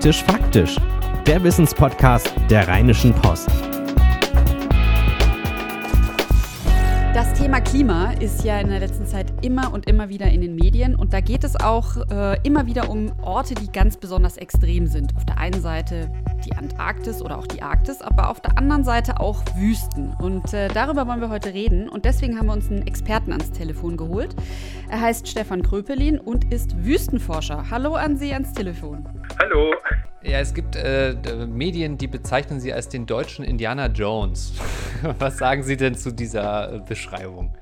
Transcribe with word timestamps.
Praktisch 0.00 0.24
Faktisch, 0.24 0.76
der 1.26 1.44
Wissenspodcast 1.44 2.32
der 2.48 2.66
Rheinischen 2.66 3.12
Post. 3.12 3.50
Das 7.12 7.34
Thema 7.34 7.60
Klima 7.60 8.12
ist 8.12 8.42
ja 8.42 8.60
in 8.60 8.70
der 8.70 8.80
letzten 8.80 9.04
Zeit 9.04 9.26
immer 9.42 9.74
und 9.74 9.86
immer 9.90 10.08
wieder 10.08 10.30
in 10.30 10.40
den 10.40 10.54
Medien 10.54 10.94
und 10.94 11.12
da 11.12 11.20
geht 11.20 11.44
es 11.44 11.60
auch 11.60 11.98
äh, 12.10 12.38
immer 12.44 12.64
wieder 12.64 12.88
um 12.88 13.12
Orte, 13.20 13.54
die 13.54 13.70
ganz 13.70 13.98
besonders 13.98 14.38
extrem 14.38 14.86
sind. 14.86 15.14
Auf 15.16 15.26
der 15.26 15.36
einen 15.36 15.60
Seite 15.60 16.10
die 16.40 16.52
Antarktis 16.52 17.22
oder 17.22 17.38
auch 17.38 17.46
die 17.46 17.62
Arktis, 17.62 18.02
aber 18.02 18.30
auf 18.30 18.40
der 18.40 18.56
anderen 18.58 18.84
Seite 18.84 19.20
auch 19.20 19.42
Wüsten. 19.56 20.14
Und 20.20 20.52
äh, 20.52 20.68
darüber 20.68 21.06
wollen 21.06 21.20
wir 21.20 21.30
heute 21.30 21.54
reden 21.54 21.88
und 21.88 22.04
deswegen 22.04 22.38
haben 22.38 22.46
wir 22.46 22.54
uns 22.54 22.70
einen 22.70 22.86
Experten 22.86 23.32
ans 23.32 23.50
Telefon 23.52 23.96
geholt. 23.96 24.34
Er 24.88 25.00
heißt 25.00 25.28
Stefan 25.28 25.62
Kröpelin 25.62 26.18
und 26.18 26.52
ist 26.52 26.84
Wüstenforscher. 26.84 27.70
Hallo 27.70 27.94
an 27.94 28.16
Sie 28.16 28.32
ans 28.32 28.52
Telefon. 28.52 29.08
Hallo. 29.40 29.74
Ja, 30.22 30.38
es 30.40 30.52
gibt 30.52 30.76
äh, 30.76 31.14
Medien, 31.46 31.96
die 31.96 32.06
bezeichnen 32.06 32.60
sie 32.60 32.74
als 32.74 32.88
den 32.88 33.06
deutschen 33.06 33.42
Indiana 33.44 33.86
Jones. 33.86 34.52
Was 35.18 35.38
sagen 35.38 35.62
Sie 35.62 35.78
denn 35.78 35.94
zu 35.94 36.12
dieser 36.12 36.74
äh, 36.74 36.80
Beschreibung? 36.80 37.54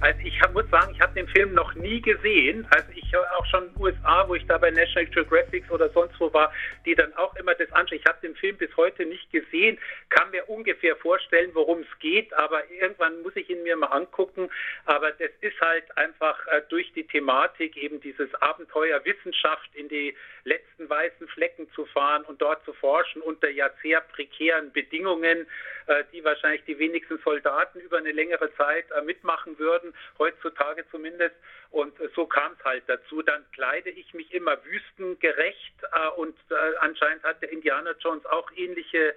Also 0.00 0.20
ich 0.22 0.40
hab, 0.40 0.52
muss 0.52 0.68
sagen, 0.70 0.92
ich 0.94 1.00
habe 1.00 1.14
den 1.14 1.28
Film 1.28 1.54
noch 1.54 1.74
nie 1.74 2.00
gesehen. 2.00 2.66
Also 2.70 2.88
ich 2.94 3.08
auch 3.38 3.46
schon 3.46 3.64
in 3.68 3.74
den 3.74 3.82
USA, 3.82 4.28
wo 4.28 4.34
ich 4.34 4.46
da 4.46 4.58
bei 4.58 4.70
National 4.70 5.06
Geographic 5.06 5.70
oder 5.70 5.88
sonst 5.90 6.18
wo 6.20 6.32
war, 6.32 6.52
die 6.84 6.94
dann 6.94 7.12
auch 7.14 7.34
immer 7.36 7.54
das 7.54 7.70
anschauen. 7.72 7.98
Ich 7.98 8.06
habe 8.06 8.18
den 8.22 8.34
Film 8.36 8.56
bis 8.56 8.74
heute 8.76 9.04
nicht 9.06 9.30
gesehen, 9.30 9.78
kann 10.10 10.30
mir 10.30 10.48
ungefähr 10.48 10.96
vorstellen, 10.96 11.50
worum 11.54 11.80
es 11.80 11.98
geht, 12.00 12.32
aber 12.34 12.62
irgendwann 12.70 13.22
muss 13.22 13.34
ich 13.36 13.48
ihn 13.48 13.62
mir 13.62 13.76
mal 13.76 13.86
angucken. 13.86 14.50
Aber 14.84 15.10
das 15.12 15.30
ist 15.40 15.60
halt 15.60 15.84
einfach 15.96 16.46
äh, 16.46 16.62
durch 16.68 16.92
die 16.92 17.06
Thematik 17.06 17.76
eben 17.76 18.00
dieses 18.00 18.34
Abenteuer 18.36 19.04
Wissenschaft 19.04 19.68
in 19.74 19.88
die 19.88 20.14
letzten 20.48 20.88
weißen 20.88 21.28
Flecken 21.28 21.70
zu 21.72 21.84
fahren 21.86 22.24
und 22.24 22.40
dort 22.40 22.64
zu 22.64 22.72
forschen 22.72 23.22
unter 23.22 23.48
ja 23.48 23.70
sehr 23.82 24.00
prekären 24.00 24.72
Bedingungen, 24.72 25.46
äh, 25.86 26.04
die 26.12 26.24
wahrscheinlich 26.24 26.64
die 26.64 26.78
wenigsten 26.78 27.18
Soldaten 27.18 27.80
über 27.80 27.98
eine 27.98 28.12
längere 28.12 28.52
Zeit 28.56 28.90
äh, 28.90 29.02
mitmachen 29.02 29.58
würden 29.58 29.94
heutzutage 30.18 30.84
zumindest. 30.90 31.36
Und 31.70 32.00
äh, 32.00 32.08
so 32.14 32.26
kam 32.26 32.52
es 32.58 32.64
halt 32.64 32.84
dazu. 32.86 33.22
Dann 33.22 33.44
kleide 33.52 33.90
ich 33.90 34.14
mich 34.14 34.32
immer 34.32 34.56
wüstengerecht 34.64 35.74
und 36.16 36.36
anscheinend 36.80 37.22
hat 37.22 37.40
der 37.42 37.52
Indiana 37.52 37.92
Jones 38.00 38.24
auch 38.26 38.50
ähnliche 38.56 38.98
äh, 39.08 39.14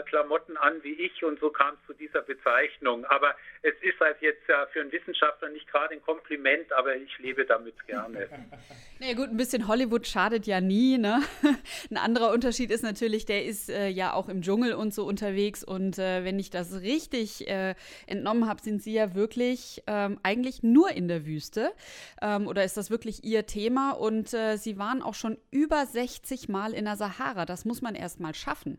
Klamotten 0.00 0.56
an 0.56 0.82
wie 0.82 0.92
ich 0.92 1.22
und 1.24 1.38
so 1.40 1.50
kam 1.50 1.74
es 1.74 1.86
zu 1.86 1.92
dieser 1.92 2.22
Bezeichnung. 2.22 3.04
Aber 3.06 3.34
es 3.62 3.74
ist 3.82 4.00
halt 4.00 4.16
jetzt 4.20 4.48
ja 4.48 4.66
für 4.72 4.80
einen 4.80 4.92
Wissenschaftler 4.92 5.50
nicht 5.50 5.68
gerade 5.70 5.94
ein 5.94 6.02
Kompliment, 6.02 6.72
aber 6.72 6.96
ich 6.96 7.18
lebe 7.18 7.44
damit 7.44 7.74
gerne. 7.86 8.28
naja 9.00 9.14
gut, 9.14 9.28
ein 9.28 9.36
bisschen 9.36 9.68
Hollywood 9.68 10.06
schadet 10.06 10.46
ja 10.46 10.60
nie. 10.60 10.96
Ne? 10.98 11.20
ein 11.90 11.96
anderer 11.96 12.32
Unterschied 12.32 12.70
ist 12.70 12.82
natürlich, 12.82 13.26
der 13.26 13.44
ist 13.44 13.68
äh, 13.68 13.88
ja 13.88 14.14
auch 14.14 14.28
im 14.28 14.42
Dschungel 14.42 14.72
und 14.74 14.94
so 14.94 15.04
unterwegs 15.04 15.62
und 15.62 15.98
äh, 15.98 16.24
wenn 16.24 16.38
ich 16.38 16.50
das 16.50 16.80
richtig 16.80 17.48
äh, 17.48 17.74
entnommen 18.06 18.48
habe, 18.48 18.62
sind 18.62 18.82
Sie 18.82 18.94
ja 18.94 19.14
wirklich 19.14 19.82
ähm, 19.86 20.18
eigentlich 20.22 20.62
nur 20.62 20.90
in 20.90 21.08
der 21.08 21.26
Wüste 21.26 21.72
ähm, 22.20 22.46
oder 22.46 22.64
ist 22.64 22.76
das 22.76 22.90
wirklich 22.90 23.24
Ihr 23.24 23.46
Thema? 23.46 23.92
Und 23.92 24.32
äh, 24.32 24.56
Sie 24.56 24.78
waren 24.78 25.02
auch 25.02 25.14
schon 25.14 25.38
über 25.50 25.84
60 25.84 26.48
Mal 26.48 26.72
in 26.72 26.84
der 26.84 26.96
Sahara. 26.96 27.44
Das 27.44 27.64
muss 27.64 27.82
man 27.82 27.94
erst 27.94 28.20
mal 28.20 28.34
schaffen. 28.34 28.78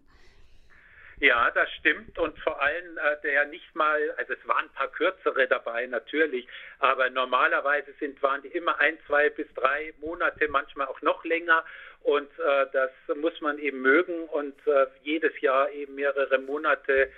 Ja, 1.23 1.49
das 1.51 1.71
stimmt 1.79 2.19
und 2.19 2.37
vor 2.39 2.61
allem 2.61 2.97
äh, 2.97 3.15
der 3.23 3.45
nicht 3.45 3.73
mal, 3.77 4.11
also 4.17 4.33
es 4.33 4.45
waren 4.45 4.65
ein 4.65 4.73
paar 4.73 4.89
kürzere 4.89 5.47
dabei 5.47 5.85
natürlich, 5.85 6.45
aber 6.79 7.09
normalerweise 7.09 7.93
sind 7.97 8.21
waren 8.21 8.41
die 8.41 8.49
immer 8.49 8.77
ein, 8.81 8.97
zwei 9.07 9.29
bis 9.29 9.47
drei 9.53 9.93
Monate, 10.01 10.49
manchmal 10.49 10.87
auch 10.87 11.01
noch 11.01 11.23
länger 11.23 11.63
und 12.01 12.29
äh, 12.39 12.65
das 12.73 12.91
muss 13.15 13.39
man 13.39 13.57
eben 13.57 13.81
mögen 13.81 14.25
und 14.25 14.67
äh, 14.67 14.87
jedes 15.03 15.39
Jahr 15.39 15.71
eben 15.71 15.95
mehrere 15.95 16.39
Monate 16.39 17.09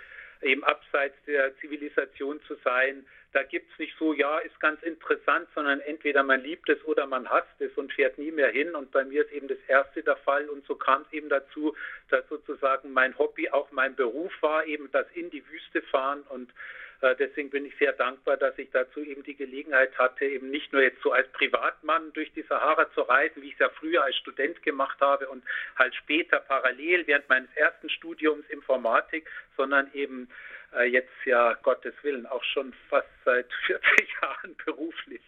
eben 0.43 0.63
abseits 0.63 1.15
der 1.25 1.57
Zivilisation 1.57 2.39
zu 2.43 2.53
sein. 2.63 3.07
Da 3.35 3.43
gibt 3.43 3.69
es 3.69 3.79
nicht 3.79 3.93
so, 3.99 4.13
ja, 4.13 4.39
ist 4.39 4.57
ganz 4.61 4.81
interessant, 4.81 5.49
sondern 5.53 5.81
entweder 5.81 6.23
man 6.23 6.39
liebt 6.39 6.69
es 6.69 6.81
oder 6.85 7.05
man 7.05 7.29
hasst 7.29 7.59
es 7.59 7.73
und 7.75 7.91
fährt 7.91 8.17
nie 8.17 8.31
mehr 8.31 8.47
hin. 8.47 8.73
Und 8.75 8.91
bei 8.91 9.03
mir 9.03 9.25
ist 9.25 9.33
eben 9.33 9.49
das 9.49 9.57
erste 9.67 10.03
der 10.03 10.15
Fall. 10.15 10.47
Und 10.47 10.65
so 10.65 10.75
kam 10.75 11.01
es 11.01 11.11
eben 11.11 11.27
dazu, 11.27 11.75
dass 12.07 12.25
sozusagen 12.29 12.93
mein 12.93 13.17
Hobby 13.17 13.49
auch 13.49 13.69
mein 13.71 13.93
Beruf 13.93 14.31
war, 14.39 14.65
eben 14.65 14.89
das 14.93 15.05
in 15.15 15.29
die 15.31 15.43
Wüste 15.49 15.81
fahren 15.81 16.23
und 16.29 16.49
äh, 17.01 17.13
deswegen 17.17 17.49
bin 17.49 17.65
ich 17.65 17.75
sehr 17.77 17.91
dankbar, 17.91 18.37
dass 18.37 18.57
ich 18.57 18.69
dazu 18.71 19.01
eben 19.01 19.21
die 19.23 19.35
Gelegenheit 19.35 19.97
hatte, 19.97 20.25
eben 20.25 20.49
nicht 20.49 20.71
nur 20.71 20.81
jetzt 20.81 21.01
so 21.01 21.11
als 21.11 21.27
Privatmann 21.33 22.13
durch 22.13 22.31
die 22.31 22.43
Sahara 22.43 22.89
zu 22.93 23.01
reisen, 23.01 23.41
wie 23.41 23.47
ich 23.47 23.53
es 23.53 23.59
ja 23.59 23.69
früher 23.69 24.03
als 24.03 24.15
Student 24.15 24.63
gemacht 24.63 24.99
habe 25.01 25.27
und 25.27 25.43
halt 25.77 25.93
später 25.93 26.39
parallel 26.39 27.05
während 27.05 27.27
meines 27.27 27.49
ersten 27.55 27.89
Studiums 27.89 28.49
Informatik, 28.49 29.29
sondern 29.57 29.91
eben 29.93 30.29
jetzt 30.83 31.13
ja 31.25 31.53
Gottes 31.63 31.93
Willen 32.03 32.25
auch 32.25 32.43
schon 32.43 32.73
fast 32.89 33.07
seit 33.23 33.47
40 33.65 33.83
Jahren 34.21 34.55
beruflich. 34.65 35.21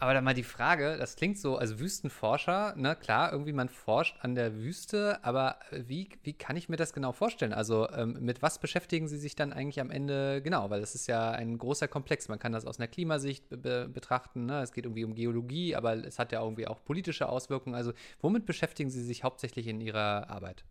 Aber 0.00 0.14
dann 0.14 0.22
mal 0.22 0.34
die 0.34 0.44
Frage, 0.44 0.96
das 0.96 1.16
klingt 1.16 1.38
so 1.38 1.56
als 1.56 1.80
Wüstenforscher, 1.80 2.74
ne, 2.76 2.94
klar, 2.94 3.32
irgendwie 3.32 3.52
man 3.52 3.68
forscht 3.68 4.16
an 4.20 4.36
der 4.36 4.54
Wüste, 4.54 5.18
aber 5.24 5.58
wie, 5.72 6.08
wie 6.22 6.38
kann 6.38 6.56
ich 6.56 6.68
mir 6.68 6.76
das 6.76 6.92
genau 6.92 7.10
vorstellen? 7.10 7.52
Also 7.52 7.88
ähm, 7.90 8.16
mit 8.20 8.40
was 8.40 8.60
beschäftigen 8.60 9.08
Sie 9.08 9.18
sich 9.18 9.34
dann 9.34 9.52
eigentlich 9.52 9.80
am 9.80 9.90
Ende 9.90 10.40
genau? 10.40 10.70
Weil 10.70 10.80
das 10.80 10.94
ist 10.94 11.08
ja 11.08 11.32
ein 11.32 11.58
großer 11.58 11.88
Komplex. 11.88 12.28
Man 12.28 12.38
kann 12.38 12.52
das 12.52 12.64
aus 12.64 12.78
einer 12.78 12.86
Klimasicht 12.86 13.50
be 13.50 13.88
betrachten, 13.92 14.46
ne? 14.46 14.62
es 14.62 14.72
geht 14.72 14.84
irgendwie 14.84 15.04
um 15.04 15.16
Geologie, 15.16 15.74
aber 15.74 15.94
es 15.94 16.20
hat 16.20 16.30
ja 16.30 16.42
irgendwie 16.42 16.68
auch 16.68 16.84
politische 16.84 17.28
Auswirkungen. 17.28 17.74
Also 17.74 17.92
womit 18.20 18.46
beschäftigen 18.46 18.90
Sie 18.90 19.02
sich 19.02 19.24
hauptsächlich 19.24 19.66
in 19.66 19.80
Ihrer 19.80 20.30
Arbeit? 20.30 20.64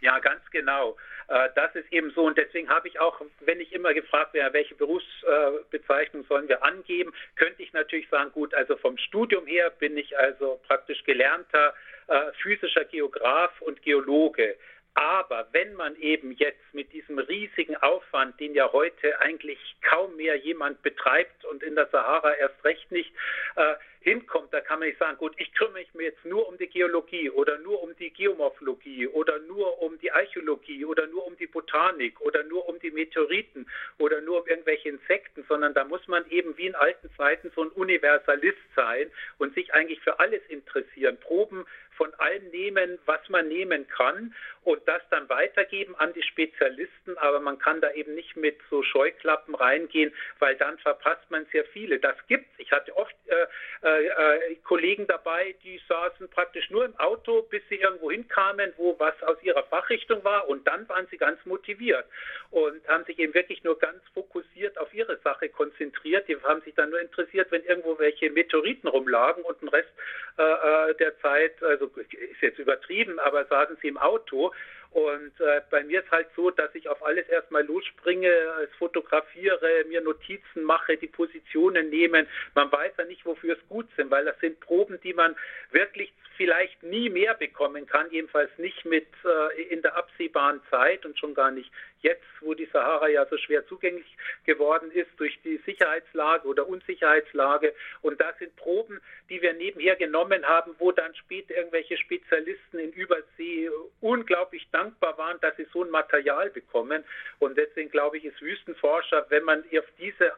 Ja, 0.00 0.18
ganz 0.20 0.48
genau. 0.50 0.96
Äh, 1.28 1.50
das 1.54 1.74
ist 1.74 1.92
eben 1.92 2.10
so. 2.10 2.26
Und 2.26 2.38
deswegen 2.38 2.68
habe 2.68 2.88
ich 2.88 2.98
auch, 3.00 3.20
wenn 3.40 3.60
ich 3.60 3.72
immer 3.72 3.94
gefragt 3.94 4.34
werde, 4.34 4.54
welche 4.54 4.74
Berufsbezeichnung 4.74 6.24
sollen 6.28 6.48
wir 6.48 6.64
angeben, 6.64 7.12
könnte 7.36 7.62
ich 7.62 7.72
natürlich 7.72 8.08
sagen, 8.08 8.32
gut, 8.32 8.54
also 8.54 8.76
vom 8.76 8.96
Studium 8.98 9.46
her 9.46 9.70
bin 9.70 9.96
ich 9.96 10.18
also 10.18 10.60
praktisch 10.66 11.04
gelernter 11.04 11.74
äh, 12.08 12.32
physischer 12.42 12.84
Geograf 12.84 13.52
und 13.60 13.82
Geologe. 13.82 14.56
Aber 14.98 15.46
wenn 15.52 15.74
man 15.74 15.94
eben 16.00 16.32
jetzt 16.32 16.74
mit 16.74 16.92
diesem 16.92 17.20
riesigen 17.20 17.76
Aufwand, 17.76 18.40
den 18.40 18.52
ja 18.52 18.72
heute 18.72 19.20
eigentlich 19.20 19.76
kaum 19.80 20.16
mehr 20.16 20.34
jemand 20.34 20.82
betreibt 20.82 21.44
und 21.44 21.62
in 21.62 21.76
der 21.76 21.86
Sahara 21.92 22.34
erst 22.34 22.64
recht 22.64 22.90
nicht, 22.90 23.12
äh, 23.54 23.74
hinkommt, 24.00 24.52
da 24.52 24.60
kann 24.60 24.78
man 24.80 24.88
nicht 24.88 24.98
sagen, 24.98 25.16
gut, 25.18 25.34
ich 25.36 25.52
kümmere 25.54 25.74
mich 25.78 25.88
jetzt 25.94 26.24
nur 26.24 26.48
um 26.48 26.56
die 26.58 26.66
Geologie 26.66 27.30
oder 27.30 27.58
nur 27.58 27.82
um 27.82 27.94
die 27.96 28.10
Geomorphologie 28.10 29.06
oder 29.08 29.38
nur 29.40 29.80
um 29.82 29.98
die 30.00 30.10
Archäologie 30.10 30.84
oder 30.84 31.06
nur 31.06 31.26
um 31.26 31.36
die 31.36 31.46
Botanik 31.46 32.20
oder 32.20 32.42
nur 32.44 32.68
um 32.68 32.78
die 32.80 32.90
Meteoriten 32.90 33.66
oder 33.98 34.20
nur 34.20 34.42
um 34.42 34.46
irgendwelche 34.46 34.88
Insekten, 34.88 35.44
sondern 35.48 35.74
da 35.74 35.84
muss 35.84 36.06
man 36.08 36.28
eben 36.30 36.56
wie 36.56 36.66
in 36.66 36.74
alten 36.74 37.10
Zeiten 37.16 37.52
so 37.54 37.62
ein 37.62 37.70
Universalist 37.70 38.58
sein 38.74 39.10
und 39.38 39.54
sich 39.54 39.72
eigentlich 39.74 40.00
für 40.00 40.18
alles 40.18 40.42
interessieren, 40.48 41.18
Proben 41.20 41.66
von 41.98 42.14
allem 42.14 42.48
nehmen, 42.50 42.98
was 43.04 43.20
man 43.28 43.48
nehmen 43.48 43.86
kann 43.88 44.34
und 44.62 44.86
das 44.86 45.02
dann 45.10 45.28
weitergeben 45.28 45.94
an 45.96 46.12
die 46.14 46.22
Spezialisten. 46.22 47.18
Aber 47.18 47.40
man 47.40 47.58
kann 47.58 47.80
da 47.80 47.90
eben 47.92 48.14
nicht 48.14 48.36
mit 48.36 48.56
so 48.70 48.82
Scheuklappen 48.82 49.54
reingehen, 49.54 50.14
weil 50.38 50.56
dann 50.56 50.78
verpasst 50.78 51.30
man 51.30 51.44
sehr 51.52 51.64
viele. 51.66 51.98
Das 51.98 52.16
gibt's. 52.28 52.48
Ich 52.58 52.70
hatte 52.72 52.96
oft 52.96 53.14
äh, 53.26 53.46
äh, 53.82 54.06
äh, 54.06 54.54
Kollegen 54.64 55.06
dabei, 55.06 55.54
die 55.64 55.80
saßen 55.88 56.28
praktisch 56.30 56.70
nur 56.70 56.84
im 56.84 56.96
Auto, 56.98 57.42
bis 57.42 57.62
sie 57.68 57.76
irgendwo 57.76 58.10
hinkamen, 58.10 58.72
wo 58.76 58.98
was 58.98 59.20
aus 59.22 59.42
ihrer 59.42 59.64
Fachrichtung 59.64 60.22
war 60.22 60.48
und 60.48 60.66
dann 60.66 60.88
waren 60.88 61.06
sie 61.10 61.16
ganz 61.16 61.44
motiviert 61.44 62.04
und 62.50 62.86
haben 62.88 63.04
sich 63.04 63.18
eben 63.18 63.34
wirklich 63.34 63.64
nur 63.64 63.78
ganz 63.78 64.02
fokussiert 64.14 64.78
auf 64.78 64.92
ihre 64.94 65.18
Sache 65.18 65.48
konzentriert. 65.48 66.28
Die 66.28 66.36
haben 66.42 66.60
sich 66.62 66.74
dann 66.74 66.90
nur 66.90 67.00
interessiert, 67.00 67.50
wenn 67.50 67.64
irgendwo 67.64 67.98
welche 67.98 68.30
Meteoriten 68.30 68.88
rumlagen 68.88 69.42
und 69.42 69.60
den 69.60 69.68
Rest 69.68 69.90
äh, 70.38 70.42
äh 70.42 70.94
der 70.94 71.18
Zeit, 71.20 71.62
also 71.62 71.87
ist 71.96 72.40
jetzt 72.40 72.58
übertrieben, 72.58 73.18
aber 73.18 73.44
saßen 73.46 73.76
sie 73.80 73.88
im 73.88 73.98
Auto. 73.98 74.52
Und 74.90 75.38
äh, 75.40 75.60
bei 75.70 75.84
mir 75.84 76.02
ist 76.02 76.10
halt 76.10 76.28
so, 76.34 76.50
dass 76.50 76.74
ich 76.74 76.88
auf 76.88 77.04
alles 77.04 77.28
erstmal 77.28 77.64
losspringe, 77.64 78.28
es 78.64 78.74
fotografiere, 78.78 79.84
mir 79.88 80.00
Notizen 80.00 80.62
mache, 80.62 80.96
die 80.96 81.06
Positionen 81.06 81.90
nehmen. 81.90 82.26
Man 82.54 82.72
weiß 82.72 82.92
ja 82.96 83.04
nicht, 83.04 83.24
wofür 83.26 83.56
es 83.56 83.68
gut 83.68 83.86
sind, 83.96 84.10
weil 84.10 84.24
das 84.24 84.38
sind 84.40 84.60
Proben, 84.60 84.98
die 85.02 85.12
man 85.12 85.36
wirklich 85.72 86.12
vielleicht 86.38 86.82
nie 86.84 87.10
mehr 87.10 87.34
bekommen 87.34 87.86
kann, 87.86 88.10
jedenfalls 88.10 88.50
nicht 88.58 88.84
mit 88.84 89.08
äh, 89.24 89.62
in 89.62 89.82
der 89.82 89.96
absehbaren 89.96 90.62
Zeit 90.70 91.04
und 91.04 91.18
schon 91.18 91.34
gar 91.34 91.50
nicht 91.50 91.70
jetzt, 92.00 92.24
wo 92.40 92.54
die 92.54 92.68
Sahara 92.72 93.08
ja 93.08 93.26
so 93.26 93.36
schwer 93.36 93.66
zugänglich 93.66 94.06
geworden 94.44 94.90
ist 94.92 95.10
durch 95.16 95.36
die 95.42 95.60
Sicherheitslage 95.66 96.46
oder 96.46 96.68
Unsicherheitslage. 96.68 97.74
Und 98.02 98.20
das 98.20 98.38
sind 98.38 98.54
Proben, 98.54 99.00
die 99.28 99.42
wir 99.42 99.52
nebenher 99.52 99.96
genommen 99.96 100.46
haben, 100.46 100.76
wo 100.78 100.92
dann 100.92 101.14
später 101.16 101.56
irgendwelche 101.56 101.96
Spezialisten 101.98 102.78
in 102.78 102.92
Übersee 102.92 103.68
unglaublich 104.00 104.68
dankbar 104.78 105.18
waren, 105.18 105.38
dass 105.40 105.56
sie 105.56 105.66
so 105.72 105.82
ein 105.84 105.90
Material 105.90 106.50
bekommen. 106.50 107.04
Und 107.38 107.56
deswegen 107.58 107.90
glaube 107.90 108.18
ich, 108.18 108.24
ist 108.24 108.40
Wüstenforscher, 108.40 109.26
wenn 109.28 109.44
man 109.44 109.64
auf 109.78 109.84
diese 109.98 110.32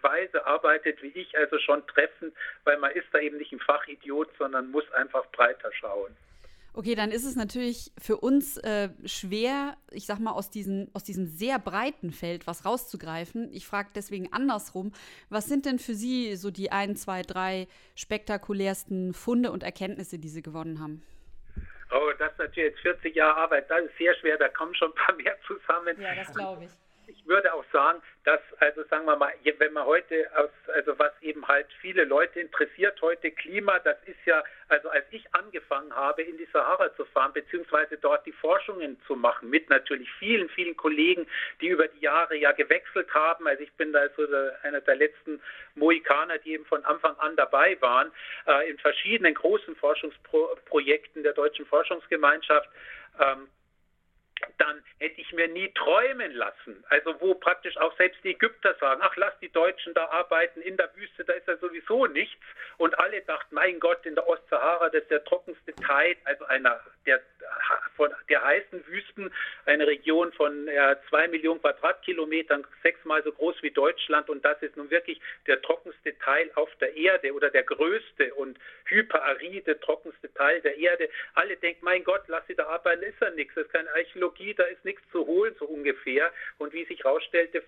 Weise 0.00 0.44
arbeitet 0.46 1.02
wie 1.02 1.12
ich, 1.14 1.36
also 1.38 1.58
schon 1.58 1.86
treffend, 1.86 2.34
weil 2.64 2.78
man 2.78 2.90
ist 2.92 3.06
da 3.12 3.18
eben 3.18 3.38
nicht 3.38 3.52
ein 3.52 3.60
Fachidiot, 3.60 4.28
sondern 4.38 4.70
muss 4.70 4.90
einfach 4.92 5.26
breiter 5.30 5.70
schauen. 5.72 6.16
Okay, 6.74 6.94
dann 6.94 7.10
ist 7.10 7.26
es 7.26 7.36
natürlich 7.36 7.92
für 7.98 8.16
uns 8.16 8.56
äh, 8.56 8.88
schwer, 9.04 9.76
ich 9.90 10.06
sag 10.06 10.20
mal, 10.20 10.32
aus, 10.32 10.48
diesen, 10.48 10.90
aus 10.94 11.04
diesem 11.04 11.26
sehr 11.26 11.58
breiten 11.58 12.12
Feld 12.12 12.46
was 12.46 12.64
rauszugreifen. 12.64 13.52
Ich 13.52 13.66
frage 13.66 13.90
deswegen 13.94 14.32
andersrum, 14.32 14.92
was 15.28 15.46
sind 15.46 15.66
denn 15.66 15.78
für 15.78 15.94
Sie 15.94 16.34
so 16.34 16.50
die 16.50 16.72
ein, 16.72 16.96
zwei, 16.96 17.20
drei 17.20 17.68
spektakulärsten 17.94 19.12
Funde 19.12 19.52
und 19.52 19.62
Erkenntnisse, 19.62 20.18
die 20.18 20.30
Sie 20.30 20.40
gewonnen 20.40 20.80
haben? 20.80 21.02
Oh, 21.92 22.10
das 22.18 22.32
ist 22.32 22.38
natürlich 22.38 22.72
jetzt 22.72 22.80
40 22.80 23.14
Jahre 23.14 23.36
Arbeit, 23.36 23.70
das 23.70 23.84
ist 23.84 23.98
sehr 23.98 24.14
schwer, 24.16 24.38
da 24.38 24.48
kommen 24.48 24.74
schon 24.74 24.90
ein 24.90 24.94
paar 24.94 25.14
mehr 25.16 25.36
zusammen. 25.46 26.00
Ja, 26.00 26.14
das 26.14 26.34
glaube 26.34 26.64
ich 26.64 26.81
ich 27.22 27.28
würde 27.28 27.54
auch 27.54 27.64
sagen, 27.72 28.02
dass, 28.24 28.40
also 28.58 28.82
sagen 28.84 29.04
wir 29.06 29.16
mal, 29.16 29.32
wenn 29.58 29.72
man 29.72 29.86
heute 29.86 30.28
aus, 30.36 30.50
also 30.74 30.98
was 30.98 31.12
eben 31.20 31.46
halt 31.46 31.66
viele 31.80 32.04
Leute 32.04 32.40
interessiert 32.40 33.00
heute, 33.00 33.30
Klima, 33.30 33.78
das 33.78 33.96
ist 34.06 34.18
ja, 34.26 34.42
also 34.68 34.88
als 34.88 35.04
ich 35.10 35.24
angefangen 35.34 35.94
habe, 35.94 36.22
in 36.22 36.36
die 36.36 36.48
Sahara 36.52 36.94
zu 36.96 37.04
fahren, 37.06 37.32
beziehungsweise 37.32 37.96
dort 37.96 38.26
die 38.26 38.32
Forschungen 38.32 39.00
zu 39.06 39.14
machen, 39.14 39.50
mit 39.50 39.70
natürlich 39.70 40.10
vielen, 40.18 40.48
vielen 40.48 40.76
Kollegen, 40.76 41.26
die 41.60 41.68
über 41.68 41.86
die 41.88 42.00
Jahre 42.00 42.36
ja 42.36 42.52
gewechselt 42.52 43.12
haben. 43.14 43.46
Also 43.46 43.62
ich 43.62 43.72
bin 43.74 43.92
da 43.92 44.08
so 44.16 44.26
einer 44.62 44.80
der 44.80 44.96
letzten 44.96 45.40
Mohikaner, 45.76 46.38
die 46.38 46.52
eben 46.52 46.66
von 46.66 46.84
Anfang 46.84 47.16
an 47.18 47.36
dabei 47.36 47.80
waren, 47.80 48.10
äh, 48.46 48.68
in 48.68 48.78
verschiedenen 48.78 49.34
großen 49.34 49.76
Forschungsprojekten 49.76 51.22
der 51.22 51.34
Deutschen 51.34 51.66
Forschungsgemeinschaft. 51.66 52.68
Ähm, 53.20 53.48
dann 54.58 54.82
hätte 54.98 55.20
ich 55.20 55.32
mir 55.32 55.48
nie 55.48 55.68
träumen 55.74 56.32
lassen. 56.34 56.84
Also 56.88 57.20
wo 57.20 57.34
praktisch 57.34 57.76
auch 57.76 57.96
selbst 57.96 58.22
die 58.24 58.30
Ägypter 58.30 58.74
sagen, 58.80 59.00
ach 59.02 59.16
lass 59.16 59.38
die 59.40 59.50
Deutschen 59.50 59.94
da 59.94 60.06
arbeiten, 60.06 60.60
in 60.62 60.76
der 60.76 60.94
Wüste, 60.96 61.24
da 61.24 61.32
ist 61.32 61.48
ja 61.48 61.56
sowieso 61.56 62.06
nichts. 62.06 62.44
Und 62.78 62.98
alle 62.98 63.20
dachten, 63.22 63.54
mein 63.54 63.80
Gott, 63.80 64.04
in 64.06 64.14
der 64.14 64.26
Ostsahara, 64.28 64.88
das 64.88 65.02
ist 65.02 65.10
der 65.10 65.24
trockenste 65.24 65.74
Teil, 65.76 66.16
also 66.24 66.44
einer 66.46 66.80
der, 67.06 67.20
von 67.96 68.10
der 68.28 68.42
heißen 68.42 68.86
Wüsten, 68.86 69.32
eine 69.66 69.86
Region 69.86 70.32
von 70.32 70.66
ja, 70.66 70.96
zwei 71.08 71.28
Millionen 71.28 71.60
Quadratkilometern, 71.60 72.66
sechsmal 72.82 73.22
so 73.22 73.32
groß 73.32 73.62
wie 73.62 73.70
Deutschland. 73.70 74.28
Und 74.28 74.44
das 74.44 74.60
ist 74.62 74.76
nun 74.76 74.90
wirklich 74.90 75.20
der 75.46 75.60
trockenste 75.62 76.18
Teil 76.18 76.50
auf 76.54 76.70
der 76.80 76.96
Erde 76.96 77.32
oder 77.32 77.50
der 77.50 77.62
größte 77.62 78.34
und 78.34 78.58
hyperaride, 78.86 79.78
trockenste 79.80 80.32
Teil 80.34 80.60
der 80.60 80.76
Erde. 80.76 81.08
Alle 81.34 81.56
denken, 81.56 81.84
mein 81.84 82.04
Gott, 82.04 82.22
lass 82.28 82.46
sie 82.46 82.54
da 82.54 82.66
arbeiten, 82.66 83.02
ist 83.02 83.20
ja 83.20 83.30
nichts, 83.30 83.54
das 83.54 83.66
ist 83.66 83.72
keine 83.72 83.92
Archäologie, 83.94 84.54
da 84.54 84.64
ist 84.64 84.84
nichts 84.84 85.02
zu 85.12 85.26
holen, 85.26 85.54
so 85.58 85.66
ungefähr. 85.66 86.32
Und 86.58 86.72
wie 86.72 86.84
sich 86.84 87.02
herausstellte, 87.04 87.58
äh, 87.58 87.62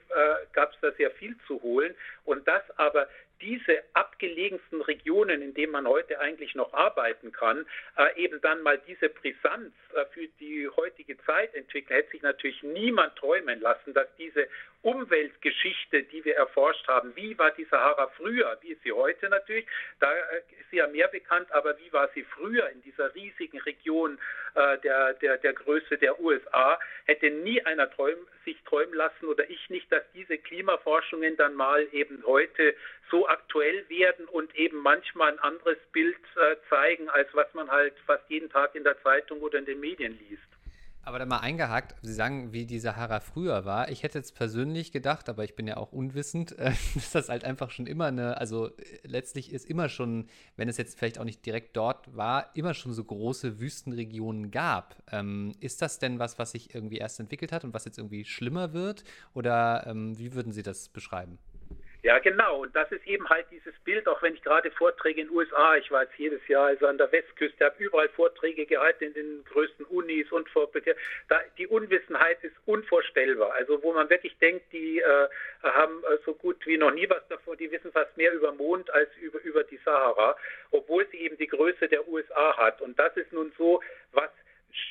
gab 0.52 0.72
es 0.72 0.80
da 0.80 0.92
sehr 0.92 1.10
viel 1.12 1.36
zu 1.46 1.62
holen. 1.62 1.94
Und 2.24 2.46
das 2.48 2.62
aber 2.76 3.08
diese 3.40 3.82
abgelegensten 3.92 4.80
Regionen, 4.82 5.42
in 5.42 5.54
denen 5.54 5.72
man 5.72 5.86
heute 5.86 6.20
eigentlich 6.20 6.54
noch 6.54 6.72
arbeiten 6.72 7.32
kann, 7.32 7.66
äh, 7.96 8.22
eben 8.22 8.40
dann 8.40 8.62
mal 8.62 8.78
diese 8.86 9.08
Brisanz 9.08 9.72
äh, 9.94 10.04
für 10.12 10.26
die 10.40 10.68
heutige 10.76 11.18
Zeit 11.24 11.54
entwickeln, 11.54 11.96
hätte 11.96 12.10
sich 12.10 12.22
natürlich 12.22 12.62
niemand 12.62 13.16
träumen 13.16 13.60
lassen, 13.60 13.94
dass 13.94 14.08
diese 14.16 14.48
Umweltgeschichte, 14.84 16.02
die 16.02 16.24
wir 16.26 16.36
erforscht 16.36 16.86
haben, 16.88 17.16
wie 17.16 17.38
war 17.38 17.50
die 17.52 17.64
Sahara 17.64 18.08
früher, 18.18 18.58
wie 18.60 18.72
ist 18.72 18.82
sie 18.82 18.92
heute 18.92 19.30
natürlich, 19.30 19.66
da 19.98 20.12
äh, 20.12 20.38
ist 20.60 20.70
sie 20.70 20.76
ja 20.76 20.86
mehr 20.86 21.08
bekannt, 21.08 21.50
aber 21.52 21.76
wie 21.78 21.90
war 21.92 22.10
sie 22.14 22.22
früher 22.24 22.68
in 22.68 22.82
dieser 22.82 23.14
riesigen 23.14 23.58
Region 23.60 24.18
äh, 24.54 24.78
der, 24.78 25.14
der, 25.14 25.38
der 25.38 25.54
Größe 25.54 25.96
der 25.96 26.20
USA, 26.20 26.78
hätte 27.06 27.30
nie 27.30 27.64
einer 27.64 27.90
träum, 27.90 28.18
sich 28.44 28.62
träumen 28.64 28.94
lassen 28.94 29.24
oder 29.26 29.48
ich 29.48 29.70
nicht, 29.70 29.90
dass 29.90 30.02
diese 30.12 30.36
Klimaforschungen 30.36 31.36
dann 31.38 31.54
mal 31.54 31.88
eben 31.92 32.22
heute 32.26 32.74
so 33.10 33.26
aktuell 33.26 33.88
werden 33.88 34.26
und 34.26 34.54
eben 34.54 34.78
manchmal 34.78 35.32
ein 35.32 35.38
anderes 35.38 35.78
Bild 35.92 36.16
äh, 36.36 36.56
zeigen, 36.68 37.08
als 37.08 37.28
was 37.32 37.52
man 37.54 37.70
halt 37.70 37.94
fast 38.06 38.28
jeden 38.28 38.50
Tag 38.50 38.74
in 38.74 38.84
der 38.84 39.00
Zeitung 39.02 39.40
oder 39.40 39.58
in 39.58 39.64
den 39.64 39.80
Medien 39.80 40.18
liest. 40.28 40.53
Aber 41.06 41.18
da 41.18 41.26
mal 41.26 41.38
eingehakt, 41.38 41.94
Sie 42.02 42.14
sagen, 42.14 42.52
wie 42.52 42.64
die 42.64 42.78
Sahara 42.78 43.20
früher 43.20 43.64
war. 43.64 43.90
Ich 43.90 44.02
hätte 44.02 44.18
jetzt 44.18 44.34
persönlich 44.34 44.90
gedacht, 44.90 45.28
aber 45.28 45.44
ich 45.44 45.54
bin 45.54 45.66
ja 45.66 45.76
auch 45.76 45.92
unwissend, 45.92 46.56
dass 46.94 47.10
das 47.12 47.28
halt 47.28 47.44
einfach 47.44 47.70
schon 47.70 47.86
immer 47.86 48.06
eine, 48.06 48.38
also 48.38 48.68
äh, 48.68 48.72
letztlich 49.04 49.52
ist 49.52 49.68
immer 49.68 49.88
schon, 49.88 50.28
wenn 50.56 50.68
es 50.68 50.78
jetzt 50.78 50.98
vielleicht 50.98 51.18
auch 51.18 51.24
nicht 51.24 51.44
direkt 51.44 51.76
dort 51.76 52.16
war, 52.16 52.50
immer 52.54 52.72
schon 52.72 52.94
so 52.94 53.04
große 53.04 53.60
Wüstenregionen 53.60 54.50
gab. 54.50 54.96
Ähm, 55.12 55.52
ist 55.60 55.82
das 55.82 55.98
denn 55.98 56.18
was, 56.18 56.38
was 56.38 56.52
sich 56.52 56.74
irgendwie 56.74 56.98
erst 56.98 57.20
entwickelt 57.20 57.52
hat 57.52 57.64
und 57.64 57.74
was 57.74 57.84
jetzt 57.84 57.98
irgendwie 57.98 58.24
schlimmer 58.24 58.72
wird? 58.72 59.04
Oder 59.34 59.86
ähm, 59.86 60.16
wie 60.18 60.34
würden 60.34 60.52
Sie 60.52 60.62
das 60.62 60.88
beschreiben? 60.88 61.38
Ja, 62.04 62.18
genau. 62.18 62.60
Und 62.60 62.76
das 62.76 62.92
ist 62.92 63.06
eben 63.06 63.26
halt 63.30 63.46
dieses 63.50 63.74
Bild, 63.82 64.06
auch 64.08 64.20
wenn 64.20 64.34
ich 64.34 64.42
gerade 64.42 64.70
Vorträge 64.72 65.22
in 65.22 65.28
den 65.28 65.36
USA, 65.36 65.76
ich 65.76 65.90
war 65.90 66.02
jetzt 66.02 66.18
jedes 66.18 66.46
Jahr 66.48 66.66
also 66.66 66.86
an 66.86 66.98
der 66.98 67.10
Westküste, 67.10 67.64
habe 67.64 67.82
überall 67.82 68.10
Vorträge 68.10 68.66
gehalten 68.66 69.04
in 69.04 69.14
den 69.14 69.44
größten 69.46 69.86
Unis 69.86 70.30
und 70.30 70.46
Vorträge. 70.50 70.96
Da, 71.30 71.40
die 71.56 71.66
Unwissenheit 71.66 72.44
ist 72.44 72.54
unvorstellbar. 72.66 73.54
Also 73.54 73.82
wo 73.82 73.94
man 73.94 74.10
wirklich 74.10 74.36
denkt, 74.36 74.70
die 74.70 74.98
äh, 74.98 75.28
haben 75.62 76.04
äh, 76.04 76.18
so 76.26 76.34
gut 76.34 76.66
wie 76.66 76.76
noch 76.76 76.92
nie 76.92 77.08
was 77.08 77.26
davon, 77.28 77.56
die 77.56 77.70
wissen 77.70 77.90
fast 77.90 78.14
mehr 78.18 78.34
über 78.34 78.52
Mond 78.52 78.90
als 78.90 79.08
über, 79.22 79.40
über 79.40 79.64
die 79.64 79.80
Sahara, 79.82 80.36
obwohl 80.72 81.06
sie 81.10 81.20
eben 81.20 81.38
die 81.38 81.46
Größe 81.46 81.88
der 81.88 82.06
USA 82.06 82.54
hat. 82.58 82.82
Und 82.82 82.98
das 82.98 83.16
ist 83.16 83.32
nun 83.32 83.50
so, 83.56 83.80
was 84.12 84.28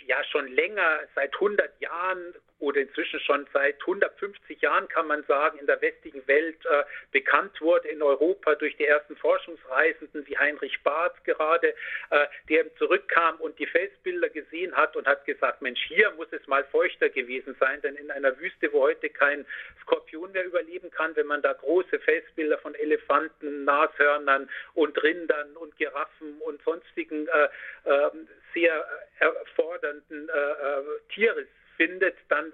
ja 0.08 0.24
schon 0.24 0.48
länger, 0.48 1.02
seit 1.14 1.36
100 1.36 1.80
Jahren 1.80 2.34
oder 2.64 2.80
inzwischen 2.80 3.20
schon 3.20 3.46
seit 3.52 3.80
150 3.82 4.62
Jahren, 4.62 4.88
kann 4.88 5.08
man 5.08 5.24
sagen, 5.24 5.60
in 5.60 5.68
der 5.68 5.82
westlichen 5.82 6.26
Welt 6.28 6.66
äh, 6.66 6.84
bekannt 7.12 7.60
wurde, 7.60 7.90
in 7.90 8.02
Europa 8.02 8.56
durch 8.56 8.76
die 8.78 8.86
ersten 8.86 9.18
Forschungsreisenden 9.18 10.26
wie 10.28 10.38
Heinrich 10.38 10.82
Barth 10.82 11.22
gerade, 11.26 11.76
äh, 12.10 12.26
der 12.48 12.74
zurückkam 12.76 13.36
und 13.42 13.60
die 13.60 13.66
Felsbilder 13.66 14.30
gesehen 14.30 14.74
hat 14.76 14.96
und 14.96 15.06
hat 15.08 15.26
gesagt, 15.26 15.62
Mensch, 15.62 15.82
hier 15.88 16.12
muss 16.12 16.28
es 16.32 16.48
mal 16.48 16.64
feuchter 16.64 17.10
gewesen 17.10 17.54
sein, 17.60 17.82
denn 17.82 17.96
in 17.96 18.10
einer 18.10 18.40
Wüste, 18.40 18.72
wo 18.72 18.82
heute 18.82 19.10
kein 19.10 19.46
Skorpion 19.82 20.32
mehr 20.32 20.46
überleben 20.46 20.90
kann, 20.90 21.14
wenn 21.18 21.28
man 21.28 21.42
da 21.42 21.52
große 21.52 22.00
Felsbilder 22.00 22.58
von 22.60 22.76
Elefanten, 22.76 23.66
Nashörnern 23.66 24.50
und 24.74 25.04
Rindern 25.04 25.58
und 25.58 25.76
Giraffen 25.76 26.40
und 26.40 26.64
sonstigen 26.64 27.28
äh, 27.28 27.50
ähm, 27.86 28.30
sehr 28.54 28.86
erfordernden 29.20 30.30
äh, 30.30 30.32
äh, 30.32 30.84
Tieres 31.14 31.48
findet, 31.78 32.16
dann 32.30 32.52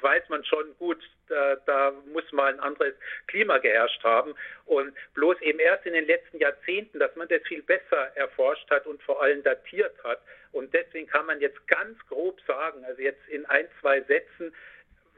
weiß 0.00 0.28
man 0.28 0.44
schon 0.44 0.76
gut, 0.78 0.98
da, 1.28 1.56
da, 1.66 1.92
muss 2.12 2.30
mal 2.32 2.52
ein 2.52 2.60
anderes 2.60 2.94
Klima 3.26 3.58
geherrscht 3.58 4.04
haben. 4.04 4.34
Und 4.66 4.94
bloß 5.14 5.40
eben 5.40 5.58
erst 5.58 5.86
in 5.86 5.94
den 5.94 6.06
letzten 6.06 6.38
Jahrzehnten, 6.38 6.98
dass 6.98 7.14
man 7.16 7.28
das 7.28 7.42
viel 7.42 7.62
besser 7.62 8.14
erforscht 8.14 8.70
hat 8.70 8.86
und 8.86 9.02
vor 9.02 9.22
allem 9.22 9.42
datiert 9.42 9.94
hat. 10.04 10.20
Und 10.52 10.72
deswegen 10.74 11.08
kann 11.08 11.26
man 11.26 11.40
jetzt 11.40 11.66
ganz 11.66 11.98
grob 12.08 12.40
sagen, 12.46 12.84
also 12.84 13.00
jetzt 13.00 13.26
in 13.28 13.46
ein, 13.46 13.66
zwei 13.80 14.02
Sätzen, 14.02 14.54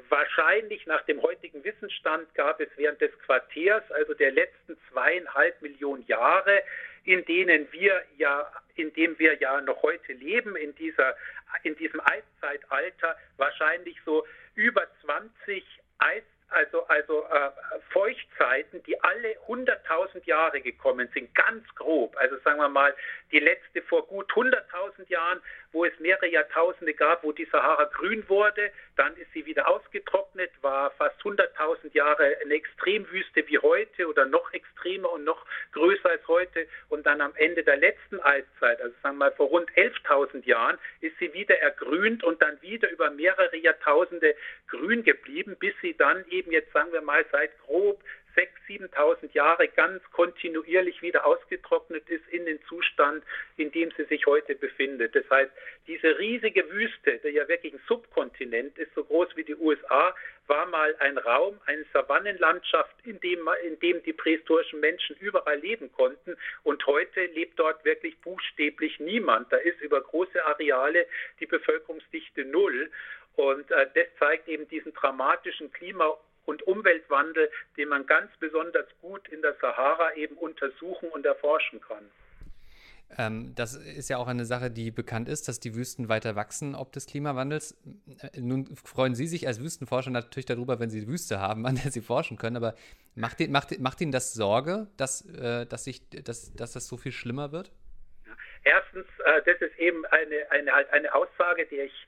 wahrscheinlich 0.08 0.86
nach 0.86 1.02
dem 1.02 1.20
heutigen 1.22 1.64
Wissensstand 1.64 2.32
gab 2.34 2.60
es 2.60 2.68
während 2.76 3.00
des 3.00 3.10
Quartiers, 3.20 3.82
also 3.90 4.14
der 4.14 4.30
letzten 4.30 4.78
zweieinhalb 4.90 5.60
Millionen 5.62 6.06
Jahre, 6.06 6.62
in 7.06 7.24
denen 7.24 7.66
wir 7.72 8.02
ja, 8.18 8.52
in 8.74 8.92
dem 8.92 9.18
wir 9.18 9.38
ja 9.38 9.60
noch 9.62 9.82
heute 9.82 10.12
leben, 10.12 10.56
in 10.56 10.74
dieser, 10.74 11.16
in 11.62 11.74
diesem 11.76 12.00
Eiszeitalter, 12.00 13.16
wahrscheinlich 13.36 13.96
so 14.04 14.26
über 14.54 14.86
20 15.02 15.64
Eiszeitalter 15.98 16.36
also, 16.50 16.86
also 16.86 17.24
äh, 17.24 17.50
Feuchtzeiten, 17.90 18.82
die 18.84 19.00
alle 19.02 19.36
100.000 19.48 20.24
Jahre 20.26 20.60
gekommen 20.60 21.08
sind, 21.12 21.34
ganz 21.34 21.64
grob. 21.74 22.16
Also 22.18 22.36
sagen 22.44 22.58
wir 22.58 22.68
mal, 22.68 22.94
die 23.32 23.40
letzte 23.40 23.82
vor 23.82 24.06
gut 24.06 24.30
100.000 24.32 25.08
Jahren, 25.08 25.40
wo 25.76 25.84
es 25.84 25.92
mehrere 26.00 26.26
Jahrtausende 26.26 26.94
gab, 26.94 27.22
wo 27.22 27.32
die 27.32 27.44
Sahara 27.52 27.84
grün 27.84 28.26
wurde, 28.30 28.72
dann 28.96 29.14
ist 29.18 29.30
sie 29.34 29.44
wieder 29.44 29.68
ausgetrocknet, 29.68 30.50
war 30.62 30.90
fast 30.92 31.20
100.000 31.20 31.92
Jahre 31.92 32.34
eine 32.42 32.54
Extremwüste 32.54 33.46
wie 33.46 33.58
heute 33.58 34.08
oder 34.08 34.24
noch 34.24 34.54
extremer 34.54 35.12
und 35.12 35.24
noch 35.24 35.44
größer 35.72 36.08
als 36.08 36.26
heute. 36.28 36.66
Und 36.88 37.04
dann 37.04 37.20
am 37.20 37.34
Ende 37.36 37.62
der 37.62 37.76
letzten 37.76 38.18
Eiszeit, 38.20 38.80
also 38.80 38.94
sagen 39.02 39.18
wir 39.18 39.26
mal 39.26 39.32
vor 39.32 39.48
rund 39.48 39.70
11.000 39.72 40.46
Jahren, 40.46 40.78
ist 41.02 41.18
sie 41.18 41.34
wieder 41.34 41.58
ergrünt 41.58 42.24
und 42.24 42.40
dann 42.40 42.60
wieder 42.62 42.88
über 42.88 43.10
mehrere 43.10 43.58
Jahrtausende 43.58 44.34
grün 44.68 45.04
geblieben, 45.04 45.56
bis 45.60 45.74
sie 45.82 45.94
dann 45.94 46.24
eben 46.30 46.52
jetzt 46.52 46.72
sagen 46.72 46.90
wir 46.92 47.02
mal 47.02 47.26
seit 47.30 47.50
grob 47.66 48.00
6.000, 48.36 48.90
7.000 48.90 49.32
Jahre 49.32 49.68
ganz 49.68 50.02
kontinuierlich 50.12 51.02
wieder 51.02 51.26
ausgetrocknet 51.26 52.08
ist 52.08 52.26
in 52.28 52.46
den 52.46 52.60
Zustand, 52.68 53.24
in 53.56 53.70
dem 53.72 53.90
sie 53.96 54.04
sich 54.04 54.26
heute 54.26 54.54
befindet. 54.54 55.14
Das 55.14 55.28
heißt, 55.30 55.50
diese 55.86 56.18
riesige 56.18 56.68
Wüste, 56.70 57.18
der 57.18 57.30
ja 57.32 57.48
wirklich 57.48 57.72
ein 57.72 57.80
Subkontinent 57.88 58.76
ist, 58.78 58.94
so 58.94 59.04
groß 59.04 59.36
wie 59.36 59.44
die 59.44 59.56
USA, 59.56 60.14
war 60.46 60.66
mal 60.66 60.94
ein 60.98 61.18
Raum, 61.18 61.58
eine 61.66 61.84
Savannenlandschaft, 61.92 62.94
in 63.04 63.18
dem, 63.20 63.48
in 63.64 63.78
dem 63.80 64.02
die 64.02 64.12
prähistorischen 64.12 64.80
Menschen 64.80 65.16
überall 65.16 65.58
leben 65.58 65.90
konnten. 65.92 66.36
Und 66.62 66.86
heute 66.86 67.26
lebt 67.26 67.58
dort 67.58 67.84
wirklich 67.84 68.18
buchstäblich 68.20 69.00
niemand. 69.00 69.52
Da 69.52 69.56
ist 69.56 69.80
über 69.80 70.00
große 70.00 70.44
Areale 70.44 71.06
die 71.40 71.46
Bevölkerungsdichte 71.46 72.44
null. 72.44 72.90
Und 73.34 73.70
äh, 73.70 73.86
das 73.94 74.06
zeigt 74.18 74.48
eben 74.48 74.68
diesen 74.68 74.94
dramatischen 74.94 75.70
Klima- 75.72 76.16
und 76.46 76.62
Umweltwandel, 76.66 77.50
den 77.76 77.88
man 77.88 78.06
ganz 78.06 78.30
besonders 78.38 78.86
gut 79.00 79.28
in 79.28 79.42
der 79.42 79.54
Sahara 79.60 80.14
eben 80.14 80.36
untersuchen 80.36 81.08
und 81.10 81.26
erforschen 81.26 81.80
kann. 81.80 82.10
Ähm, 83.18 83.54
das 83.54 83.76
ist 83.76 84.08
ja 84.08 84.16
auch 84.16 84.26
eine 84.26 84.44
Sache, 84.44 84.70
die 84.70 84.90
bekannt 84.90 85.28
ist, 85.28 85.46
dass 85.46 85.60
die 85.60 85.76
Wüsten 85.76 86.08
weiter 86.08 86.34
wachsen 86.34 86.74
ob 86.74 86.92
des 86.92 87.06
Klimawandels. 87.06 87.76
Äh, 88.20 88.40
nun 88.40 88.74
freuen 88.76 89.14
Sie 89.14 89.28
sich 89.28 89.46
als 89.46 89.60
Wüstenforscher 89.60 90.10
natürlich 90.10 90.46
darüber, 90.46 90.80
wenn 90.80 90.90
Sie 90.90 91.06
Wüste 91.06 91.38
haben, 91.38 91.66
an 91.66 91.76
der 91.76 91.92
Sie 91.92 92.00
forschen 92.00 92.36
können, 92.36 92.56
aber 92.56 92.74
macht, 93.14 93.38
Ihnen, 93.40 93.52
macht, 93.52 93.78
macht 93.78 94.00
Ihnen 94.00 94.12
das 94.12 94.34
Sorge, 94.34 94.88
dass, 94.96 95.24
äh, 95.36 95.66
dass, 95.66 95.84
sich, 95.84 96.08
dass, 96.10 96.52
dass 96.54 96.72
das 96.72 96.88
so 96.88 96.96
viel 96.96 97.12
schlimmer 97.12 97.52
wird? 97.52 97.70
Erstens, 98.64 99.06
äh, 99.24 99.42
das 99.44 99.60
ist 99.60 99.78
eben 99.78 100.04
eine, 100.06 100.50
eine, 100.50 100.74
eine 100.74 101.14
Aussage, 101.14 101.66
der 101.66 101.84
ich 101.84 102.06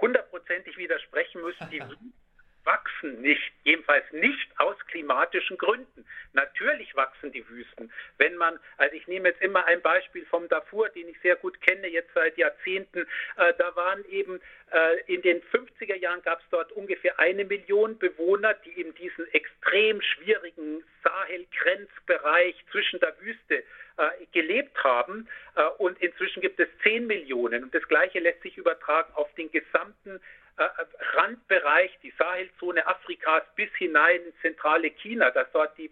hundertprozentig 0.00 0.78
widersprechen 0.78 1.42
muss. 1.42 1.54
Die 1.70 1.82
wachsen 2.64 3.20
nicht, 3.20 3.52
jedenfalls 3.64 4.04
nicht 4.12 4.48
aus 4.58 4.76
klimatischen 4.86 5.56
Gründen. 5.56 6.04
Natürlich 6.32 6.94
wachsen 6.94 7.32
die 7.32 7.48
Wüsten. 7.48 7.92
Wenn 8.18 8.36
man, 8.36 8.58
also 8.76 8.94
ich 8.94 9.06
nehme 9.06 9.28
jetzt 9.28 9.42
immer 9.42 9.64
ein 9.66 9.80
Beispiel 9.80 10.24
vom 10.26 10.48
Darfur, 10.48 10.88
den 10.90 11.08
ich 11.08 11.18
sehr 11.20 11.36
gut 11.36 11.60
kenne, 11.60 11.88
jetzt 11.88 12.12
seit 12.14 12.36
Jahrzehnten, 12.36 13.06
äh, 13.36 13.54
da 13.58 13.74
waren 13.76 14.04
eben 14.06 14.40
äh, 14.72 15.00
in 15.06 15.22
den 15.22 15.42
50er 15.42 15.96
Jahren 15.96 16.22
gab 16.22 16.40
es 16.40 16.46
dort 16.50 16.72
ungefähr 16.72 17.18
eine 17.18 17.44
Million 17.44 17.98
Bewohner, 17.98 18.54
die 18.54 18.80
in 18.80 18.94
diesen 18.94 19.26
extrem 19.32 20.00
schwierigen 20.02 20.84
Sahel-Grenzbereich 21.02 22.54
zwischen 22.70 23.00
der 23.00 23.18
Wüste 23.20 23.64
äh, 23.96 24.26
gelebt 24.32 24.82
haben. 24.84 25.28
Äh, 25.56 25.64
und 25.78 26.00
inzwischen 26.00 26.40
gibt 26.40 26.60
es 26.60 26.68
10 26.82 27.06
Millionen. 27.06 27.64
Und 27.64 27.74
das 27.74 27.86
Gleiche 27.88 28.20
lässt 28.20 28.42
sich 28.42 28.56
übertragen 28.56 29.12
auf 29.14 29.32
den 29.34 29.50
gesamten 29.50 30.16
äh, 30.16 30.39
Randbereich, 31.14 31.98
die 32.02 32.12
Sahelzone 32.18 32.86
Afrikas 32.86 33.42
bis 33.54 33.70
hinein 33.76 34.20
ins 34.26 34.40
zentrale 34.42 34.90
China, 34.90 35.30
dass 35.30 35.50
dort 35.52 35.76
die 35.78 35.90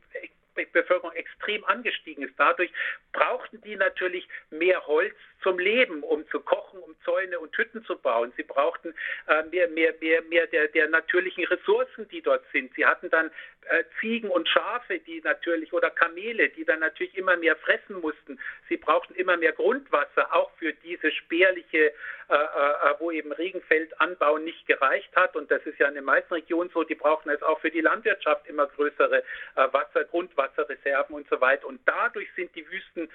Bevölkerung 0.66 1.12
extrem 1.12 1.64
angestiegen 1.64 2.24
ist. 2.24 2.34
Dadurch 2.36 2.70
brauchten 3.12 3.60
die 3.62 3.76
natürlich 3.76 4.28
mehr 4.50 4.86
Holz 4.86 5.14
zum 5.42 5.58
Leben, 5.58 6.02
um 6.02 6.28
zu 6.28 6.40
kochen, 6.40 6.80
um 6.80 6.94
Zäune 7.04 7.38
und 7.38 7.56
Hütten 7.56 7.84
zu 7.84 7.96
bauen. 7.96 8.32
Sie 8.36 8.42
brauchten 8.42 8.94
äh, 9.26 9.42
mehr, 9.44 9.68
mehr, 9.68 9.94
mehr, 10.00 10.22
mehr 10.22 10.46
der, 10.46 10.68
der 10.68 10.88
natürlichen 10.88 11.44
Ressourcen, 11.44 12.08
die 12.08 12.22
dort 12.22 12.44
sind. 12.52 12.72
Sie 12.74 12.84
hatten 12.84 13.10
dann 13.10 13.30
äh, 13.68 13.84
Ziegen 14.00 14.30
und 14.30 14.48
Schafe, 14.48 14.98
die 14.98 15.20
natürlich, 15.20 15.72
oder 15.72 15.90
Kamele, 15.90 16.48
die 16.50 16.64
dann 16.64 16.80
natürlich 16.80 17.16
immer 17.16 17.36
mehr 17.36 17.56
fressen 17.56 18.00
mussten. 18.00 18.38
Sie 18.68 18.76
brauchten 18.76 19.14
immer 19.14 19.36
mehr 19.36 19.52
Grundwasser, 19.52 20.34
auch 20.34 20.50
für 20.58 20.72
diese 20.72 21.10
spärliche, 21.12 21.92
äh, 22.28 22.34
äh, 22.34 22.94
wo 22.98 23.10
eben 23.10 23.32
Regenfeldanbau 23.32 24.38
nicht 24.38 24.66
gereicht 24.66 25.14
hat. 25.16 25.36
Und 25.36 25.50
das 25.50 25.62
ist 25.66 25.78
ja 25.78 25.88
in 25.88 25.94
den 25.94 26.04
meisten 26.04 26.34
Regionen 26.34 26.70
so, 26.70 26.82
die 26.82 26.94
brauchen 26.94 27.30
es 27.30 27.42
auch 27.42 27.60
für 27.60 27.70
die 27.70 27.80
Landwirtschaft 27.80 28.46
immer 28.48 28.66
größere 28.66 29.18
äh, 29.18 29.72
Wasser, 29.72 30.04
Grundwasserreserven 30.48 31.14
und 31.14 31.28
so 31.28 31.40
weiter. 31.40 31.66
Und 31.66 31.80
dadurch 31.86 32.28
sind 32.36 32.54
die 32.54 32.68
Wüsten 32.70 33.08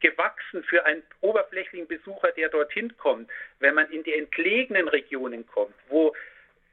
gewachsen 0.00 0.62
für 0.64 0.84
einen 0.84 1.02
oberflächlichen 1.20 1.88
Besucher, 1.88 2.32
der 2.32 2.48
dorthin 2.48 2.96
kommt. 2.96 3.30
Wenn 3.58 3.74
man 3.74 3.90
in 3.90 4.02
die 4.02 4.14
entlegenen 4.14 4.88
Regionen 4.88 5.46
kommt, 5.46 5.74
wo 5.88 6.14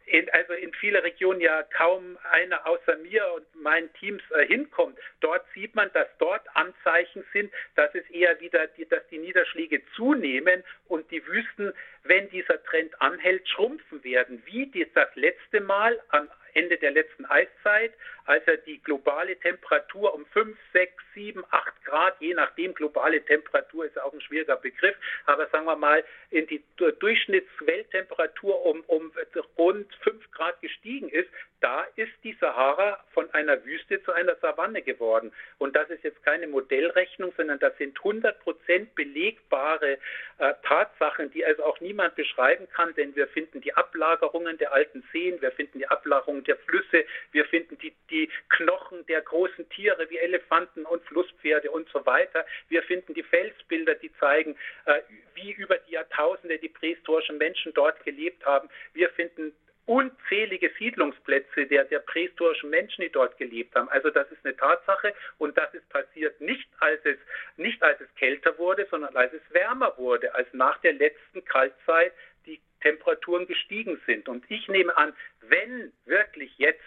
in, 0.05 0.27
also 0.31 0.53
in 0.53 0.73
viele 0.73 1.03
Regionen 1.03 1.39
ja 1.39 1.61
kaum 1.77 2.17
einer 2.31 2.65
außer 2.65 2.97
mir 2.97 3.31
und 3.35 3.61
meinen 3.61 3.93
Teams 3.93 4.23
äh, 4.31 4.47
hinkommt. 4.47 4.97
Dort 5.19 5.45
sieht 5.53 5.75
man, 5.75 5.91
dass 5.93 6.07
dort 6.17 6.47
Anzeichen 6.55 7.23
sind, 7.31 7.51
dass 7.75 7.93
es 7.93 8.09
eher 8.09 8.39
wieder, 8.39 8.65
die, 8.67 8.87
dass 8.87 9.07
die 9.09 9.19
Niederschläge 9.19 9.83
zunehmen 9.95 10.63
und 10.87 11.09
die 11.11 11.23
Wüsten, 11.27 11.73
wenn 12.03 12.27
dieser 12.31 12.63
Trend 12.63 12.99
anhält, 12.99 13.47
schrumpfen 13.47 14.03
werden, 14.03 14.41
wie 14.45 14.65
das 14.95 15.15
letzte 15.15 15.61
Mal 15.61 15.99
am 16.09 16.27
Ende 16.53 16.77
der 16.77 16.91
letzten 16.91 17.25
Eiszeit, 17.25 17.93
als 18.29 18.45
er 18.45 18.57
die 18.57 18.79
globale 18.83 19.35
Temperatur 19.39 20.13
um 20.13 20.23
5, 20.27 20.55
6, 20.71 20.93
7, 21.15 21.43
8 21.49 21.83
Grad, 21.83 22.15
je 22.19 22.35
nachdem, 22.35 22.75
globale 22.75 23.25
Temperatur 23.25 23.85
ist 23.85 23.99
auch 23.99 24.13
ein 24.13 24.21
schwieriger 24.21 24.55
Begriff, 24.55 24.95
aber 25.25 25.47
sagen 25.47 25.65
wir 25.65 25.75
mal, 25.75 26.03
in 26.29 26.45
die 26.45 26.63
Durchschnittswelttemperatur 26.77 28.63
um, 28.67 28.83
um 28.85 29.11
rund 29.57 29.91
5 30.03 30.31
Grad 30.31 30.61
gestiegen 30.61 31.09
ist, 31.09 31.29
da 31.59 31.87
ist 31.95 32.11
die 32.23 32.37
Sahara 32.39 33.03
von 33.13 33.33
einer 33.33 33.65
Wüste 33.65 34.01
zu 34.03 34.13
einer 34.13 34.35
Savanne 34.35 34.81
geworden. 34.81 35.33
Und 35.57 35.75
das 35.75 35.89
ist 35.89 36.03
jetzt 36.03 36.23
keine 36.23 36.47
Modellrechnung, 36.47 37.33
sondern 37.35 37.59
das 37.59 37.77
sind 37.77 37.97
100 37.97 38.39
Prozent 38.41 38.95
belegbare 38.95 39.97
äh, 40.37 40.53
Tatsachen, 40.63 41.31
die 41.31 41.43
also 41.43 41.63
auch 41.63 41.79
niemand 41.81 42.15
beschreiben 42.15 42.67
kann, 42.69 42.93
denn 42.95 43.15
wir 43.15 43.27
finden 43.27 43.59
die 43.59 43.73
Ablagerungen 43.73 44.57
der 44.57 44.71
alten 44.71 45.03
Seen, 45.11 45.41
wir 45.41 45.51
finden 45.51 45.79
die 45.79 45.87
Ablagerungen 45.87 46.43
der 46.43 46.57
Flüsse, 46.57 47.05
wir 47.31 47.45
finden 47.45 47.77
die, 47.79 47.93
die 48.09 48.18
Knochen 48.49 49.05
der 49.05 49.21
großen 49.21 49.69
Tiere 49.69 50.09
wie 50.09 50.17
Elefanten 50.17 50.85
und 50.85 51.03
Flusspferde 51.03 51.71
und 51.71 51.87
so 51.89 52.05
weiter. 52.05 52.45
Wir 52.67 52.83
finden 52.83 53.13
die 53.13 53.23
Felsbilder, 53.23 53.95
die 53.95 54.11
zeigen, 54.19 54.55
äh, 54.85 55.01
wie 55.35 55.51
über 55.51 55.77
die 55.77 55.93
Jahrtausende 55.93 56.57
die 56.57 56.69
prähistorischen 56.69 57.37
Menschen 57.37 57.73
dort 57.73 58.03
gelebt 58.03 58.45
haben. 58.45 58.69
Wir 58.93 59.09
finden 59.11 59.53
unzählige 59.89 60.71
Siedlungsplätze 60.77 61.65
der, 61.65 61.83
der 61.83 61.97
prähistorischen 61.97 62.69
Menschen, 62.69 63.01
die 63.01 63.09
dort 63.09 63.35
gelebt 63.39 63.73
haben. 63.73 63.89
Also 63.89 64.11
das 64.11 64.31
ist 64.31 64.45
eine 64.45 64.55
Tatsache 64.55 65.15
und 65.39 65.57
das 65.57 65.73
ist 65.73 65.89
passiert 65.89 66.39
nicht 66.39 66.69
als 66.79 67.03
es 67.05 67.17
nicht 67.57 67.81
als 67.81 67.99
es 67.99 68.13
kälter 68.13 68.55
wurde, 68.59 68.85
sondern 68.91 69.15
als 69.15 69.33
es 69.33 69.41
wärmer 69.49 69.97
wurde, 69.97 70.35
als 70.35 70.47
nach 70.53 70.77
der 70.81 70.93
letzten 70.93 71.43
Kaltzeit 71.43 72.13
die 72.45 72.61
Temperaturen 72.81 73.47
gestiegen 73.47 73.99
sind. 74.05 74.29
Und 74.29 74.45
ich 74.51 74.67
nehme 74.67 74.95
an, 74.95 75.11
wenn 75.41 75.91
wirklich 76.05 76.55
jetzt 76.59 76.83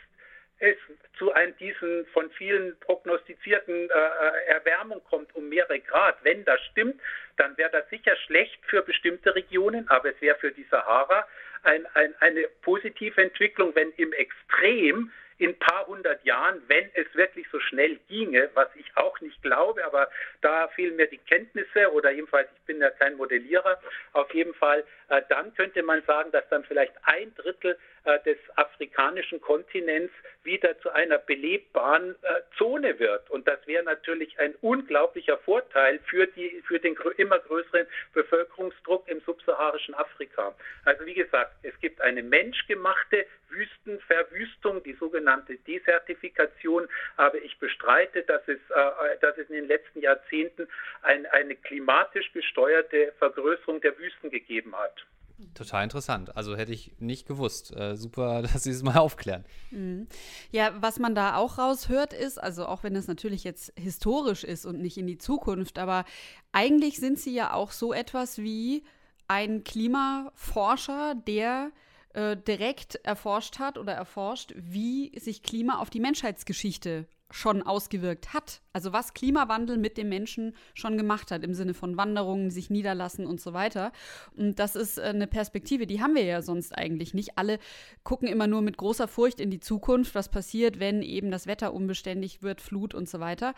es 0.63 0.77
zu 1.19 1.33
einem 1.33 1.57
diesen 1.59 2.07
von 2.07 2.31
vielen 2.31 2.79
prognostizierten 2.79 3.91
äh, 3.91 3.93
äh, 3.93 4.47
Erwärmung 4.47 5.03
kommt 5.11 5.35
um 5.35 5.49
mehrere 5.49 5.81
Grad, 5.81 6.17
wenn 6.23 6.45
das 6.45 6.61
stimmt, 6.71 7.01
dann 7.37 7.57
wäre 7.57 7.71
das 7.71 7.89
sicher 7.91 8.15
schlecht 8.17 8.61
für 8.67 8.83
bestimmte 8.83 9.35
Regionen, 9.35 9.89
aber 9.89 10.11
es 10.11 10.21
wäre 10.21 10.39
für 10.39 10.53
die 10.53 10.67
Sahara 10.71 11.27
ein, 11.65 11.85
ein, 11.95 12.15
eine 12.21 12.49
positive 12.63 13.21
Entwicklung, 13.21 13.75
wenn 13.75 13.91
im 13.97 14.13
Extrem 14.13 15.11
in 15.39 15.51
ein 15.51 15.59
paar 15.59 15.87
hundert 15.89 16.25
Jahren, 16.25 16.63
wenn 16.69 16.89
es 16.95 17.13
wirklich 17.15 17.47
so 17.51 17.59
schnell 17.59 17.99
ginge, 18.09 18.49
was 18.55 18.69
ich 18.77 18.87
auch 18.97 19.21
nicht 19.21 19.43
glaube, 19.43 19.85
aber 19.85 20.09
da 20.43 20.69
fehlen 20.69 20.95
mir 20.95 21.09
die 21.09 21.19
Kenntnisse 21.19 21.93
oder 21.93 22.13
jedenfalls, 22.13 22.49
ich 22.55 22.63
bin 22.67 22.81
ja 22.81 22.91
kein 22.91 23.17
Modellierer, 23.17 23.81
auf 24.13 24.33
jeden 24.33 24.55
Fall, 24.55 24.85
äh, 25.09 25.23
dann 25.29 25.53
könnte 25.55 25.83
man 25.83 26.03
sagen, 26.05 26.31
dass 26.31 26.49
dann 26.51 26.63
vielleicht 26.65 26.95
ein 27.03 27.35
Drittel 27.35 27.77
des 28.05 28.39
afrikanischen 28.57 29.41
Kontinents 29.41 30.13
wieder 30.43 30.79
zu 30.81 30.91
einer 30.91 31.19
belebbaren 31.19 32.17
äh, 32.23 32.41
Zone 32.59 32.99
wird. 32.99 33.31
Und 33.31 33.47
das 33.47 33.65
wäre 33.67 33.85
natürlich 33.85 34.39
ein 34.41 34.55
unglaublicher 34.61 35.39
Vorteil 35.39 36.01
für, 36.07 36.27
die, 36.27 36.63
für 36.67 36.79
den 36.81 36.97
immer 37.17 37.39
größeren 37.39 37.87
Bevölkerungsdruck 38.13 39.09
im 39.09 39.21
subsaharischen 39.21 39.95
Afrika. 39.95 40.55
Also 40.85 41.07
wie 41.07 41.15
gesagt, 41.15 41.53
es 41.63 41.79
gibt 41.81 42.01
eine 42.01 42.23
menschgemachte 42.23 43.27
Wüstenverwüstung, 43.51 44.83
die 44.83 44.95
sogenannte 44.95 45.57
Desertifikation, 45.59 46.89
aber 47.17 47.39
ich 47.43 47.59
bestreite, 47.59 48.23
dass 48.23 48.43
es, 48.49 48.59
äh, 48.71 49.19
dass 49.21 49.39
es 49.39 49.49
in 49.49 49.57
den 49.57 49.69
letzten 49.69 50.01
Jahrzehnten 50.01 50.67
ein, 51.03 51.27
eine 51.27 51.55
klimatisch 51.55 52.33
gesteuerte 52.33 53.13
Vergrößerung 53.19 53.81
der 53.81 53.97
Wüsten 53.99 54.31
gegeben 54.31 54.77
hat. 54.77 55.05
Total 55.55 55.85
interessant. 55.85 56.37
Also 56.37 56.57
hätte 56.57 56.73
ich 56.73 56.93
nicht 56.99 57.27
gewusst. 57.27 57.75
Äh, 57.77 57.97
super, 57.97 58.43
dass 58.53 58.65
Sie 58.65 58.71
es 58.71 58.83
mal 58.83 58.99
aufklären. 58.99 59.45
Mhm. 59.71 60.07
Ja, 60.51 60.73
was 60.81 60.99
man 60.99 61.15
da 61.15 61.37
auch 61.37 61.59
raushört 61.59 62.13
ist, 62.13 62.43
also 62.43 62.67
auch 62.67 62.83
wenn 62.83 62.97
es 62.97 63.09
natürlich 63.09 63.45
jetzt 63.45 63.73
historisch 63.77 64.45
ist 64.45 64.67
und 64.67 64.81
nicht 64.81 64.97
in 64.97 65.07
die 65.07 65.19
Zukunft, 65.19 65.79
aber 65.79 66.05
eigentlich 66.53 66.99
sind 66.99 67.19
Sie 67.19 67.35
ja 67.35 67.53
auch 67.53 67.71
so 67.73 67.93
etwas 67.93 68.39
wie 68.39 68.85
ein 69.29 69.65
Klimaforscher, 69.65 71.15
der 71.15 71.71
äh, 72.15 72.37
direkt 72.37 72.97
erforscht 72.97 73.59
hat 73.59 73.79
oder 73.79 73.93
erforscht, 73.93 74.53
wie 74.57 75.19
sich 75.19 75.43
Klima 75.43 75.79
auf 75.79 75.89
die 75.89 76.01
Menschheitsgeschichte 76.01 77.07
schon 77.33 77.63
ausgewirkt 77.63 78.33
hat. 78.33 78.61
Also 78.73 78.93
was 78.93 79.15
Klimawandel 79.15 79.77
mit 79.77 79.99
dem 79.99 80.09
Menschen 80.09 80.55
schon 80.75 80.97
gemacht 80.97 81.31
hat, 81.31 81.43
im 81.45 81.55
Sinne 81.55 81.75
von 81.75 81.97
Wanderungen, 81.97 82.51
sich 82.51 82.71
niederlassen 82.71 83.27
und 83.27 83.41
so 83.41 83.53
weiter. 83.53 83.93
Und 84.37 84.59
das 84.59 84.77
ist 84.77 84.99
äh, 84.99 85.03
eine 85.03 85.27
Perspektive, 85.27 85.87
die 85.87 86.01
haben 86.01 86.15
wir 86.15 86.25
ja 86.25 86.43
sonst 86.43 86.77
eigentlich 86.77 87.15
nicht. 87.15 87.37
Alle 87.37 87.59
gucken 88.05 88.29
immer 88.29 88.47
nur 88.47 88.63
mit 88.63 88.77
großer 88.77 89.09
Furcht 89.09 89.41
in 89.41 89.51
die 89.51 89.61
Zukunft, 89.61 90.15
was 90.15 90.31
passiert, 90.31 90.79
wenn 90.79 91.03
eben 91.03 91.31
das 91.31 91.47
Wetter 91.47 91.75
unbeständig 91.75 92.43
wird, 92.43 92.61
Flut 92.61 92.95
und 92.95 93.09
so 93.09 93.21
weiter. 93.21 93.55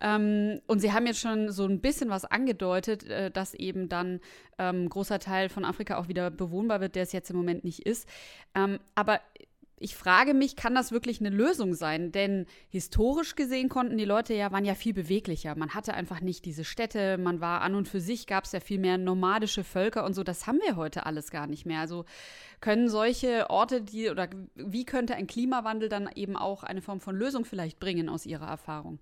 Ähm, 0.00 0.60
und 0.66 0.80
sie 0.80 0.92
haben 0.92 1.06
jetzt 1.06 1.20
schon 1.20 1.50
so 1.50 1.64
ein 1.64 1.80
bisschen 1.80 2.10
was 2.10 2.24
angedeutet, 2.24 3.04
äh, 3.04 3.30
dass 3.30 3.54
eben 3.54 3.88
dann 3.88 4.20
ein 4.58 4.76
ähm, 4.76 4.88
großer 4.88 5.18
Teil 5.18 5.48
von 5.48 5.64
Afrika 5.64 5.98
auch 5.98 6.08
wieder 6.08 6.30
bewohnbar 6.30 6.80
wird, 6.80 6.94
der 6.94 7.04
es 7.04 7.12
jetzt 7.12 7.30
im 7.30 7.36
Moment 7.36 7.64
nicht 7.64 7.86
ist. 7.86 8.08
Ähm, 8.54 8.80
aber 8.94 9.20
ich 9.80 9.94
frage 9.94 10.34
mich, 10.34 10.56
kann 10.56 10.74
das 10.74 10.92
wirklich 10.92 11.20
eine 11.20 11.30
Lösung 11.30 11.74
sein? 11.74 12.12
Denn 12.12 12.46
historisch 12.68 13.36
gesehen 13.36 13.68
konnten 13.68 13.96
die 13.96 14.04
Leute 14.04 14.34
ja, 14.34 14.50
waren 14.50 14.64
ja 14.64 14.74
viel 14.74 14.94
beweglicher. 14.94 15.54
Man 15.56 15.74
hatte 15.74 15.94
einfach 15.94 16.20
nicht 16.20 16.44
diese 16.44 16.64
Städte, 16.64 17.18
man 17.18 17.40
war 17.40 17.62
an 17.62 17.74
und 17.74 17.88
für 17.88 18.00
sich, 18.00 18.26
gab 18.26 18.44
es 18.44 18.52
ja 18.52 18.60
viel 18.60 18.78
mehr 18.78 18.98
nomadische 18.98 19.64
Völker 19.64 20.04
und 20.04 20.14
so. 20.14 20.24
Das 20.24 20.46
haben 20.46 20.60
wir 20.64 20.76
heute 20.76 21.06
alles 21.06 21.30
gar 21.30 21.46
nicht 21.46 21.66
mehr. 21.66 21.80
Also 21.80 22.04
können 22.60 22.88
solche 22.88 23.50
Orte, 23.50 23.82
die, 23.82 24.10
oder 24.10 24.28
wie 24.54 24.84
könnte 24.84 25.14
ein 25.14 25.26
Klimawandel 25.26 25.88
dann 25.88 26.08
eben 26.14 26.36
auch 26.36 26.64
eine 26.64 26.82
Form 26.82 27.00
von 27.00 27.16
Lösung 27.16 27.44
vielleicht 27.44 27.78
bringen 27.78 28.08
aus 28.08 28.26
Ihrer 28.26 28.48
Erfahrung? 28.48 28.98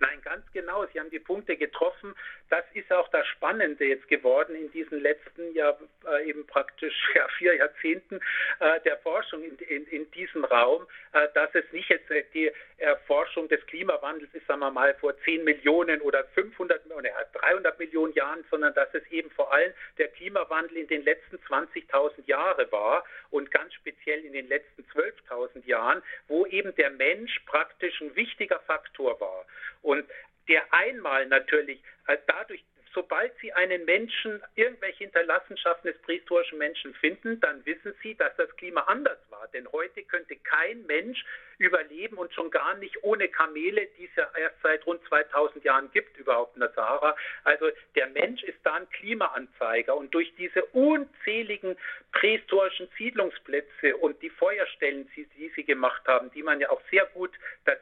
Nein, 0.00 0.20
ganz 0.22 0.50
genau. 0.52 0.86
Sie 0.86 0.98
haben 0.98 1.10
die 1.10 1.18
Punkte 1.18 1.58
getroffen. 1.58 2.14
Das 2.48 2.64
ist 2.72 2.90
auch 2.90 3.08
das 3.08 3.26
Spannende 3.26 3.84
jetzt 3.84 4.08
geworden 4.08 4.56
in 4.56 4.72
diesen 4.72 4.98
letzten 5.00 5.54
ja 5.54 5.76
äh, 6.08 6.26
eben 6.26 6.46
praktisch 6.46 6.94
ja, 7.14 7.28
vier 7.36 7.54
Jahrzehnten 7.56 8.18
äh, 8.60 8.80
der 8.80 8.96
Forschung 8.98 9.44
in, 9.44 9.58
in, 9.58 9.86
in 9.88 10.10
diesem 10.12 10.44
Raum, 10.46 10.86
äh, 11.12 11.28
dass 11.34 11.54
es 11.54 11.70
nicht 11.72 11.90
jetzt 11.90 12.10
äh, 12.10 12.24
die 12.32 12.50
Erforschung 12.78 13.48
des 13.48 13.64
Klimawandels 13.66 14.32
ist, 14.32 14.46
sagen 14.46 14.60
wir 14.60 14.70
mal, 14.70 14.94
vor 14.94 15.14
10 15.24 15.44
Millionen 15.44 16.00
oder 16.00 16.24
500 16.34 16.90
oder 16.90 17.10
300 17.34 17.78
Millionen 17.78 18.14
Jahren, 18.14 18.42
sondern 18.50 18.72
dass 18.72 18.88
es 18.94 19.06
eben 19.10 19.30
vor 19.30 19.52
allem 19.52 19.72
der 19.98 20.08
Klimawandel 20.08 20.78
in 20.78 20.88
den 20.88 21.04
letzten 21.04 21.36
20.000 21.36 22.26
Jahren 22.26 22.72
war 22.72 23.04
und 23.30 23.50
ganz 23.50 23.74
speziell 23.74 24.24
in 24.24 24.32
den 24.32 24.48
letzten 24.48 24.82
12.000 24.94 25.66
Jahren, 25.66 26.02
wo 26.26 26.46
eben 26.46 26.74
der 26.76 26.90
Mensch 26.90 27.38
praktisch 27.44 28.00
ein 28.00 28.16
wichtiger 28.16 28.60
Faktor 28.60 29.20
war. 29.20 29.44
Und 29.82 30.06
der 30.48 30.72
einmal 30.72 31.26
natürlich 31.26 31.82
äh, 32.06 32.18
dadurch, 32.26 32.64
sobald 32.92 33.32
Sie 33.38 33.52
einen 33.52 33.84
Menschen, 33.84 34.42
irgendwelche 34.56 35.04
Hinterlassenschaften 35.04 35.92
des 35.92 36.02
prähistorischen 36.02 36.58
Menschen 36.58 36.94
finden, 36.94 37.40
dann 37.40 37.64
wissen 37.64 37.94
Sie, 38.02 38.14
dass 38.16 38.34
das 38.36 38.54
Klima 38.56 38.80
anders 38.82 39.18
war. 39.30 39.46
Denn 39.48 39.70
heute 39.70 40.02
könnte 40.02 40.36
kein 40.36 40.84
Mensch 40.86 41.24
überleben 41.58 42.16
und 42.16 42.32
schon 42.32 42.50
gar 42.50 42.74
nicht 42.78 43.02
ohne 43.02 43.28
Kamele, 43.28 43.86
die 43.98 44.06
es 44.06 44.16
ja 44.16 44.28
erst 44.36 44.56
seit 44.62 44.84
rund 44.86 45.00
2000 45.08 45.62
Jahren 45.62 45.90
gibt, 45.92 46.16
überhaupt 46.16 46.56
in 46.56 46.60
der 46.60 46.70
Sahara. 46.70 47.14
Also 47.44 47.70
der 47.94 48.08
Mensch 48.08 48.42
ist 48.42 48.58
da 48.64 48.74
ein 48.74 48.88
Klimaanzeiger 48.90 49.94
und 49.94 50.12
durch 50.12 50.34
diese 50.36 50.64
unzähligen 50.66 51.76
prähistorischen 52.12 52.88
Siedlungsplätze 52.96 53.96
und 53.98 54.20
die 54.22 54.30
Feuerstellen, 54.30 55.08
die, 55.14 55.26
die 55.36 55.50
sie 55.54 55.64
gemacht 55.64 56.02
haben, 56.06 56.30
die 56.32 56.42
man 56.42 56.60
ja 56.60 56.70
auch 56.70 56.80
sehr 56.90 57.06
gut 57.06 57.32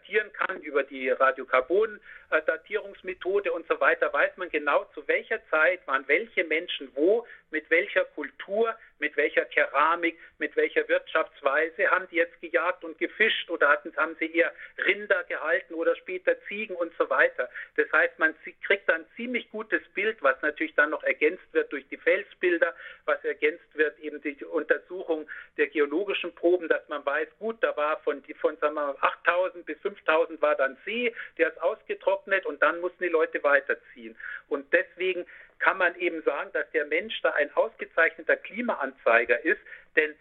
datieren 0.09 0.33
kann 0.33 0.61
über 0.63 0.83
die 0.83 1.11
Radiokarbon-Datierungsmethode 1.11 3.53
und 3.53 3.69
so 3.69 3.79
weiter, 3.81 4.13
weiß 4.13 4.37
man 4.37 4.51
genau, 4.51 4.85
zu 4.95 5.07
welcher 5.07 5.41
Zeit 5.51 5.87
waren 5.87 6.09
welche 6.09 6.43
Menschen 6.45 6.91
wo, 6.95 7.25
mit 7.51 7.71
welcher 7.71 8.05
Kultur, 8.05 8.77
mit 8.99 9.17
welcher 9.17 9.47
Keramik, 9.47 10.19
mit 10.39 10.55
welcher 10.57 10.87
Wirtschaftsweise 10.89 11.89
haben 11.91 12.07
die 12.11 12.17
jetzt 12.17 12.39
gejagt 12.41 12.83
und 12.85 12.99
gefischt 12.99 13.49
oder 13.51 13.69
hatten, 13.69 13.95
haben 13.97 14.17
sie 14.19 14.35
eher 14.35 14.53
Rinder 14.87 15.23
gehalten 15.25 15.75
oder 15.75 15.95
später 15.97 16.41
Ziegen 16.49 16.75
und 16.77 16.93
so 16.99 17.11
weiter. 17.11 17.51
Das 17.77 17.93
heißt, 17.93 18.19
man 18.19 18.35
kriegt 18.67 18.91
ein 18.91 19.05
ziemlich 19.17 19.51
gutes 19.51 19.83
Bild, 19.95 20.23
was 20.23 20.41
natürlich 20.43 20.75
dann 20.75 20.91
noch 20.91 21.05
ergänzt 21.05 21.45
wird 21.53 21.73
durch 21.73 21.87
die 21.89 21.97
Felsbilder, 21.97 22.75
was 23.05 23.25
ergänzt 23.25 23.65
wird 23.75 23.99
eben 24.01 24.21
die 24.23 24.37
Untersuchung 24.45 25.28
der 25.59 25.67
geologischen 25.67 26.35
Proben, 26.35 26.69
dass 26.69 26.89
man 26.89 27.05
weiß, 27.05 27.29
gut, 27.39 27.57
da 27.61 27.77
war 27.77 27.99
von, 28.01 28.23
von 28.41 28.57
sagen 28.57 28.75
wir, 28.75 28.97
8000 29.01 29.67
bis 29.67 29.79
5000 29.81 30.41
war 30.41 30.55
dann 30.55 30.77
See, 30.85 31.15
der 31.37 31.49
ist 31.49 31.61
ausgetrocknet 31.61 32.47
und 32.47 32.63
dann 32.63 32.81
mussten 32.81 33.03
die 33.03 33.11
Leute 33.11 33.43
weiterziehen. 33.43 34.17
Und 34.49 34.73
deswegen 34.73 35.27
kann 35.59 35.79
man 35.79 35.95
eben 35.97 36.23
sagen, 36.23 36.51
dass 36.53 36.71
der 36.71 36.87
Mensch 36.87 37.21
da 37.23 37.31
ein 37.31 37.53
ausgezeichneter 37.55 38.37
Klimaanzeiger 38.37 39.45
ist, 39.45 39.61
denn 39.97 40.15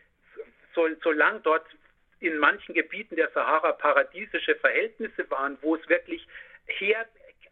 so, 0.73 0.87
solange 1.03 1.39
dort 1.41 1.65
in 2.19 2.37
manchen 2.37 2.73
Gebieten 2.73 3.15
der 3.15 3.29
Sahara 3.29 3.73
paradiesische 3.73 4.55
Verhältnisse 4.55 5.29
waren, 5.29 5.57
wo 5.61 5.75
es 5.75 5.87
wirklich 5.87 6.27
her 6.65 7.05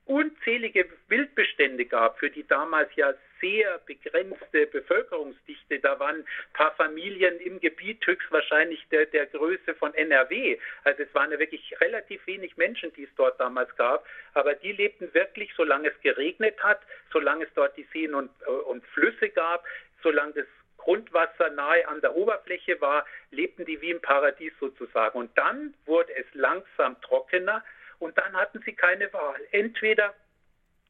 unzählige 0.05 0.87
Wildbestände 1.07 1.85
gab, 1.85 2.19
für 2.19 2.29
die 2.29 2.47
damals 2.47 2.95
ja 2.95 3.13
sehr 3.41 3.79
begrenzte 3.85 4.67
Bevölkerungsdichte. 4.67 5.79
Da 5.79 5.99
waren 5.99 6.17
ein 6.17 6.25
paar 6.53 6.71
Familien 6.75 7.39
im 7.39 7.59
Gebiet 7.59 8.05
höchstwahrscheinlich 8.05 8.85
der, 8.91 9.05
der 9.07 9.25
Größe 9.27 9.75
von 9.75 9.93
NRW. 9.93 10.57
Also 10.83 11.03
es 11.03 11.13
waren 11.13 11.31
ja 11.31 11.39
wirklich 11.39 11.75
relativ 11.81 12.25
wenig 12.27 12.55
Menschen, 12.57 12.93
die 12.93 13.03
es 13.03 13.15
dort 13.15 13.39
damals 13.39 13.75
gab. 13.75 14.05
Aber 14.33 14.53
die 14.53 14.71
lebten 14.71 15.13
wirklich, 15.13 15.51
solange 15.55 15.89
es 15.89 16.01
geregnet 16.01 16.61
hat, 16.63 16.81
solange 17.11 17.45
es 17.45 17.53
dort 17.55 17.75
die 17.77 17.87
Seen 17.91 18.13
und, 18.13 18.31
äh, 18.47 18.49
und 18.49 18.85
Flüsse 18.87 19.29
gab, 19.29 19.65
solange 20.01 20.33
das 20.33 20.47
Grundwasser 20.77 21.49
nahe 21.49 21.87
an 21.87 21.99
der 22.01 22.15
Oberfläche 22.15 22.79
war, 22.79 23.05
lebten 23.31 23.65
die 23.65 23.81
wie 23.81 23.89
im 23.89 24.01
Paradies 24.01 24.53
sozusagen. 24.59 25.17
Und 25.17 25.35
dann 25.35 25.73
wurde 25.85 26.15
es 26.15 26.25
langsam 26.33 27.01
trockener 27.01 27.63
und 27.99 28.17
dann 28.17 28.33
hatten 28.35 28.61
sie 28.65 28.73
keine 28.73 29.11
Wahl. 29.13 29.39
Entweder 29.51 30.13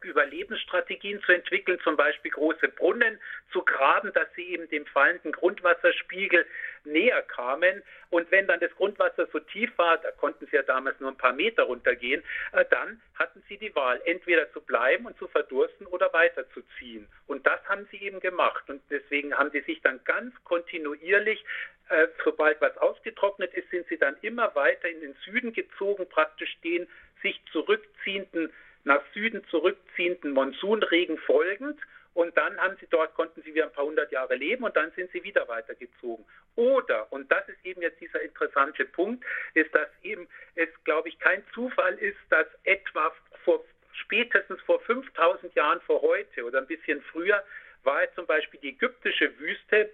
Überlebensstrategien 0.06 1.22
zu 1.24 1.32
entwickeln, 1.32 1.80
zum 1.84 1.96
Beispiel 1.98 2.32
große 2.32 2.68
Brunnen 2.70 3.20
zu 3.52 3.64
graben, 3.64 4.14
dass 4.14 4.28
sie 4.36 4.44
eben 4.44 4.70
dem 4.70 4.86
fallenden 4.86 5.32
Grundwasserspiegel 5.32 6.46
näher 6.84 7.22
kamen. 7.24 7.84
Und 8.10 8.30
wenn 8.32 8.48
dann 8.48 8.60
das 8.60 8.72
Grundwasser 8.76 9.28
so 9.34 9.40
tief 9.40 9.72
war, 9.78 9.98
da 9.98 10.12
konnten 10.12 10.46
sie 10.48 10.56
ja 10.56 10.64
damals 10.64 11.00
nur 11.00 11.12
ein 11.12 11.18
paar 11.18 11.34
Meter 11.34 11.64
runtergehen, 11.64 12.24
äh, 12.54 12.66
dann 12.70 13.02
hatten 13.16 13.44
sie 13.50 13.58
die 13.58 13.76
Wahl, 13.76 14.02
entweder 14.06 14.52
zu 14.54 14.62
bleiben 14.62 15.06
und 15.06 15.18
zu 15.18 15.28
verdursten 15.28 15.88
oder 15.88 16.14
weiterzuziehen. 16.14 17.08
Und 17.28 17.46
das 17.46 17.64
haben 17.68 17.88
sie 17.92 17.98
eben 17.98 18.20
gemacht. 18.20 18.70
Und 18.70 18.82
deswegen 18.90 19.34
haben 19.36 19.52
sie 19.52 19.62
sich 19.62 19.82
dann 19.82 20.00
ganz 20.04 20.34
kontinuierlich 20.44 21.44
äh, 21.90 22.08
sobald 22.24 22.60
was 22.62 22.76
ausgetrocknet 22.78 23.54
ist, 23.54 23.70
sind 23.70 23.88
sie 23.88 23.98
dann 23.98 24.16
immer 24.22 24.56
weiter 24.56 24.90
in 24.90 25.02
den 25.02 25.16
Süden 25.24 25.54
gezogen, 25.54 26.08
praktisch 26.10 26.58
den 26.64 26.88
sich 27.22 27.40
zurückziehenden 27.52 28.52
nach 28.86 29.02
Süden 29.14 29.46
zurückziehenden 29.50 30.32
Monsunregen 30.32 31.18
folgend. 31.20 31.80
Und 32.14 32.38
dann 32.38 32.58
haben 32.62 32.78
sie 32.80 32.88
dort, 32.90 33.14
konnten 33.14 33.42
sie 33.42 33.54
wieder 33.54 33.66
ein 33.66 33.74
paar 33.74 33.86
hundert 33.86 34.10
Jahre 34.12 34.36
leben 34.36 34.64
und 34.64 34.76
dann 34.78 34.90
sind 34.92 35.12
sie 35.12 35.22
wieder 35.24 35.46
weitergezogen. 35.50 36.24
Oder, 36.56 37.12
und 37.12 37.30
das 37.30 37.48
ist 37.50 37.58
eben 37.66 37.82
jetzt 37.82 38.00
dieser 38.00 38.22
interessante 38.22 38.86
Punkt, 38.86 39.26
ist, 39.54 39.76
dass 39.76 39.90
eben 40.02 40.30
es, 40.56 40.70
glaube 40.86 41.10
ich, 41.10 41.20
kein 41.20 41.44
Zufall 41.54 41.96
ist, 41.96 42.18
dass 42.30 42.48
etwa 42.64 43.14
vor 43.44 43.66
spätestens 43.92 44.62
vor 44.62 44.80
5000 44.82 45.54
Jahren 45.56 45.82
vor 45.82 46.02
heute 46.02 46.46
oder 46.46 46.60
ein 46.60 46.68
bisschen 46.68 47.02
früher 47.02 47.44
war 47.84 48.02
zum 48.16 48.26
Beispiel 48.26 48.60
die 48.62 48.70
ägyptische 48.70 49.38
Wüste 49.40 49.90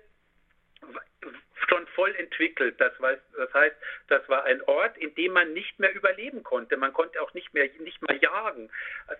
schon 1.69 1.87
voll 1.87 2.13
entwickelt. 2.15 2.75
Das, 2.79 2.91
war, 2.99 3.15
das 3.37 3.53
heißt, 3.53 3.75
das 4.07 4.27
war 4.27 4.43
ein 4.43 4.61
Ort, 4.63 4.97
in 4.97 5.13
dem 5.15 5.33
man 5.33 5.53
nicht 5.53 5.79
mehr 5.79 5.93
überleben 5.93 6.43
konnte. 6.43 6.77
Man 6.77 6.93
konnte 6.93 7.21
auch 7.21 7.33
nicht 7.33 7.53
mehr 7.53 7.69
nicht 7.79 8.01
mal 8.01 8.17
jagen, 8.17 8.69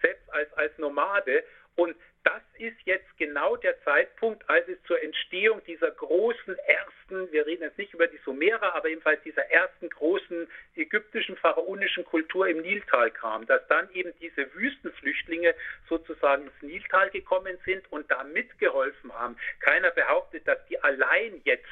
selbst 0.02 0.30
als, 0.34 0.52
als 0.54 0.78
Nomade. 0.78 1.44
Und 1.76 1.96
das 2.24 2.42
ist 2.60 2.78
jetzt 2.86 3.18
genau 3.18 3.56
der 3.56 3.82
Zeitpunkt, 3.84 4.48
als 4.48 4.68
es 4.68 4.78
zur 4.84 5.02
Entstehung 5.02 5.64
dieser 5.66 5.90
großen 5.90 6.56
ersten, 6.60 7.32
wir 7.32 7.48
reden 7.48 7.64
jetzt 7.64 7.80
nicht 7.80 7.94
über 7.94 8.08
die 8.08 8.20
Sumerer, 8.24 8.76
aber 8.76 8.90
ebenfalls 8.90 9.24
dieser 9.24 9.50
ersten 9.50 9.90
großen 9.90 10.48
ägyptischen 10.76 11.36
pharaonischen 11.38 12.06
Kultur 12.06 12.48
im 12.48 12.62
Niltal 12.62 13.10
kam, 13.10 13.48
dass 13.48 13.66
dann 13.68 13.90
eben 13.94 14.14
diese 14.20 14.54
Wüstenflüchtlinge 14.54 15.56
sozusagen 15.90 16.44
ins 16.44 16.62
Niltal 16.62 17.10
gekommen 17.10 17.58
sind 17.66 17.92
und 17.92 18.10
da 18.12 18.24
mitgeholfen 18.24 19.12
haben. 19.14 19.36
Keiner 19.60 19.90
behauptet, 19.90 20.48
dass 20.48 20.64
die 20.68 20.80
allein 20.84 21.42
jetzt 21.44 21.66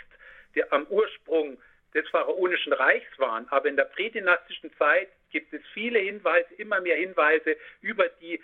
der 0.55 0.73
am 0.73 0.87
Ursprung 0.87 1.59
des 1.93 2.07
pharaonischen 2.09 2.73
Reichs 2.73 3.17
waren. 3.17 3.47
Aber 3.49 3.67
in 3.67 3.75
der 3.75 3.85
prädynastischen 3.85 4.71
Zeit 4.77 5.09
gibt 5.31 5.53
es 5.53 5.61
viele 5.73 5.99
Hinweise, 5.99 6.53
immer 6.55 6.81
mehr 6.81 6.97
Hinweise 6.97 7.55
über 7.81 8.07
die, 8.21 8.41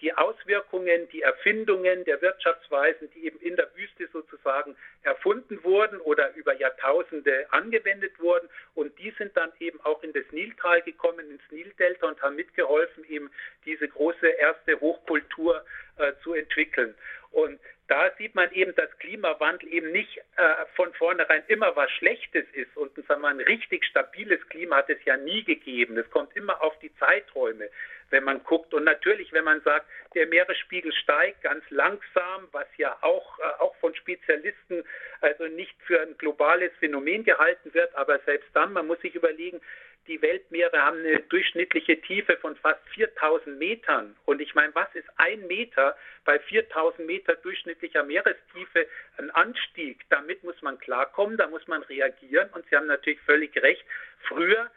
die 0.00 0.12
Auswirkungen, 0.14 1.08
die 1.10 1.22
Erfindungen 1.22 2.04
der 2.04 2.20
Wirtschaftsweisen, 2.20 3.10
die 3.14 3.26
eben 3.26 3.38
in 3.40 3.56
der 3.56 3.68
Wüste 3.74 4.08
sozusagen 4.12 4.76
erfunden 5.02 5.62
wurden 5.64 6.00
oder 6.00 6.34
über 6.34 6.54
Jahrtausende 6.54 7.46
angewendet 7.52 8.18
wurden. 8.18 8.48
Und 8.74 8.98
die 8.98 9.10
sind 9.18 9.36
dann 9.36 9.52
eben 9.60 9.80
auch 9.82 10.02
in 10.02 10.12
das 10.12 10.24
Niltal 10.30 10.82
gekommen, 10.82 11.30
ins 11.30 11.50
Nildelta 11.50 12.08
und 12.08 12.20
haben 12.22 12.36
mitgeholfen, 12.36 13.04
eben 13.08 13.30
diese 13.64 13.88
große 13.88 14.26
erste 14.26 14.80
Hochkultur 14.80 15.64
äh, 15.98 16.12
zu 16.22 16.34
entwickeln. 16.34 16.94
Und 17.30 17.58
da 17.88 18.10
sieht 18.16 18.34
man 18.34 18.50
eben, 18.52 18.74
dass 18.74 18.90
Klimawandel 18.98 19.68
eben 19.72 19.92
nicht 19.92 20.18
äh, 20.36 20.64
von 20.76 20.92
vornherein 20.94 21.42
immer 21.48 21.74
was 21.76 21.90
Schlechtes 21.90 22.46
ist. 22.52 22.76
Und 22.76 22.92
sagen 23.06 23.22
wir, 23.22 23.28
ein 23.28 23.40
richtig 23.40 23.84
stabiles 23.84 24.40
Klima 24.48 24.76
hat 24.76 24.90
es 24.90 25.04
ja 25.04 25.16
nie 25.16 25.42
gegeben. 25.42 25.98
Es 25.98 26.08
kommt 26.10 26.34
immer 26.36 26.62
auf 26.62 26.78
die 26.78 26.94
Zeiträume, 26.96 27.68
wenn 28.12 28.24
man 28.24 28.44
guckt. 28.44 28.72
Und 28.74 28.84
natürlich, 28.84 29.32
wenn 29.32 29.44
man 29.44 29.60
sagt, 29.62 29.86
der 30.14 30.26
Meeresspiegel 30.26 30.92
steigt 30.92 31.42
ganz 31.42 31.64
langsam, 31.70 32.48
was 32.52 32.66
ja 32.76 32.96
auch, 33.00 33.38
äh, 33.38 33.42
auch 33.60 33.74
von 33.76 33.94
Spezialisten 33.94 34.84
also 35.20 35.46
nicht 35.46 35.74
für 35.86 36.00
ein 36.00 36.16
globales 36.18 36.70
Phänomen 36.78 37.24
gehalten 37.24 37.74
wird, 37.74 37.94
aber 37.96 38.18
selbst 38.20 38.48
dann, 38.54 38.72
man 38.72 38.86
muss 38.86 39.00
sich 39.00 39.14
überlegen, 39.14 39.60
die 40.08 40.20
Weltmeere 40.20 40.82
haben 40.82 40.98
eine 40.98 41.20
durchschnittliche 41.20 42.00
Tiefe 42.00 42.36
von 42.38 42.56
fast 42.56 42.80
4000 42.94 43.56
Metern. 43.58 44.16
Und 44.24 44.40
ich 44.40 44.54
meine, 44.54 44.74
was 44.74 44.92
ist 44.94 45.08
ein 45.16 45.46
Meter 45.46 45.96
bei 46.24 46.40
4000 46.40 47.06
Meter 47.06 47.36
durchschnittlicher 47.36 48.02
Meerestiefe 48.02 48.88
ein 49.18 49.30
Anstieg? 49.30 50.04
Damit 50.10 50.42
muss 50.42 50.60
man 50.60 50.78
klarkommen, 50.78 51.36
da 51.36 51.46
muss 51.46 51.66
man 51.68 51.82
reagieren. 51.84 52.48
Und 52.50 52.64
Sie 52.68 52.76
haben 52.76 52.86
natürlich 52.86 53.20
völlig 53.20 53.54
recht. 53.62 53.84
Früher 54.26 54.70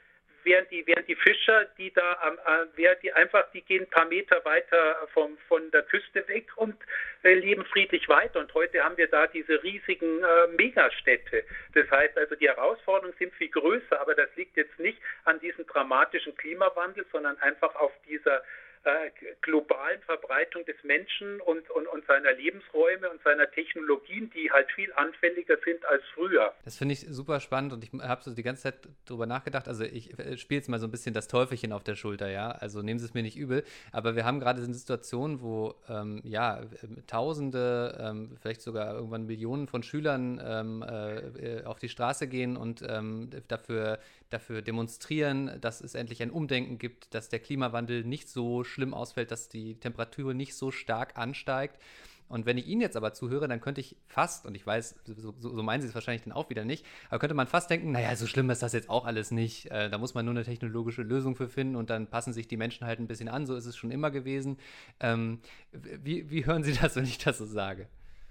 während 0.45 0.71
die, 0.71 0.85
während 0.87 1.07
die 1.07 1.15
Fischer, 1.15 1.65
die 1.77 1.91
da, 1.91 2.13
äh, 2.13 2.65
während 2.75 3.03
die 3.03 3.11
einfach, 3.11 3.51
die 3.51 3.61
gehen 3.61 3.83
ein 3.83 3.89
paar 3.89 4.05
Meter 4.05 4.43
weiter 4.45 5.07
vom, 5.13 5.37
von 5.49 5.69
der 5.71 5.83
Küste 5.83 6.25
weg 6.27 6.49
und 6.55 6.75
äh, 7.23 7.33
leben 7.33 7.65
friedlich 7.65 8.07
weiter. 8.07 8.39
Und 8.39 8.53
heute 8.53 8.83
haben 8.83 8.95
wir 8.97 9.07
da 9.07 9.27
diese 9.27 9.61
riesigen 9.63 10.23
äh, 10.23 10.47
Megastädte. 10.55 11.43
Das 11.73 11.89
heißt 11.89 12.17
also, 12.17 12.35
die 12.35 12.47
Herausforderungen 12.47 13.15
sind 13.19 13.33
viel 13.33 13.49
größer, 13.49 13.99
aber 13.99 14.15
das 14.15 14.29
liegt 14.35 14.55
jetzt 14.55 14.79
nicht 14.79 14.99
an 15.25 15.39
diesem 15.39 15.65
dramatischen 15.65 16.35
Klimawandel, 16.37 17.05
sondern 17.11 17.37
einfach 17.39 17.75
auf 17.75 17.91
dieser 18.07 18.43
äh, 18.85 19.11
globalen 19.41 19.99
Verbreitung 20.01 20.63
des 20.65 20.75
Menschen 20.83 21.41
und, 21.41 21.69
und, 21.71 21.87
und 21.87 22.05
seiner 22.05 22.33
Lebensräume 22.33 23.09
und 23.09 23.21
seiner 23.23 23.49
Technologien, 23.49 24.31
die 24.35 24.51
halt 24.51 24.71
viel 24.71 24.93
anfälliger 24.93 25.57
sind 25.65 25.83
als 25.85 26.03
früher. 26.13 26.53
Das 26.63 26.77
finde 26.77 26.93
ich 26.93 27.01
super 27.09 27.39
spannend 27.39 27.73
und 27.73 27.83
ich 27.83 27.91
habe 28.01 28.23
so 28.23 28.33
die 28.33 28.43
ganze 28.43 28.63
Zeit 28.63 28.75
drüber 29.05 29.25
nachgedacht. 29.25 29.67
Also 29.67 29.83
ich 29.83 30.17
äh, 30.19 30.37
spiele 30.37 30.59
jetzt 30.59 30.69
mal 30.69 30.79
so 30.79 30.87
ein 30.87 30.91
bisschen 30.91 31.13
das 31.13 31.27
Teufelchen 31.27 31.71
auf 31.71 31.83
der 31.83 31.95
Schulter, 31.95 32.29
ja. 32.29 32.51
Also 32.51 32.81
nehmen 32.81 32.99
Sie 32.99 33.05
es 33.05 33.13
mir 33.13 33.23
nicht 33.23 33.37
übel. 33.37 33.63
Aber 33.91 34.15
wir 34.15 34.23
haben 34.23 34.39
gerade 34.39 34.61
eine 34.61 34.73
Situation, 34.73 35.41
wo 35.41 35.75
ähm, 35.89 36.21
ja 36.23 36.61
Tausende, 37.07 37.97
ähm, 37.99 38.37
vielleicht 38.39 38.61
sogar 38.61 38.93
irgendwann 38.93 39.25
Millionen 39.25 39.67
von 39.67 39.83
Schülern 39.83 40.39
ähm, 40.45 40.83
äh, 40.83 41.63
auf 41.63 41.79
die 41.79 41.89
Straße 41.89 42.27
gehen 42.27 42.55
und 42.55 42.83
ähm, 42.87 43.29
dafür, 43.47 43.99
dafür 44.29 44.61
demonstrieren, 44.61 45.59
dass 45.61 45.81
es 45.81 45.95
endlich 45.95 46.21
ein 46.21 46.31
Umdenken 46.31 46.77
gibt, 46.77 47.13
dass 47.13 47.29
der 47.29 47.39
Klimawandel 47.39 48.03
nicht 48.03 48.29
so 48.29 48.63
schlimm 48.63 48.93
ausfällt, 48.93 49.31
dass 49.31 49.49
die 49.49 49.79
Temperatur 49.79 50.33
nicht 50.33 50.55
so 50.55 50.71
stark 50.71 51.17
ansteigt. 51.17 51.79
Und 52.27 52.45
wenn 52.45 52.57
ich 52.57 52.65
Ihnen 52.65 52.81
jetzt 52.81 52.97
aber 52.97 53.13
zuhöre, 53.13 53.47
dann 53.47 53.61
könnte 53.61 53.81
ich 53.81 53.95
fast, 54.07 54.45
und 54.45 54.55
ich 54.55 54.65
weiß, 54.65 54.95
so, 55.05 55.35
so 55.39 55.63
meinen 55.63 55.81
Sie 55.81 55.87
es 55.87 55.93
wahrscheinlich 55.93 56.23
dann 56.23 56.33
auch 56.33 56.49
wieder 56.49 56.65
nicht, 56.65 56.85
aber 57.09 57.19
könnte 57.19 57.35
man 57.35 57.45
fast 57.45 57.69
denken, 57.69 57.91
naja, 57.91 58.15
so 58.15 58.25
schlimm 58.25 58.49
ist 58.49 58.63
das 58.63 58.73
jetzt 58.73 58.89
auch 58.89 59.05
alles 59.05 59.29
nicht. 59.29 59.69
Äh, 59.69 59.89
da 59.89 59.97
muss 59.99 60.15
man 60.15 60.25
nur 60.25 60.33
eine 60.33 60.43
technologische 60.43 61.03
Lösung 61.03 61.35
für 61.35 61.47
finden 61.47 61.75
und 61.75 61.89
dann 61.91 62.07
passen 62.07 62.33
sich 62.33 62.47
die 62.47 62.57
Menschen 62.57 62.87
halt 62.87 62.99
ein 62.99 63.07
bisschen 63.07 63.29
an. 63.29 63.45
So 63.45 63.55
ist 63.55 63.67
es 63.67 63.77
schon 63.77 63.91
immer 63.91 64.09
gewesen. 64.09 64.57
Ähm, 64.99 65.39
wie, 65.71 66.29
wie 66.31 66.45
hören 66.45 66.63
Sie 66.63 66.73
das, 66.73 66.95
wenn 66.95 67.05
ich 67.05 67.19
das 67.19 67.37
so 67.37 67.45
sage? 67.45 67.87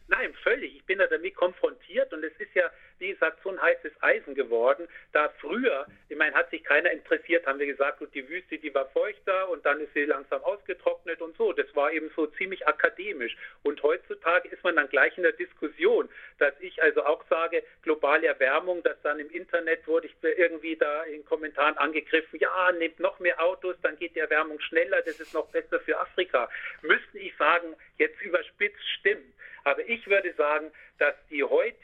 Nein, 0.09 0.33
völlig. 0.43 0.54
Da 0.99 1.07
damit 1.07 1.35
konfrontiert 1.35 2.13
und 2.13 2.25
es 2.25 2.33
ist 2.39 2.55
ja 2.55 2.71
wie 2.99 3.13
gesagt, 3.13 3.39
so 3.43 3.51
ein 3.51 3.61
heißes 3.61 3.93
Eisen 4.01 4.35
geworden. 4.35 4.89
Da 5.13 5.29
früher, 5.41 5.87
ich 6.09 6.17
meine, 6.17 6.35
hat 6.35 6.51
sich 6.51 6.63
keiner 6.65 6.91
interessiert, 6.91 7.47
haben 7.47 7.59
wir 7.59 7.67
gesagt, 7.67 7.99
gut, 7.99 8.15
die 8.15 8.29
Wüste, 8.29 8.59
die 8.59 8.75
war 8.75 8.87
feuchter 8.87 9.49
und 9.51 9.65
dann 9.67 9.81
ist 9.81 9.93
sie 9.95 10.05
langsam 10.05 10.43
ausgetrocknet 10.43 11.21
und 11.21 11.37
so. 11.37 11.53
Das 11.53 11.67
war 11.75 11.93
eben 11.93 12.11
so 12.15 12.27
ziemlich 12.27 12.67
akademisch. 12.67 13.37
Und 13.63 13.83
heutzutage 13.83 14.49
ist 14.49 14.63
man 14.63 14.77
dann 14.77 14.89
gleich 14.89 15.17
in 15.17 15.23
der 15.23 15.33
Diskussion, 15.33 16.09
dass 16.39 16.55
ich 16.61 16.83
also 16.83 17.05
auch 17.05 17.25
sage, 17.29 17.63
globale 17.83 18.27
Erwärmung, 18.27 18.83
dass 18.83 19.01
dann 19.03 19.19
im 19.19 19.31
Internet 19.31 19.87
wurde 19.87 20.07
ich 20.07 20.15
irgendwie 20.23 20.77
da 20.77 21.03
in 21.05 21.25
Kommentaren 21.25 21.77
angegriffen, 21.79 22.39
ja, 22.39 22.73
nehmt 22.73 23.01
noch 23.01 23.19
mehr 23.19 23.43
Autos, 23.43 23.77
dann 23.83 23.97
geht 23.97 24.15
die 24.15 24.21
Erwärmung 24.21 24.61
schneller, 24.61 25.03
das 25.03 25.21
ist 25.21 25.35
noch 25.35 25.49
besser 25.49 25.81
für 25.81 25.99
Afrika. 25.99 26.49
Müsste 26.83 27.19
ich 27.19 27.37
sagen, 27.37 27.75
jetzt 27.99 28.21
überspitzt 28.23 28.83
stimmt. 28.99 29.35
Aber 29.65 29.87
ich 29.89 30.07
würde 30.07 30.33
sagen, 30.35 30.71
dass 30.99 31.15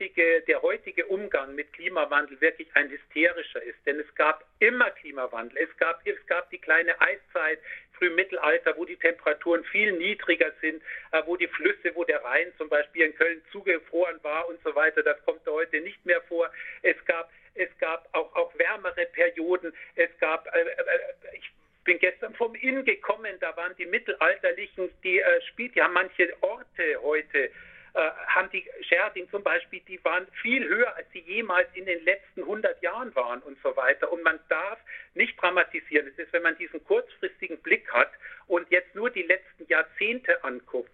heutige, 0.01 0.43
der 0.43 0.63
heutige 0.63 1.07
Umgang 1.07 1.55
mit 1.55 1.73
Klimawandel 1.73 2.41
wirklich 2.41 2.69
ein 2.75 2.91
hysterischer 2.91 3.63
ist. 3.63 3.79
Denn 3.87 3.99
es 3.99 4.15
gab 4.15 4.45
immer 4.59 4.91
Klimawandel. 4.91 5.59
Es 5.59 5.77
gab, 5.77 6.07
es 6.07 6.27
gab 6.27 6.51
die 6.51 6.59
kleine 6.59 7.01
Eiszeit, 7.01 7.59
Frühmittelalter, 7.93 8.77
wo 8.77 8.85
die 8.85 8.97
Temperaturen 8.97 9.63
viel 9.65 9.93
niedriger 9.93 10.53
sind, 10.61 10.83
äh, 11.13 11.23
wo 11.27 11.37
die 11.37 11.49
Flüsse, 11.49 11.95
wo 11.95 12.05
der 12.05 12.25
Rhein 12.25 12.53
zum 12.57 12.69
Beispiel 12.69 13.07
in 13.07 13.15
Köln 13.15 13.43
zugefroren 13.53 14.19
war 14.23 14.49
und 14.49 14.59
so 14.63 14.75
weiter. 14.75 15.03
Das 15.03 15.23
kommt 15.25 15.47
heute 15.47 15.81
nicht 15.81 16.05
mehr 16.07 16.23
vor. 16.23 16.51
Es 16.83 16.97
gab, 17.05 17.31
es 17.55 17.69
gab 17.79 18.09
auch, 18.13 18.35
auch 18.35 18.59
wärmere 18.59 19.07
Perioden. 19.07 19.73
Es 19.97 20.11
gab, 20.19 20.47
äh, 20.55 20.61
äh, 20.61 21.37
ich 21.39 21.51
bin 21.85 21.99
gestern 21.99 22.35
vom 22.35 22.55
Inn 22.55 22.85
gekommen, 22.85 23.37
da 23.41 23.57
waren 23.57 23.75
die 23.77 23.87
Mittelalterlichen, 23.87 24.91
die 25.03 25.21
äh, 25.21 25.41
spielt, 25.43 25.75
die 25.75 25.83
haben 25.83 25.95
manche 25.95 26.33
Orte 26.41 27.03
heute 27.03 27.51
haben 27.95 28.51
die 28.51 28.65
Sherding 28.83 29.29
zum 29.31 29.43
Beispiel, 29.43 29.81
die 29.89 30.03
waren 30.05 30.27
viel 30.43 30.67
höher, 30.67 30.95
als 30.97 31.07
sie 31.13 31.21
jemals 31.21 31.69
in 31.75 31.87
den 31.87 32.05
letzten 32.05 32.43
100 32.43 32.81
Jahren 32.83 33.15
waren 33.15 33.41
und 33.43 33.59
so 33.63 33.77
weiter. 33.77 34.11
Und 34.13 34.23
man 34.23 34.39
darf 34.49 34.79
nicht 35.15 35.41
dramatisieren. 35.41 36.07
Es 36.07 36.19
ist, 36.19 36.33
wenn 36.33 36.43
man 36.43 36.57
diesen 36.57 36.85
kurzfristigen 36.85 37.59
Blick 37.59 37.93
hat 37.93 38.11
und 38.47 38.71
jetzt 38.71 38.95
nur 38.95 39.11
die 39.11 39.23
letzten 39.23 39.67
Jahrzehnte 39.67 40.43
anguckt, 40.45 40.91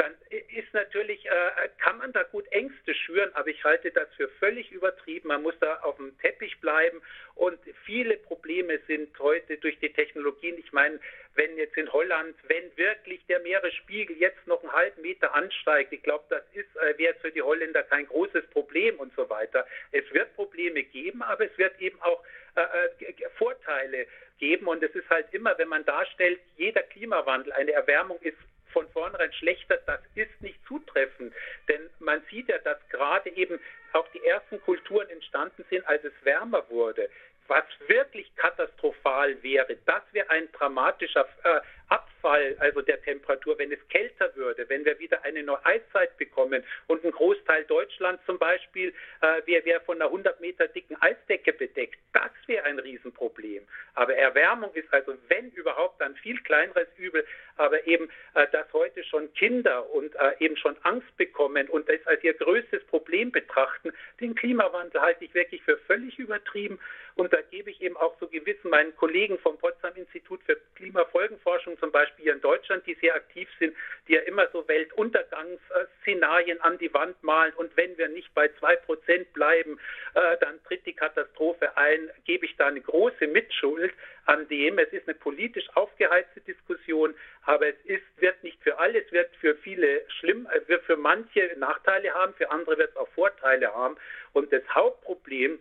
dann 0.00 0.14
ist 0.30 0.72
natürlich, 0.72 1.26
äh, 1.26 1.68
kann 1.78 1.98
man 1.98 2.10
da 2.12 2.22
gut 2.22 2.50
Ängste 2.52 2.94
schüren, 2.94 3.30
aber 3.34 3.48
ich 3.48 3.62
halte 3.64 3.90
das 3.90 4.08
für 4.14 4.28
völlig 4.40 4.72
übertrieben. 4.72 5.28
Man 5.28 5.42
muss 5.42 5.54
da 5.60 5.74
auf 5.80 5.96
dem 5.96 6.18
Teppich 6.20 6.58
bleiben 6.60 7.02
und 7.34 7.58
viele 7.84 8.16
Probleme 8.16 8.78
sind 8.86 9.18
heute 9.18 9.58
durch 9.58 9.78
die 9.80 9.92
Technologien. 9.92 10.56
Ich 10.56 10.72
meine, 10.72 10.98
wenn 11.34 11.54
jetzt 11.58 11.76
in 11.76 11.92
Holland, 11.92 12.34
wenn 12.48 12.74
wirklich 12.78 13.20
der 13.26 13.40
Meeresspiegel 13.40 14.16
jetzt 14.16 14.46
noch 14.46 14.62
einen 14.62 14.72
halben 14.72 15.02
Meter 15.02 15.34
ansteigt, 15.34 15.92
ich 15.92 16.02
glaube, 16.02 16.24
das 16.30 16.44
ist, 16.54 16.74
äh, 16.76 16.96
wäre 16.96 17.14
für 17.16 17.30
die 17.30 17.42
Holländer 17.42 17.82
kein 17.82 18.06
großes 18.06 18.46
Problem 18.46 18.98
und 18.98 19.14
so 19.16 19.28
weiter. 19.28 19.66
Es 19.92 20.10
wird 20.14 20.34
Probleme 20.34 20.82
geben, 20.82 21.22
aber 21.22 21.44
es 21.44 21.58
wird 21.58 21.78
eben 21.78 22.00
auch 22.00 22.24
äh, 22.56 23.04
äh 23.04 23.14
Vorteile 23.36 24.06
geben 24.38 24.66
und 24.66 24.82
es 24.82 24.94
ist 24.94 25.10
halt 25.10 25.26
immer, 25.32 25.58
wenn 25.58 25.68
man 25.68 25.84
darstellt, 25.84 26.40
jeder 26.56 26.82
Klimawandel, 26.84 27.52
eine 27.52 27.72
Erwärmung 27.72 28.18
ist 28.22 28.38
von 28.80 28.88
vornherein 28.92 29.32
schlechter, 29.34 29.76
das 29.86 30.00
ist 30.14 30.40
nicht 30.40 30.58
zutreffend. 30.66 31.34
Denn 31.68 31.90
man 31.98 32.22
sieht 32.30 32.48
ja, 32.48 32.58
dass 32.58 32.78
gerade 32.88 33.30
eben 33.36 33.60
auch 33.92 34.08
die 34.08 34.24
ersten 34.24 34.60
Kulturen 34.62 35.08
entstanden 35.10 35.64
sind, 35.68 35.86
als 35.86 36.02
es 36.04 36.12
wärmer 36.22 36.64
wurde. 36.70 37.10
Was 37.46 37.64
wirklich 37.88 38.34
katastrophal 38.36 39.42
wäre, 39.42 39.76
das 39.84 40.02
wäre 40.12 40.30
ein 40.30 40.50
dramatischer 40.52 41.28
äh, 41.42 41.60
Abfall, 41.88 42.56
also 42.60 42.80
der 42.80 43.02
Temperatur, 43.02 43.58
wenn 43.58 43.72
es 43.72 43.88
kälter 43.88 44.34
würde, 44.36 44.68
wenn 44.68 44.84
wir 44.84 44.98
wieder 45.00 45.24
eine 45.24 45.42
neue 45.42 45.64
Eiszeit 45.66 46.16
bekommen 46.16 46.62
und 46.86 47.04
ein 47.04 47.10
Großteil 47.10 47.64
Deutschlands 47.64 48.24
zum 48.24 48.38
Beispiel 48.38 48.94
äh, 49.20 49.44
wäre 49.46 49.64
wär 49.64 49.80
von 49.80 49.96
einer 49.96 50.06
100 50.06 50.40
Meter 50.40 50.68
dicken 50.68 50.96
Eisdecke 51.02 51.52
bedeckt, 51.52 51.98
das 52.12 52.30
wäre 52.46 52.64
ein 52.66 52.78
Riesenproblem. 52.78 53.66
Aber 53.94 54.14
Erwärmung 54.14 54.72
ist 54.74 54.92
also, 54.92 55.14
wenn 55.26 55.50
überhaupt, 55.50 56.00
ein 56.02 56.14
viel 56.16 56.40
kleineres 56.42 56.88
Übel, 56.96 57.26
aber 57.60 57.86
eben, 57.86 58.08
äh, 58.34 58.46
dass 58.52 58.72
heute 58.72 59.04
schon 59.04 59.32
Kinder 59.34 59.88
und 59.90 60.14
äh, 60.16 60.32
eben 60.40 60.56
schon 60.56 60.76
Angst 60.82 61.16
bekommen 61.16 61.68
und 61.68 61.88
das 61.88 62.04
als 62.06 62.24
ihr 62.24 62.34
größtes 62.34 62.84
Problem 62.84 63.30
betrachten, 63.30 63.92
den 64.20 64.34
Klimawandel 64.34 65.00
halte 65.00 65.24
ich 65.24 65.34
wirklich 65.34 65.62
für 65.62 65.76
völlig 65.78 66.18
übertrieben 66.18 66.80
und 67.14 67.32
da 67.32 67.40
gebe 67.50 67.70
ich 67.70 67.80
eben 67.82 67.96
auch 67.96 68.16
so 68.18 68.26
gewissen 68.28 68.70
meinen 68.70 68.96
Kollegen 68.96 69.38
vom 69.38 69.58
Potsdam 69.58 69.94
Institut 69.94 70.40
für 70.44 70.56
Klimafolgenforschung 70.76 71.78
zum 71.78 71.92
Beispiel 71.92 72.24
hier 72.24 72.32
in 72.34 72.40
Deutschland, 72.40 72.86
die 72.86 72.94
sehr 72.94 73.14
aktiv 73.14 73.48
sind, 73.58 73.76
die 74.08 74.14
ja 74.14 74.20
immer 74.22 74.48
so 74.52 74.66
Weltuntergangsszenarien 74.66 76.60
an 76.62 76.78
die 76.78 76.92
Wand 76.94 77.22
malen 77.22 77.52
und 77.54 77.76
wenn 77.76 77.96
wir 77.98 78.08
nicht 78.08 78.32
bei 78.34 78.48
zwei 78.58 78.76
Prozent 78.76 79.32
bleiben, 79.34 79.78
äh, 80.14 80.36
dann 80.40 80.62
tritt 80.64 80.86
die 80.86 80.94
Katastrophe 80.94 81.76
ein, 81.76 82.10
gebe 82.24 82.46
ich 82.46 82.56
da 82.56 82.68
eine 82.68 82.80
große 82.80 83.26
Mitschuld 83.26 83.92
an 84.30 84.48
dem. 84.48 84.78
Es 84.78 84.92
ist 84.92 85.08
eine 85.08 85.16
politisch 85.16 85.68
aufgeheizte 85.74 86.40
Diskussion, 86.40 87.14
aber 87.46 87.68
es 87.68 87.76
ist, 87.84 88.02
wird 88.18 88.42
nicht 88.44 88.62
für 88.62 88.78
alle, 88.78 89.02
es 89.02 89.12
wird 89.12 89.34
für 89.36 89.54
viele 89.56 90.02
schlimm, 90.18 90.46
äh, 90.52 90.66
wird 90.68 90.84
für 90.84 90.96
manche 90.96 91.54
Nachteile 91.56 92.12
haben, 92.14 92.34
für 92.34 92.50
andere 92.50 92.78
wird 92.78 92.90
es 92.90 92.96
auch 92.96 93.08
Vorteile 93.10 93.74
haben. 93.74 93.96
Und 94.32 94.52
das 94.52 94.62
Hauptproblem 94.74 95.60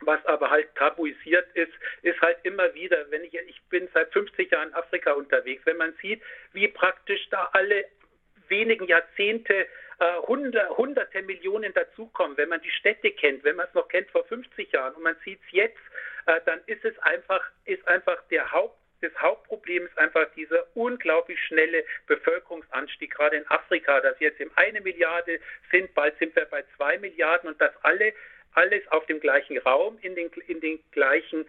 was 0.00 0.24
aber 0.26 0.50
halt 0.50 0.74
tabuisiert 0.74 1.48
ist, 1.54 1.72
ist 2.02 2.20
halt 2.20 2.38
immer 2.42 2.74
wieder, 2.74 3.10
wenn 3.10 3.24
ich, 3.24 3.34
ich 3.34 3.62
bin 3.70 3.88
seit 3.94 4.12
50 4.12 4.50
Jahren 4.50 4.68
in 4.68 4.74
Afrika 4.74 5.12
unterwegs, 5.12 5.64
wenn 5.64 5.78
man 5.78 5.94
sieht, 6.02 6.22
wie 6.52 6.68
praktisch 6.68 7.26
da 7.30 7.48
alle 7.52 7.86
wenigen 8.48 8.86
Jahrzehnte 8.86 9.66
äh, 9.98 10.16
hundert, 10.26 10.76
hunderte 10.76 11.22
Millionen 11.22 11.72
dazukommen, 11.72 12.36
wenn 12.36 12.50
man 12.50 12.60
die 12.60 12.70
Städte 12.70 13.10
kennt, 13.10 13.44
wenn 13.44 13.56
man 13.56 13.66
es 13.66 13.74
noch 13.74 13.88
kennt 13.88 14.10
vor 14.10 14.24
50 14.24 14.70
Jahren 14.72 14.94
und 14.94 15.02
man 15.02 15.16
sieht 15.24 15.40
es 15.46 15.52
jetzt, 15.52 15.80
äh, 16.26 16.40
dann 16.44 16.60
ist 16.66 16.84
es 16.84 16.98
einfach, 16.98 17.42
ist 17.64 17.86
einfach 17.88 18.22
der 18.30 18.52
Haupt 18.52 18.78
das 19.00 19.12
Hauptproblem 19.20 19.86
ist 19.86 19.98
einfach 19.98 20.26
dieser 20.34 20.66
unglaublich 20.74 21.38
schnelle 21.46 21.84
Bevölkerungsanstieg, 22.06 23.14
gerade 23.14 23.36
in 23.36 23.46
Afrika, 23.48 24.00
dass 24.00 24.18
jetzt 24.20 24.40
im 24.40 24.50
eine 24.56 24.80
Milliarde 24.80 25.38
sind, 25.70 25.94
bald 25.94 26.18
sind 26.18 26.34
wir 26.34 26.46
bei 26.46 26.64
zwei 26.76 26.98
Milliarden 26.98 27.48
und 27.50 27.60
dass 27.60 27.72
alle 27.82 28.12
alles 28.56 28.80
auf 28.88 29.04
dem 29.04 29.20
gleichen 29.20 29.58
Raum, 29.58 29.98
in 30.00 30.14
den, 30.14 30.30
in 30.46 30.60
den 30.60 30.78
gleichen, 30.90 31.44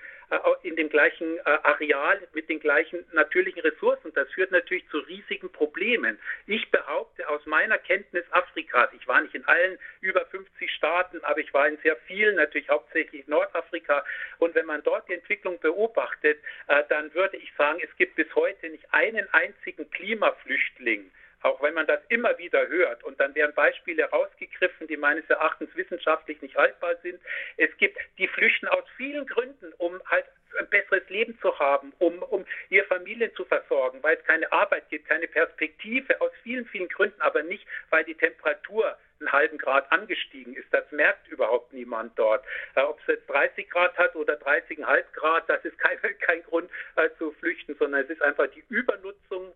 in 0.63 0.75
dem 0.75 0.89
gleichen 0.89 1.37
äh, 1.37 1.41
Areal, 1.63 2.19
mit 2.33 2.49
den 2.49 2.59
gleichen 2.59 3.05
natürlichen 3.13 3.61
Ressourcen. 3.61 4.11
Das 4.13 4.29
führt 4.31 4.51
natürlich 4.51 4.87
zu 4.89 4.99
riesigen 4.99 5.49
Problemen. 5.51 6.19
Ich 6.45 6.69
behaupte 6.69 7.27
aus 7.29 7.45
meiner 7.45 7.77
Kenntnis 7.77 8.25
Afrikas, 8.31 8.89
ich 8.93 9.07
war 9.07 9.21
nicht 9.21 9.35
in 9.35 9.45
allen 9.45 9.77
über 10.01 10.25
50 10.25 10.69
Staaten, 10.71 11.23
aber 11.23 11.39
ich 11.39 11.53
war 11.53 11.67
in 11.67 11.77
sehr 11.77 11.95
vielen, 12.07 12.35
natürlich 12.35 12.69
hauptsächlich 12.69 13.27
Nordafrika. 13.27 14.03
Und 14.39 14.53
wenn 14.55 14.65
man 14.65 14.83
dort 14.83 15.07
die 15.07 15.13
Entwicklung 15.13 15.59
beobachtet, 15.59 16.39
äh, 16.67 16.83
dann 16.89 17.13
würde 17.13 17.37
ich 17.37 17.51
sagen, 17.57 17.79
es 17.81 17.95
gibt 17.95 18.15
bis 18.15 18.33
heute 18.35 18.69
nicht 18.69 18.85
einen 18.91 19.27
einzigen 19.33 19.89
Klimaflüchtling 19.91 21.09
auch 21.41 21.61
wenn 21.61 21.73
man 21.73 21.87
das 21.87 21.99
immer 22.09 22.37
wieder 22.37 22.67
hört. 22.67 23.03
Und 23.03 23.19
dann 23.19 23.35
werden 23.35 23.53
Beispiele 23.53 24.05
rausgegriffen, 24.05 24.87
die 24.87 24.97
meines 24.97 25.29
Erachtens 25.29 25.69
wissenschaftlich 25.75 26.41
nicht 26.41 26.55
haltbar 26.55 26.95
sind. 27.03 27.19
Es 27.57 27.75
gibt, 27.77 27.97
die 28.17 28.27
flüchten 28.27 28.67
aus 28.67 28.83
vielen 28.95 29.25
Gründen, 29.25 29.73
um 29.77 30.01
halt 30.05 30.25
besseres 30.69 31.07
Leben 31.09 31.37
zu 31.41 31.57
haben, 31.59 31.93
um, 31.99 32.21
um 32.23 32.45
ihre 32.69 32.85
Familien 32.85 33.33
zu 33.35 33.45
versorgen, 33.45 34.01
weil 34.01 34.17
es 34.17 34.23
keine 34.25 34.51
Arbeit 34.51 34.89
gibt, 34.89 35.07
keine 35.07 35.27
Perspektive, 35.27 36.19
aus 36.21 36.31
vielen, 36.43 36.65
vielen 36.65 36.89
Gründen, 36.89 37.21
aber 37.21 37.43
nicht, 37.43 37.65
weil 37.89 38.03
die 38.03 38.15
Temperatur 38.15 38.97
einen 39.19 39.31
halben 39.31 39.57
Grad 39.57 39.91
angestiegen 39.91 40.55
ist. 40.55 40.67
Das 40.71 40.83
merkt 40.91 41.27
überhaupt 41.27 41.73
niemand 41.73 42.17
dort. 42.19 42.45
Äh, 42.75 42.81
Ob 42.81 42.99
es 43.01 43.07
jetzt 43.07 43.29
30 43.29 43.69
Grad 43.69 43.97
hat 43.97 44.15
oder 44.15 44.35
30,5 44.35 45.03
Grad, 45.13 45.49
das 45.49 45.63
ist 45.65 45.77
kein, 45.79 45.97
kein 46.19 46.43
Grund 46.43 46.69
äh, 46.95 47.09
zu 47.17 47.31
flüchten, 47.33 47.75
sondern 47.79 48.03
es 48.03 48.09
ist 48.09 48.21
einfach 48.21 48.47
die 48.47 48.63
Übernutzung 48.69 49.53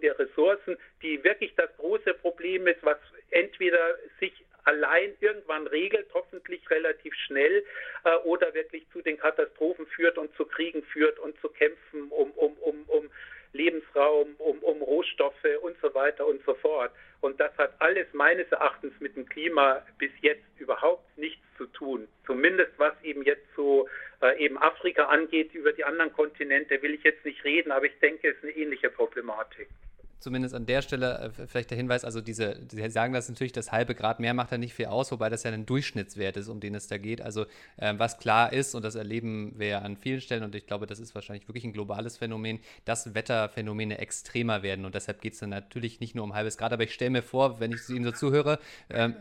der 0.00 0.18
Ressourcen, 0.18 0.76
die 1.02 1.22
wirklich 1.24 1.54
das 1.56 1.70
große 1.76 2.14
Problem 2.14 2.66
ist, 2.66 2.82
was 2.82 2.98
entweder 3.30 3.96
sich 4.20 4.32
allein 4.64 5.14
irgendwann 5.20 5.66
regelt, 5.66 6.06
hoffentlich 6.14 6.68
relativ 6.70 7.14
schnell, 7.14 7.64
äh, 8.04 8.16
oder 8.24 8.52
wirklich 8.54 8.86
zu 8.92 9.02
den 9.02 9.18
Katastrophen 9.18 9.86
führt 9.86 10.18
und 10.18 10.34
zu 10.36 10.44
Kriegen 10.44 10.82
führt 10.84 11.18
und 11.18 11.38
zu 11.40 11.48
Kämpfen 11.48 12.08
um, 12.10 12.30
um, 12.32 12.54
um, 12.58 12.82
um 12.88 13.10
Lebensraum, 13.52 14.34
um, 14.38 14.58
um 14.58 14.82
Rohstoffe 14.82 15.46
und 15.62 15.76
so 15.80 15.94
weiter 15.94 16.26
und 16.26 16.44
so 16.44 16.54
fort. 16.54 16.90
Und 17.20 17.38
das 17.40 17.56
hat 17.56 17.72
alles 17.78 18.06
meines 18.12 18.50
Erachtens 18.50 18.92
mit 19.00 19.16
dem 19.16 19.28
Klima 19.28 19.82
bis 19.98 20.10
jetzt 20.20 20.44
überhaupt 20.58 21.16
nichts 21.16 21.42
zu 21.56 21.66
tun. 21.66 22.08
Zumindest 22.26 22.72
was 22.78 22.92
eben 23.02 23.22
jetzt 23.22 23.46
so 23.54 23.88
äh, 24.20 24.36
eben 24.44 24.58
Afrika 24.58 25.04
angeht, 25.04 25.54
über 25.54 25.72
die 25.72 25.84
anderen 25.84 26.12
Kontinente 26.12 26.82
will 26.82 26.94
ich 26.94 27.04
jetzt 27.04 27.24
nicht 27.24 27.44
reden, 27.44 27.70
aber 27.70 27.86
ich 27.86 27.98
denke, 28.00 28.28
es 28.28 28.36
ist 28.36 28.42
eine 28.42 28.52
ähnliche 28.52 28.90
Problematik 28.90 29.68
zumindest 30.24 30.54
an 30.54 30.66
der 30.66 30.82
Stelle 30.82 31.32
äh, 31.38 31.46
vielleicht 31.46 31.70
der 31.70 31.76
Hinweis, 31.76 32.04
also 32.04 32.20
diese, 32.20 32.58
Sie 32.70 32.90
sagen 32.90 33.12
das 33.12 33.28
natürlich, 33.28 33.52
das 33.52 33.70
halbe 33.70 33.94
Grad 33.94 34.20
mehr 34.20 34.34
macht 34.34 34.50
da 34.50 34.58
nicht 34.58 34.74
viel 34.74 34.86
aus, 34.86 35.12
wobei 35.12 35.28
das 35.28 35.42
ja 35.42 35.52
ein 35.52 35.66
Durchschnittswert 35.66 36.36
ist, 36.38 36.48
um 36.48 36.60
den 36.60 36.74
es 36.74 36.88
da 36.88 36.98
geht. 36.98 37.20
Also 37.20 37.44
äh, 37.76 37.94
was 37.98 38.18
klar 38.18 38.52
ist, 38.52 38.74
und 38.74 38.84
das 38.84 38.94
erleben 38.94 39.52
wir 39.56 39.82
an 39.82 39.96
vielen 39.96 40.20
Stellen, 40.20 40.42
und 40.42 40.54
ich 40.54 40.66
glaube, 40.66 40.86
das 40.86 40.98
ist 40.98 41.14
wahrscheinlich 41.14 41.46
wirklich 41.46 41.64
ein 41.64 41.74
globales 41.74 42.16
Phänomen, 42.16 42.58
dass 42.86 43.14
Wetterphänomene 43.14 43.98
extremer 43.98 44.62
werden. 44.62 44.86
Und 44.86 44.94
deshalb 44.94 45.20
geht 45.20 45.34
es 45.34 45.40
dann 45.40 45.50
natürlich 45.50 46.00
nicht 46.00 46.14
nur 46.14 46.24
um 46.24 46.34
halbes 46.34 46.56
Grad, 46.56 46.72
aber 46.72 46.84
ich 46.84 46.94
stelle 46.94 47.10
mir 47.10 47.22
vor, 47.22 47.60
wenn 47.60 47.72
ich 47.72 47.86
Ihnen 47.90 48.04
so 48.04 48.12
zuhöre, 48.12 48.58
ähm, 48.88 49.14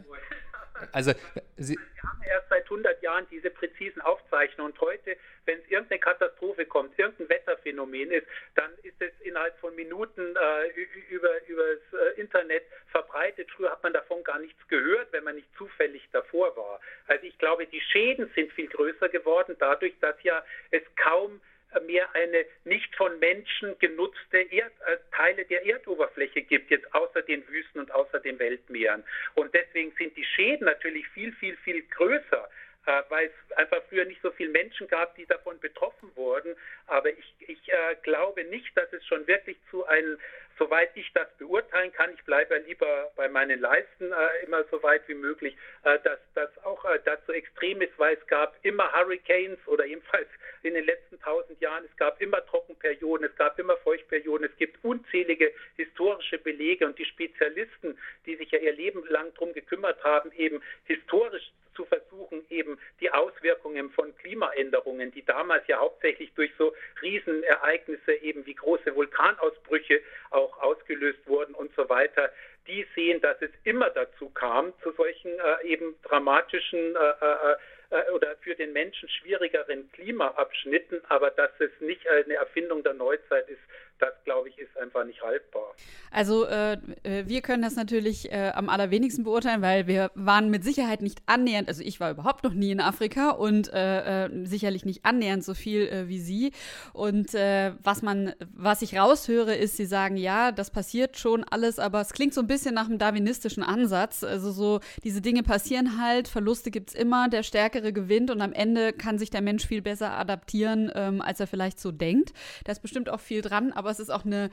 also 0.91 1.13
Sie, 1.57 1.77
wir 1.77 2.09
haben 2.09 2.21
erst 2.23 2.49
seit 2.49 2.63
100 2.63 3.01
Jahren 3.01 3.25
diese 3.31 3.49
präzisen 3.49 4.01
Aufzeichnungen 4.01 4.73
und 4.73 4.81
heute, 4.81 5.17
wenn 5.45 5.59
es 5.59 5.67
irgendeine 5.69 5.99
Katastrophe 5.99 6.65
kommt, 6.65 6.97
irgendein 6.97 7.29
Wetterphänomen 7.29 8.11
ist, 8.11 8.27
dann 8.55 8.71
ist 8.83 8.99
es 8.99 9.11
innerhalb 9.21 9.57
von 9.59 9.75
Minuten 9.75 10.35
äh, 10.35 10.67
über 11.09 11.29
das 11.39 11.99
äh, 11.99 12.19
Internet 12.19 12.63
verbreitet. 12.87 13.49
Früher 13.51 13.71
hat 13.71 13.83
man 13.83 13.93
davon 13.93 14.23
gar 14.23 14.39
nichts 14.39 14.67
gehört, 14.67 15.11
wenn 15.13 15.23
man 15.23 15.35
nicht 15.35 15.47
zufällig 15.57 16.07
davor 16.11 16.55
war. 16.57 16.79
Also 17.07 17.25
ich 17.25 17.37
glaube, 17.37 17.65
die 17.67 17.81
Schäden 17.81 18.29
sind 18.35 18.51
viel 18.53 18.67
größer 18.67 19.09
geworden, 19.09 19.55
dadurch, 19.59 19.93
dass 19.99 20.21
ja 20.23 20.43
es 20.71 20.83
kaum 20.95 21.39
mehr 21.81 22.13
eine 22.15 22.45
nicht 22.63 22.95
von 22.95 23.19
Menschen 23.19 23.77
genutzte 23.79 24.39
Erd, 24.39 24.73
äh, 24.85 24.97
Teile 25.15 25.45
der 25.45 25.65
Erdoberfläche 25.65 26.41
gibt, 26.41 26.71
jetzt 26.71 26.93
außer 26.93 27.21
den 27.21 27.47
Wüsten 27.47 27.79
und 27.79 27.91
außer 27.91 28.19
den 28.19 28.39
Weltmeeren. 28.39 29.03
Und 29.35 29.53
deswegen 29.53 29.91
sind 29.97 30.15
die 30.15 30.25
Schäden 30.25 30.65
natürlich 30.65 31.07
viel, 31.09 31.31
viel, 31.33 31.57
viel 31.57 31.81
größer 31.83 32.49
äh, 32.85 33.01
weil 33.09 33.27
es 33.27 33.57
einfach 33.57 33.81
früher 33.89 34.05
nicht 34.05 34.21
so 34.21 34.31
viele 34.31 34.49
Menschen 34.51 34.87
gab, 34.87 35.15
die 35.15 35.25
davon 35.25 35.59
betroffen 35.59 36.11
wurden. 36.15 36.55
Aber 36.87 37.09
ich, 37.09 37.33
ich 37.39 37.71
äh, 37.71 37.95
glaube 38.03 38.43
nicht, 38.45 38.75
dass 38.75 38.91
es 38.91 39.05
schon 39.05 39.25
wirklich 39.27 39.57
zu 39.71 39.85
einem, 39.85 40.19
soweit 40.57 40.91
ich 40.95 41.11
das 41.13 41.27
beurteilen 41.37 41.91
kann, 41.93 42.13
ich 42.13 42.23
bleibe 42.23 42.57
lieber 42.67 43.11
bei 43.15 43.27
meinen 43.27 43.59
Leisten 43.59 44.11
äh, 44.11 44.45
immer 44.45 44.63
so 44.71 44.81
weit 44.83 45.07
wie 45.07 45.15
möglich, 45.15 45.55
äh, 45.83 45.99
dass 46.03 46.19
das 46.35 46.49
auch 46.63 46.83
äh, 46.85 46.99
dazu 47.03 47.31
extrem 47.31 47.81
ist, 47.81 47.93
weil 47.97 48.15
es 48.15 48.27
gab 48.27 48.55
immer 48.63 48.91
Hurricanes 48.91 49.59
oder 49.67 49.85
jedenfalls 49.85 50.27
in 50.63 50.73
den 50.73 50.85
letzten 50.85 51.19
tausend 51.19 51.59
Jahren, 51.61 51.83
es 51.85 51.97
gab 51.97 52.21
immer 52.21 52.45
Trockenperioden, 52.45 53.27
es 53.27 53.35
gab 53.35 53.59
immer 53.59 53.77
Feuchtperioden, 53.77 54.47
es 54.49 54.57
gibt 54.57 54.83
unzählige 54.83 55.51
historische 55.75 56.37
Belege 56.37 56.85
und 56.85 56.97
die 56.97 57.05
Spezialisten, 57.05 57.97
die 58.25 58.35
sich 58.35 58.51
ja 58.51 58.59
ihr 58.59 58.73
Leben 58.73 59.03
lang 59.07 59.33
darum 59.33 59.53
gekümmert 59.53 60.03
haben, 60.03 60.31
eben 60.33 60.61
historisch 60.85 61.51
zu 61.75 61.85
versuchen, 61.85 62.45
eben 62.49 62.79
die 62.99 63.11
Auswirkungen 63.11 63.89
von 63.91 64.15
Klimaänderungen, 64.17 65.11
die 65.11 65.25
damals 65.25 65.65
ja 65.67 65.79
hauptsächlich 65.79 66.31
durch 66.33 66.51
so 66.57 66.73
Riesenereignisse 67.01 68.13
eben 68.21 68.45
wie 68.45 68.55
große 68.55 68.95
Vulkanausbrüche 68.95 70.01
auch 70.31 70.57
ausgelöst 70.61 71.19
wurden 71.25 71.53
und 71.55 71.73
so 71.75 71.87
weiter, 71.89 72.31
die 72.67 72.85
sehen, 72.95 73.19
dass 73.21 73.41
es 73.41 73.51
immer 73.63 73.89
dazu 73.89 74.29
kam, 74.29 74.73
zu 74.81 74.91
solchen 74.93 75.31
äh, 75.31 75.67
eben 75.67 75.95
dramatischen 76.03 76.95
äh, 76.95 76.99
äh, 76.99 77.55
äh, 77.89 78.11
oder 78.11 78.35
für 78.37 78.55
den 78.55 78.73
Menschen 78.73 79.09
schwierigeren 79.09 79.91
Klimaabschnitten, 79.91 81.01
aber 81.09 81.29
dass 81.31 81.51
es 81.59 81.71
nicht 81.79 82.07
eine 82.07 82.35
Erfindung 82.35 82.83
der 82.83 82.93
Neuzeit 82.93 83.47
ist, 83.49 83.61
das 83.99 84.13
glaube 84.25 84.49
ich 84.49 84.57
ist 84.57 84.77
einfach 84.77 85.05
nicht 85.05 85.21
haltbar. 85.21 85.73
Also 86.11 86.45
äh, 86.45 86.73
äh, 87.03 87.27
wir 87.27 87.41
können 87.41 87.63
das 87.63 87.75
natürlich 87.75 88.31
äh, 88.31 88.51
am 88.53 88.69
allerwenigsten 88.69 89.23
beurteilen, 89.23 89.61
weil 89.61 89.87
wir 89.87 90.11
waren 90.15 90.49
mit 90.49 90.63
Sicherheit 90.63 91.01
nicht 91.01 91.21
annähernd, 91.25 91.67
also 91.67 91.81
ich 91.83 91.99
war 91.99 92.11
überhaupt 92.11 92.43
noch 92.43 92.53
nie 92.53 92.71
in 92.71 92.79
Afrika 92.79 93.31
und 93.31 93.71
äh, 93.73 94.25
äh 94.25 94.45
sicherlich 94.45 94.85
nicht 94.85 95.05
annähernd 95.05 95.43
so 95.43 95.53
viel 95.53 95.87
äh, 95.87 96.07
wie 96.07 96.19
Sie. 96.19 96.51
Und 96.93 97.33
was 97.33 98.01
man, 98.01 98.33
was 98.53 98.81
ich 98.81 98.97
raushöre, 98.97 99.55
ist, 99.55 99.77
Sie 99.77 99.85
sagen, 99.85 100.17
ja, 100.17 100.51
das 100.51 100.69
passiert 100.71 101.17
schon 101.17 101.43
alles, 101.43 101.79
aber 101.79 102.01
es 102.01 102.13
klingt 102.13 102.33
so 102.33 102.41
ein 102.41 102.47
bisschen 102.47 102.75
nach 102.75 102.85
einem 102.85 102.97
darwinistischen 102.97 103.63
Ansatz. 103.63 104.23
Also 104.23 104.51
so, 104.51 104.79
diese 105.03 105.21
Dinge 105.21 105.43
passieren 105.43 105.99
halt, 106.01 106.27
Verluste 106.27 106.71
gibt 106.71 106.89
es 106.89 106.95
immer, 106.95 107.29
der 107.29 107.43
Stärkere 107.43 107.93
gewinnt 107.93 108.31
und 108.31 108.41
am 108.41 108.53
Ende 108.53 108.93
kann 108.93 109.17
sich 109.17 109.29
der 109.29 109.41
Mensch 109.41 109.65
viel 109.65 109.81
besser 109.81 110.17
adaptieren, 110.17 110.91
ähm, 110.95 111.21
als 111.21 111.39
er 111.39 111.47
vielleicht 111.47 111.79
so 111.79 111.91
denkt. 111.91 112.33
Da 112.65 112.71
ist 112.71 112.81
bestimmt 112.81 113.09
auch 113.09 113.19
viel 113.19 113.41
dran, 113.41 113.71
aber 113.71 113.82
es 113.91 113.99
ist 113.99 114.09
auch 114.09 114.25
eine 114.25 114.49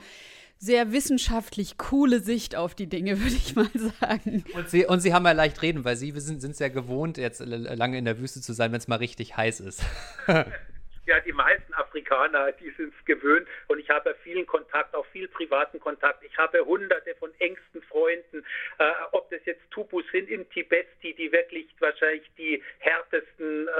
sehr 0.57 0.91
wissenschaftlich 0.91 1.77
coole 1.77 2.21
Sicht 2.21 2.55
auf 2.55 2.75
die 2.75 2.87
Dinge, 2.87 3.19
würde 3.21 3.35
ich 3.35 3.55
mal 3.55 3.69
sagen. 3.99 4.43
Und 4.53 4.69
Sie, 4.69 4.85
und 4.85 4.99
Sie 4.99 5.13
haben 5.13 5.25
ja 5.25 5.31
leicht 5.31 5.61
reden, 5.61 5.83
weil 5.83 5.97
Sie 5.97 6.11
sind 6.17 6.43
es 6.43 6.59
ja 6.59 6.69
gewohnt, 6.69 7.17
jetzt 7.17 7.41
lange 7.41 7.97
in 7.97 8.05
der 8.05 8.19
Wüste 8.19 8.41
zu 8.41 8.53
sein, 8.53 8.71
wenn 8.71 8.79
es 8.79 8.87
mal 8.87 8.97
richtig 8.97 9.35
heiß 9.35 9.59
ist. 9.61 9.81
ja, 11.05 11.19
die 11.19 11.33
meisten 11.33 11.73
Afrikaner, 11.73 12.51
die 12.53 12.69
sind 12.71 12.93
es 12.97 13.05
gewöhnt 13.05 13.47
und 13.67 13.79
ich 13.79 13.89
habe 13.89 14.15
vielen 14.23 14.45
Kontakt, 14.45 14.93
auch 14.93 15.05
viel 15.07 15.27
privaten 15.27 15.79
Kontakt. 15.79 16.23
Ich 16.23 16.37
habe 16.37 16.63
hunderte 16.65 17.15
von 17.15 17.31
engsten 17.39 17.81
Freunden, 17.83 18.45
äh, 18.77 18.91
ob 19.11 19.29
das 19.29 19.43
jetzt 19.45 19.61
Tupus 19.71 20.05
sind 20.11 20.29
in 20.29 20.49
Tibet, 20.49 20.87
die, 21.01 21.13
die 21.13 21.31
wirklich 21.31 21.67
wahrscheinlich 21.79 22.29
die 22.37 22.63
härtesten 22.79 23.67
äh, 23.67 23.71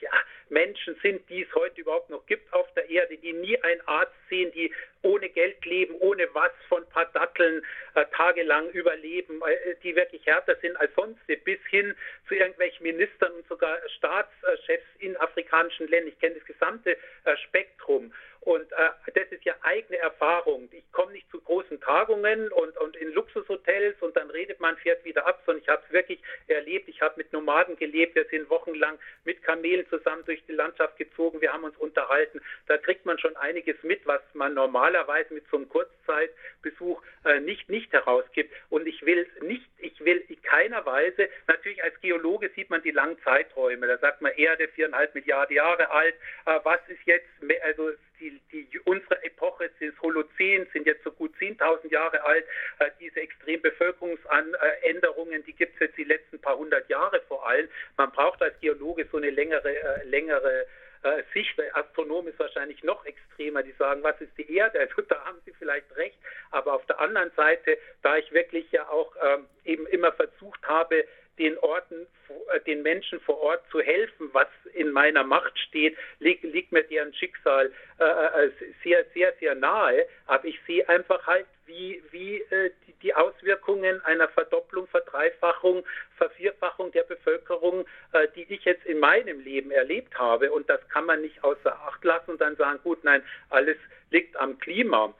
ja, 0.00 0.10
Menschen 0.48 0.96
sind, 1.02 1.28
die 1.28 1.42
es 1.44 1.54
heute 1.54 1.80
überhaupt 1.80 2.10
noch 2.10 2.26
gibt 2.26 2.52
auf 2.52 2.72
der 2.74 2.88
Erde, 2.90 3.16
die 3.16 3.32
nie 3.32 3.60
einen 3.62 3.80
Arzt 3.86 4.14
sehen, 4.28 4.50
die 4.52 4.72
ohne 5.02 5.28
Geld 5.28 5.64
leben, 5.64 5.94
ohne 6.00 6.28
was 6.32 6.52
von 6.68 6.86
paar 6.88 7.06
Datteln 7.06 7.62
äh, 7.94 8.04
tagelang 8.16 8.70
überleben, 8.70 9.40
äh, 9.46 9.74
die 9.82 9.94
wirklich 9.94 10.24
härter 10.26 10.56
sind 10.56 10.76
als 10.76 10.94
sonst, 10.94 11.20
bis 11.44 11.60
hin 11.68 11.94
zu 12.28 12.34
irgendwelchen 12.34 12.84
Ministern 12.84 13.32
und 13.32 13.46
sogar 13.48 13.78
Staatschefs 13.96 14.86
in 14.98 15.16
afrikanischen 15.18 15.88
Ländern. 15.88 16.12
Ich 16.12 16.20
kenne 16.20 16.36
das 16.36 16.44
gesamte 16.44 16.96
äh, 17.24 17.36
Spektrum. 17.36 18.12
Und 18.44 18.72
äh, 18.72 19.12
das 19.14 19.28
ist 19.30 19.44
ja 19.44 19.54
eigene 19.62 19.98
Erfahrung. 19.98 20.68
Ich 20.72 20.90
komme 20.90 21.12
nicht 21.12 21.30
zu 21.30 21.40
großen 21.40 21.80
Tagungen 21.80 22.50
und, 22.50 22.76
und 22.78 22.96
in 22.96 23.12
Luxushotels 23.12 23.94
und 24.00 24.16
dann 24.16 24.30
redet 24.30 24.58
man, 24.58 24.76
fährt 24.78 25.04
wieder 25.04 25.24
ab, 25.28 25.40
sondern 25.46 25.62
ich 25.62 25.68
habe 25.68 25.80
es 25.86 25.92
wirklich 25.92 26.20
erlebt. 26.48 26.88
Ich 26.88 27.00
habe 27.00 27.14
mit 27.18 27.32
Nomaden 27.32 27.76
gelebt. 27.76 28.16
Wir 28.16 28.24
sind 28.24 28.50
wochenlang 28.50 28.98
mit 29.24 29.44
Kamelen 29.44 29.88
zusammen 29.88 30.24
durch 30.24 30.44
die 30.46 30.54
Landschaft 30.54 30.96
gezogen. 30.96 31.40
Wir 31.40 31.52
haben 31.52 31.62
uns 31.62 31.76
unterhalten. 31.76 32.40
Da 32.66 32.78
kriegt 32.78 33.06
man 33.06 33.16
schon 33.20 33.36
einiges 33.36 33.80
mit, 33.84 34.04
was 34.06 34.22
man 34.34 34.54
normalerweise 34.54 35.32
mit 35.34 35.44
so 35.48 35.58
einem 35.58 35.68
Kurzzeitbesuch 35.68 37.00
äh, 37.24 37.38
nicht, 37.38 37.68
nicht 37.68 37.92
herausgibt. 37.92 38.52
Und 38.70 38.88
ich 38.88 39.06
will 39.06 39.24
nicht, 39.42 39.68
ich 39.78 40.04
will 40.04 40.24
in 40.28 40.42
keiner 40.42 40.84
Weise, 40.84 41.28
natürlich 41.46 41.82
als 41.84 42.00
Geologe 42.00 42.50
sieht 42.56 42.70
man 42.70 42.82
die 42.82 42.90
langen 42.90 43.22
Zeiträume. 43.22 43.86
Da 43.86 43.98
sagt 43.98 44.20
man 44.20 44.32
Erde 44.32 44.66
viereinhalb 44.66 45.14
Milliarden 45.14 45.54
Jahre 45.54 45.90
alt. 45.92 46.16
Äh, 46.46 46.58
was 46.64 46.80
ist 46.88 47.06
jetzt, 47.06 47.28
also 47.62 47.92
die, 48.22 48.40
die, 48.52 48.68
unsere 48.84 49.22
Epoche 49.24 49.68
des 49.80 49.92
Holozän 50.00 50.68
sind 50.72 50.86
jetzt 50.86 51.02
so 51.04 51.10
gut 51.10 51.34
10.000 51.40 51.90
Jahre 51.90 52.22
alt. 52.24 52.44
Äh, 52.78 52.90
diese 53.00 53.20
Extrembevölkerungsänderungen, 53.20 55.42
die 55.44 55.54
gibt 55.54 55.74
es 55.74 55.80
jetzt 55.80 55.98
die 55.98 56.04
letzten 56.04 56.38
paar 56.40 56.56
hundert 56.56 56.88
Jahre 56.88 57.20
vor 57.28 57.46
allem. 57.46 57.68
Man 57.96 58.12
braucht 58.12 58.40
als 58.42 58.58
Geologe 58.60 59.08
so 59.10 59.16
eine 59.16 59.30
längere, 59.30 59.68
äh, 59.68 60.04
längere 60.04 60.66
äh, 61.02 61.22
Sicht. 61.34 61.60
Astronom 61.74 62.28
ist 62.28 62.38
wahrscheinlich 62.38 62.84
noch 62.84 63.04
extremer, 63.04 63.62
die 63.62 63.72
sagen, 63.72 64.02
was 64.02 64.18
ist 64.20 64.36
die 64.38 64.54
Erde? 64.54 64.80
Also 64.80 65.02
da 65.02 65.22
haben 65.24 65.38
sie 65.44 65.52
vielleicht 65.58 65.94
recht. 65.96 66.16
Aber 66.50 66.72
auf 66.74 66.86
der 66.86 67.00
anderen 67.00 67.32
Seite, 67.36 67.76
da 68.02 68.16
ich 68.16 68.32
wirklich 68.32 68.70
ja 68.70 68.88
auch 68.88 69.14
ähm, 69.22 69.46
eben 69.64 69.86
immer 69.88 70.12
versucht 70.12 70.62
habe, 70.62 71.04
den 71.38 71.56
Orten, 71.58 72.06
äh, 72.52 72.60
den 72.60 72.82
Menschen 72.82 73.20
vor 73.20 73.38
Ort 73.40 73.62
zu 73.70 73.80
helfen, 73.80 74.30
was 74.32 74.48
in 74.74 74.90
meiner 74.90 75.24
Macht 75.24 75.58
steht, 75.58 75.96
liegt, 76.18 76.44
liegt 76.44 76.72
mir 76.72 76.82
deren 76.82 77.14
Schicksal 77.14 77.72
äh, 77.98 78.04
äh, 78.04 78.50
sehr, 78.82 79.04
sehr, 79.14 79.32
sehr 79.40 79.54
nahe. 79.54 80.06
Aber 80.26 80.44
ich 80.44 80.58
sehe 80.66 80.88
einfach 80.88 81.26
halt, 81.26 81.46
wie, 81.66 82.02
wie 82.10 82.40
äh, 82.50 82.70
die, 82.86 82.92
die, 83.02 83.14
Auswirkungen 83.14 84.04
einer 84.04 84.28
Verdopplung, 84.28 84.86
Verdreifachung, 84.88 85.84
Vervierfachung 86.16 86.92
der 86.92 87.04
Bevölkerung, 87.04 87.86
äh, 88.12 88.28
die 88.34 88.52
ich 88.52 88.64
jetzt 88.64 88.84
in 88.84 88.98
meinem 88.98 89.40
Leben 89.40 89.70
erlebt 89.70 90.18
habe. 90.18 90.52
Und 90.52 90.68
das 90.68 90.86
kann 90.88 91.06
man 91.06 91.22
nicht 91.22 91.42
außer 91.42 91.72
Acht 91.72 92.04
lassen 92.04 92.32
und 92.32 92.40
dann 92.40 92.56
sagen, 92.56 92.80
gut, 92.82 93.04
nein, 93.04 93.22
alles 93.50 93.76
liegt 94.10 94.36
am 94.36 94.58
Klima. 94.58 95.14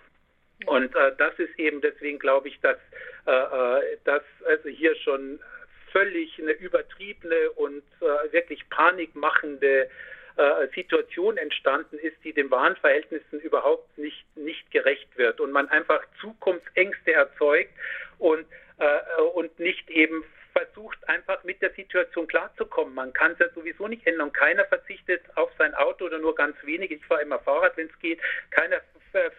Und 0.67 0.95
äh, 0.95 1.13
das 1.17 1.39
ist 1.39 1.59
eben 1.59 1.81
deswegen, 1.81 2.19
glaube 2.19 2.49
ich, 2.49 2.61
dass, 2.61 2.79
äh, 3.27 3.97
dass 4.05 4.23
also 4.45 4.69
hier 4.69 4.95
schon 4.97 5.41
völlig 5.93 6.39
eine 6.41 6.53
übertriebene 6.53 7.51
und 7.53 7.83
äh, 8.01 8.33
wirklich 8.33 8.69
panikmachende 8.71 9.89
äh, 10.37 10.69
Situation 10.75 11.37
entstanden 11.37 11.99
ist, 11.99 12.17
die 12.25 12.33
den 12.33 12.51
wahren 12.51 12.77
Verhältnissen 12.77 13.41
überhaupt 13.41 13.99
nicht, 13.99 14.25
nicht 14.37 14.71
gerecht 14.71 15.17
wird 15.17 15.41
und 15.41 15.53
man 15.53 15.69
einfach 15.69 16.03
Zukunftsängste 16.21 17.13
erzeugt 17.13 17.73
und, 18.19 18.47
äh, 18.79 19.23
und 19.35 19.59
nicht 19.59 19.91
eben 19.91 20.25
versucht 20.53 20.99
einfach 21.09 21.43
mit 21.45 21.61
der 21.63 21.71
Situation 21.73 22.27
klarzukommen. 22.27 22.95
Man 22.95 23.13
kann 23.13 23.33
es 23.33 23.39
ja 23.39 23.49
sowieso 23.55 23.89
nicht 23.89 24.07
ändern. 24.07 24.33
Keiner 24.33 24.65
verzichtet 24.67 25.23
auf 25.35 25.51
sein 25.59 25.75
Auto 25.75 26.07
oder 26.07 26.19
nur 26.19 26.35
ganz 26.35 26.57
wenige. 26.63 26.95
Ich 26.95 27.05
fahre 27.05 27.23
immer 27.23 27.39
Fahrrad, 27.39 27.77
wenn 27.77 27.89
es 27.89 27.99
geht. 28.01 28.21
Keiner 28.51 28.81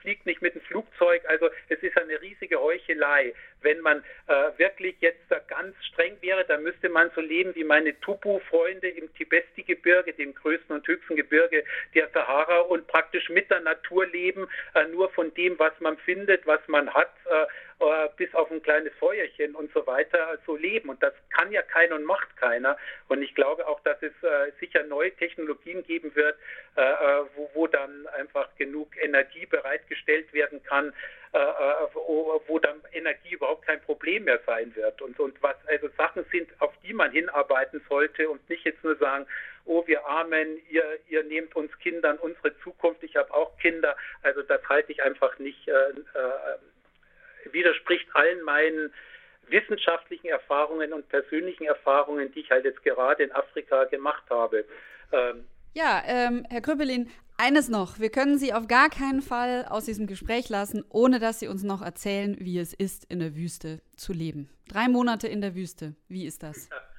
fliegt 0.02 0.26
nicht 0.26 0.42
mit 0.42 0.56
dem 0.56 0.62
Flugzeug. 0.62 1.24
Also 1.28 1.50
es 1.70 1.82
ist 1.82 1.98
eine 1.98 2.22
riesige 2.22 2.60
Heuchelei. 2.60 3.34
Wenn 3.62 3.80
man 3.80 4.04
äh, 4.28 4.58
wirklich 4.58 4.96
jetzt 5.00 5.24
da 5.30 5.40
ganz 5.40 5.76
streng 5.86 6.18
wäre, 6.22 6.44
dann 6.46 6.64
müsste 6.64 6.90
man 6.90 7.12
so 7.16 7.22
leben 7.22 7.56
wie 7.56 7.64
meine 7.64 8.00
Tupu-Freunde 8.02 8.90
im 8.90 9.14
Tibesti-Gebirge, 9.14 10.14
dem 10.14 10.36
größten 10.36 10.76
und 10.76 10.88
höchsten 10.88 11.16
Gebirge 11.16 11.64
der 11.96 12.10
Sahara 12.10 12.60
und 12.60 12.88
praktisch 12.88 13.30
mit 13.30 13.50
der 13.50 13.62
Natur 13.62 14.06
leben, 14.08 14.48
äh, 14.76 14.86
nur 14.88 15.10
von 15.12 15.34
dem, 15.34 15.58
was 15.60 15.74
man 15.80 15.98
findet, 15.98 16.46
was 16.46 16.60
man 16.68 16.94
hat. 16.94 17.12
Äh, 17.26 17.46
äh, 17.84 18.10
bis 18.16 18.34
auf 18.34 18.50
ein 18.52 18.62
kleines 18.62 18.94
Feuerchen 19.00 19.56
und 19.56 19.72
so 19.74 19.86
weiter 19.86 20.38
so 20.46 20.56
leben. 20.56 20.90
Und 20.90 21.02
das 21.04 21.14
kann 21.32 21.52
ja 21.52 21.62
keiner 21.62 21.96
und 21.96 22.06
macht 22.06 22.36
keiner. 22.38 22.78
Und 23.10 23.22
ich 23.22 23.36
glaube 23.36 23.68
auch, 23.68 23.80
dass 23.82 24.02
es 24.02 24.14
äh, 24.24 24.52
sicher 24.60 24.84
neue 24.84 25.12
Technologien 25.12 25.84
geben 25.84 26.16
wird, 26.16 26.38
äh, 26.78 26.82
äh 26.82 27.26
wo, 27.36 27.50
wo, 27.54 27.68
dann 27.68 28.08
einfach 28.08 28.48
genug 28.58 28.96
Energie 29.02 29.46
bereitgestellt 29.64 30.32
werden 30.34 30.62
kann, 30.64 30.94
äh, 31.34 31.40
äh, 31.40 31.88
wo, 31.94 32.60
dann 32.60 32.82
Energie 32.92 33.34
überhaupt 33.34 33.66
kein 33.66 33.82
Problem 33.82 34.26
mehr 34.26 34.40
sein 34.46 34.76
wird. 34.76 35.02
Und, 35.02 35.20
und 35.20 35.42
was 35.42 35.56
also 35.68 35.90
Sachen 35.98 36.26
sind, 36.32 36.50
auf 36.60 36.74
die 36.84 36.94
man 36.94 37.12
hinarbeiten 37.12 37.82
sollte 37.90 38.30
und 38.30 38.48
nicht 38.50 38.66
jetzt 38.66 38.84
nur 38.84 38.96
sagen, 38.98 39.26
oh, 39.66 39.84
wir 39.88 40.06
Armen, 40.06 40.60
ihr, 40.70 41.00
ihr 41.10 41.24
nehmt 41.24 41.56
uns 41.56 41.72
Kindern 41.80 42.18
unsere 42.18 42.58
Zukunft, 42.60 43.02
ich 43.04 43.16
habe 43.16 43.34
auch 43.34 43.58
Kinder. 43.58 43.96
Also 44.22 44.44
das 44.44 44.62
halte 44.68 44.92
ich 44.92 45.02
einfach 45.02 45.40
nicht 45.40 45.68
widerspricht 47.52 48.08
allen 48.14 48.42
meinen 48.44 48.94
wissenschaftlichen 49.48 50.28
Erfahrungen 50.28 50.94
und 50.94 51.08
persönlichen 51.10 51.66
Erfahrungen, 51.66 52.32
die 52.34 52.42
ich 52.42 52.52
halt 52.52 52.66
jetzt 52.66 52.84
gerade 52.84 53.24
in 53.24 53.32
Afrika 53.32 53.86
gemacht 53.86 54.24
habe. 54.30 54.66
Ähm, 55.12 55.46
ja, 55.74 56.04
ähm, 56.06 56.46
Herr 56.50 56.62
Krüppelin, 56.62 57.12
eines 57.44 57.68
noch. 57.68 58.00
Wir 58.00 58.10
können 58.10 58.38
Sie 58.38 58.54
auf 58.54 58.70
gar 58.70 58.90
keinen 58.90 59.22
Fall 59.22 59.66
aus 59.66 59.84
diesem 59.84 60.08
Gespräch 60.08 60.48
lassen, 60.48 60.82
ohne 60.88 61.20
dass 61.20 61.40
Sie 61.42 61.50
uns 61.50 61.62
noch 61.62 61.82
erzählen, 61.82 62.38
wie 62.40 62.58
es 62.58 62.74
ist, 62.74 63.04
in 63.10 63.20
der 63.20 63.36
Wüste 63.36 63.82
zu 63.98 64.14
leben. 64.14 64.50
Drei 64.70 64.88
Monate 64.88 65.28
in 65.28 65.42
der 65.42 65.54
Wüste. 65.54 65.94
Wie 66.08 66.26
ist 66.26 66.42
das? 66.42 66.70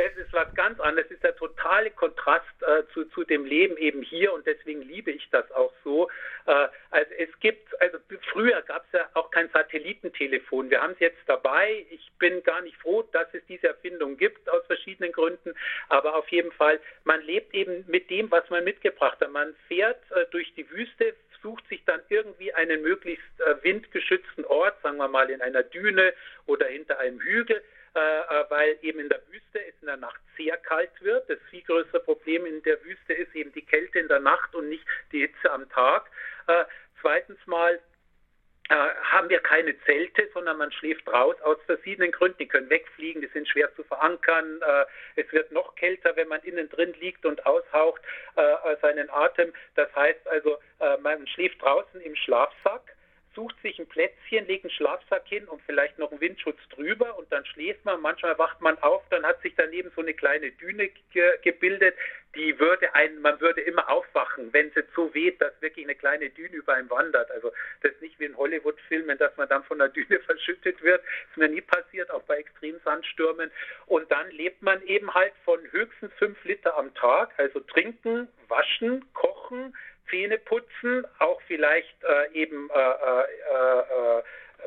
Es 0.00 0.16
ist 0.16 0.32
was 0.32 0.52
ganz 0.54 0.80
anderes. 0.80 1.06
Es 1.10 1.16
ist 1.16 1.22
der 1.22 1.36
totale 1.36 1.90
Kontrast 1.90 2.46
äh, 2.62 2.84
zu, 2.94 3.04
zu 3.06 3.22
dem 3.24 3.44
Leben 3.44 3.76
eben 3.76 4.00
hier 4.00 4.32
und 4.32 4.46
deswegen 4.46 4.80
liebe 4.80 5.10
ich 5.10 5.28
das 5.30 5.50
auch 5.52 5.72
so. 5.84 6.08
Äh, 6.46 6.68
also 6.90 7.12
es 7.18 7.28
gibt, 7.40 7.78
also 7.82 7.98
früher 8.32 8.62
gab 8.62 8.86
es 8.86 8.92
ja 8.98 9.08
auch 9.12 9.30
kein 9.30 9.50
Satellitentelefon. 9.50 10.70
Wir 10.70 10.80
haben 10.80 10.94
es 10.94 11.00
jetzt 11.00 11.20
dabei. 11.26 11.84
Ich 11.90 12.10
bin 12.18 12.42
gar 12.42 12.62
nicht 12.62 12.78
froh, 12.78 13.02
dass 13.12 13.28
es 13.34 13.44
diese 13.46 13.68
Erfindung 13.68 14.16
gibt 14.16 14.48
aus 14.48 14.64
verschiedenen 14.66 15.12
Gründen. 15.12 15.52
Aber 15.90 16.16
auf 16.16 16.28
jeden 16.28 16.52
Fall, 16.52 16.80
man 17.04 17.20
lebt 17.20 17.54
eben 17.54 17.84
mit 17.86 18.08
dem, 18.08 18.30
was 18.30 18.48
man 18.48 18.64
mitgebracht 18.64 19.20
hat. 19.20 19.30
Man 19.30 19.54
fährt 19.68 20.00
äh, 20.12 20.24
durch 20.30 20.54
die 20.54 20.68
Wüste, 20.70 21.14
sucht 21.42 21.68
sich 21.68 21.84
dann 21.84 22.00
irgendwie 22.08 22.54
einen 22.54 22.80
möglichst 22.80 23.40
äh, 23.40 23.62
windgeschützten 23.62 24.46
Ort, 24.46 24.80
sagen 24.82 24.96
wir 24.96 25.08
mal 25.08 25.28
in 25.28 25.42
einer 25.42 25.62
Düne 25.62 26.14
oder 26.46 26.66
hinter 26.66 26.98
einem 26.98 27.20
Hügel 27.20 27.62
weil 27.94 28.78
eben 28.82 29.00
in 29.00 29.08
der 29.08 29.20
Wüste 29.28 29.64
es 29.66 29.74
in 29.80 29.86
der 29.86 29.96
Nacht 29.96 30.20
sehr 30.36 30.56
kalt 30.58 30.90
wird. 31.00 31.28
Das 31.28 31.38
viel 31.50 31.62
größere 31.62 32.00
Problem 32.00 32.46
in 32.46 32.62
der 32.62 32.82
Wüste 32.84 33.12
ist 33.12 33.34
eben 33.34 33.52
die 33.52 33.64
Kälte 33.64 33.98
in 33.98 34.08
der 34.08 34.20
Nacht 34.20 34.54
und 34.54 34.68
nicht 34.68 34.84
die 35.12 35.20
Hitze 35.20 35.50
am 35.50 35.68
Tag. 35.70 36.10
Äh, 36.46 36.64
zweitens 37.00 37.38
mal 37.46 37.80
haben 38.70 39.28
wir 39.28 39.40
keine 39.40 39.76
Zelte, 39.80 40.28
sondern 40.32 40.56
man 40.58 40.70
schläft 40.70 41.08
raus 41.08 41.34
aus 41.42 41.58
verschiedenen 41.66 42.12
Gründen. 42.12 42.38
Die 42.38 42.46
können 42.46 42.70
wegfliegen, 42.70 43.20
die 43.20 43.26
sind 43.26 43.48
schwer 43.48 43.74
zu 43.74 43.82
verankern. 43.82 44.60
es 45.16 45.26
wird 45.32 45.50
noch 45.50 45.74
kälter, 45.74 46.14
wenn 46.14 46.28
man 46.28 46.40
innen 46.42 46.68
drin 46.68 46.94
liegt 47.00 47.26
und 47.26 47.44
aushaucht 47.46 48.00
seinen 48.80 49.10
Atem. 49.10 49.52
Das 49.74 49.92
heißt 49.96 50.24
also, 50.28 50.60
man 51.00 51.26
schläft 51.26 51.60
draußen 51.60 52.00
im 52.00 52.14
Schlafsack 52.14 52.94
sucht 53.34 53.60
sich 53.62 53.78
ein 53.78 53.86
Plätzchen, 53.86 54.46
legt 54.46 54.64
einen 54.64 54.70
Schlafsack 54.70 55.26
hin 55.26 55.46
und 55.46 55.62
vielleicht 55.62 55.98
noch 55.98 56.10
einen 56.10 56.20
Windschutz 56.20 56.58
drüber 56.70 57.16
und 57.18 57.30
dann 57.32 57.44
schläft 57.46 57.84
man. 57.84 58.00
Manchmal 58.00 58.38
wacht 58.38 58.60
man 58.60 58.78
auf, 58.78 59.02
dann 59.10 59.24
hat 59.24 59.40
sich 59.42 59.54
daneben 59.56 59.90
so 59.94 60.02
eine 60.02 60.14
kleine 60.14 60.50
Düne 60.52 60.90
ge 61.12 61.38
gebildet. 61.42 61.94
Die 62.36 62.58
würde 62.60 62.94
einen, 62.94 63.20
man 63.20 63.40
würde 63.40 63.60
immer 63.60 63.88
aufwachen, 63.88 64.52
wenn 64.52 64.68
es 64.68 64.76
jetzt 64.76 64.94
so 64.94 65.12
weht, 65.14 65.40
dass 65.40 65.52
wirklich 65.60 65.84
eine 65.84 65.96
kleine 65.96 66.30
Düne 66.30 66.54
über 66.56 66.74
einem 66.74 66.88
wandert. 66.88 67.30
Also 67.30 67.52
das 67.82 67.92
ist 67.92 68.02
nicht 68.02 68.20
wie 68.20 68.26
in 68.26 68.36
Hollywood-Filmen, 68.36 69.18
dass 69.18 69.36
man 69.36 69.48
dann 69.48 69.64
von 69.64 69.78
der 69.78 69.88
Düne 69.88 70.20
verschüttet 70.26 70.80
wird. 70.82 71.02
Das 71.02 71.30
ist 71.30 71.36
mir 71.36 71.48
nie 71.48 71.60
passiert, 71.60 72.10
auch 72.10 72.22
bei 72.22 72.36
extremen 72.36 72.80
Sandstürmen. 72.84 73.50
Und 73.86 74.10
dann 74.12 74.30
lebt 74.30 74.62
man 74.62 74.80
eben 74.82 75.12
halt 75.12 75.32
von 75.44 75.60
höchstens 75.72 76.12
fünf 76.18 76.42
Liter 76.44 76.76
am 76.76 76.94
Tag, 76.94 77.32
also 77.36 77.60
trinken, 77.60 78.28
waschen, 78.48 79.04
kochen, 79.12 79.74
Zähne 80.10 80.38
putzen, 80.38 81.06
auch 81.18 81.40
vielleicht 81.46 81.96
äh, 82.02 82.32
eben 82.34 82.68
äh, 82.70 82.80
äh, 82.80 84.18
äh 84.18 84.22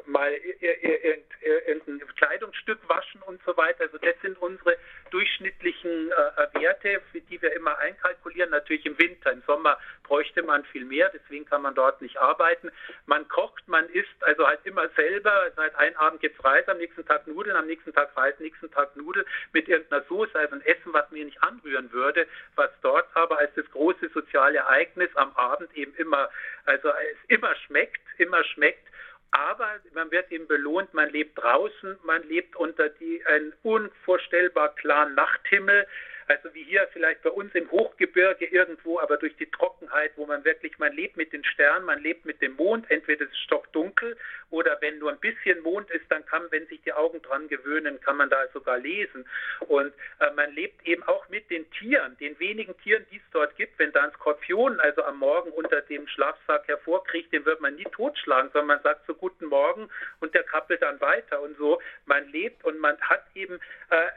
mal 0.05 0.33
irgendein 0.33 2.15
Kleidungsstück 2.15 2.79
waschen 2.89 3.21
und 3.21 3.39
so 3.45 3.55
weiter. 3.55 3.81
Also 3.81 3.99
das 3.99 4.15
sind 4.21 4.41
unsere 4.41 4.75
durchschnittlichen 5.23 6.11
äh, 6.11 6.59
Werte, 6.59 7.01
für 7.11 7.21
die 7.21 7.41
wir 7.41 7.53
immer 7.53 7.77
einkalkulieren. 7.77 8.49
Natürlich 8.49 8.85
im 8.85 8.99
Winter, 8.99 9.31
im 9.31 9.41
Sommer 9.47 9.77
bräuchte 10.03 10.43
man 10.43 10.65
viel 10.65 10.83
mehr, 10.83 11.09
deswegen 11.13 11.45
kann 11.45 11.61
man 11.61 11.75
dort 11.75 12.01
nicht 12.01 12.17
arbeiten. 12.17 12.71
Man 13.05 13.27
kocht, 13.29 13.65
man 13.67 13.87
isst 13.89 14.21
also 14.21 14.45
halt 14.45 14.59
immer 14.65 14.89
selber. 14.89 15.49
Seit 15.55 15.75
einem 15.75 15.95
Abend 15.95 16.19
gibt 16.19 16.37
es 16.37 16.43
Reis, 16.43 16.67
am 16.67 16.77
nächsten 16.77 17.05
Tag 17.05 17.25
Nudeln, 17.25 17.55
am 17.55 17.67
nächsten 17.67 17.93
Tag 17.93 18.15
Reis, 18.17 18.35
am 18.37 18.43
nächsten 18.43 18.69
Tag 18.71 18.95
Nudeln 18.97 19.25
mit 19.53 19.69
irgendeiner 19.69 20.03
Soße, 20.03 20.37
also 20.37 20.55
ein 20.55 20.65
Essen, 20.65 20.91
was 20.91 21.09
mir 21.11 21.23
nicht 21.23 21.41
anrühren 21.41 21.91
würde, 21.93 22.27
was 22.55 22.71
dort 22.81 23.07
aber 23.13 23.37
als 23.37 23.53
das 23.55 23.69
große 23.71 24.09
soziale 24.09 24.57
Ereignis 24.57 25.09
am 25.15 25.31
Abend 25.35 25.73
eben 25.73 25.93
immer, 25.95 26.29
also 26.65 26.89
es 26.89 27.17
immer 27.29 27.55
schmeckt, 27.55 28.01
immer 28.17 28.43
schmeckt 28.43 28.92
aber 29.33 29.67
man 29.93 30.11
wird 30.11 30.31
eben 30.31 30.47
belohnt, 30.47 30.93
man 30.93 31.09
lebt 31.09 31.41
draußen, 31.41 31.97
man 32.03 32.21
lebt 32.23 32.55
unter 32.55 32.89
die, 32.89 33.25
einem 33.25 33.51
unvorstellbar 33.63 34.75
klaren 34.75 35.15
Nachthimmel. 35.15 35.87
Also 36.27 36.53
wie 36.53 36.63
hier 36.63 36.87
vielleicht 36.93 37.21
bei 37.23 37.29
uns 37.29 37.53
im 37.55 37.69
Hochgebirge 37.71 38.45
irgendwo, 38.45 38.99
aber 38.99 39.17
durch 39.17 39.35
die 39.37 39.49
Trockenheit, 39.49 40.11
wo 40.15 40.25
man 40.25 40.43
wirklich, 40.45 40.77
man 40.77 40.93
lebt 40.93 41.17
mit 41.17 41.33
den 41.33 41.43
Sternen, 41.43 41.85
man 41.85 42.01
lebt 42.01 42.25
mit 42.25 42.41
dem 42.41 42.55
Mond, 42.55 42.89
entweder 42.89 43.25
ist 43.25 43.31
es 43.31 43.39
stockdunkel 43.39 44.17
oder 44.49 44.77
wenn 44.81 44.99
nur 44.99 45.11
ein 45.11 45.19
bisschen 45.19 45.61
Mond 45.61 45.89
ist, 45.91 46.05
dann 46.09 46.25
kann, 46.25 46.43
wenn 46.51 46.67
sich 46.67 46.81
die 46.83 46.93
Augen 46.93 47.21
dran 47.21 47.47
gewöhnen, 47.47 47.99
kann 48.01 48.17
man 48.17 48.29
da 48.29 48.47
sogar 48.53 48.77
lesen. 48.77 49.25
Und 49.61 49.93
äh, 50.19 50.31
man 50.35 50.51
lebt 50.53 50.85
eben 50.87 51.03
auch 51.03 51.27
mit 51.29 51.49
den 51.49 51.69
Tieren, 51.71 52.17
den 52.19 52.39
wenigen 52.39 52.77
Tieren, 52.77 53.05
die 53.11 53.17
es 53.17 53.23
dort 53.31 53.55
gibt. 53.55 53.79
Wenn 53.79 53.91
da 53.91 54.03
ein 54.03 54.11
Skorpion 54.11 54.79
also 54.79 55.03
am 55.03 55.17
Morgen 55.17 55.51
unter 55.51 55.81
dem 55.81 56.07
Schlafsack 56.07 56.67
hervorkriegt, 56.67 57.33
den 57.33 57.45
wird 57.45 57.61
man 57.61 57.75
nie 57.75 57.87
totschlagen, 57.91 58.51
sondern 58.51 58.67
man 58.67 58.83
sagt 58.83 59.05
so 59.07 59.15
guten 59.15 59.45
Morgen 59.45 59.89
und 60.19 60.33
der 60.35 60.43
krabbelt 60.43 60.81
dann 60.81 61.01
weiter 61.01 61.41
und 61.41 61.57
so. 61.57 61.81
Man 62.05 62.27
lebt 62.29 62.63
und 62.63 62.79
man 62.79 62.99
hat 63.01 63.25
eben 63.35 63.59
äh 63.89 64.07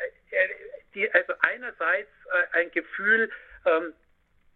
die, 0.94 1.12
also 1.12 1.34
einerseits 1.40 2.10
äh, 2.32 2.58
ein 2.58 2.70
Gefühl, 2.70 3.30
ähm, 3.64 3.92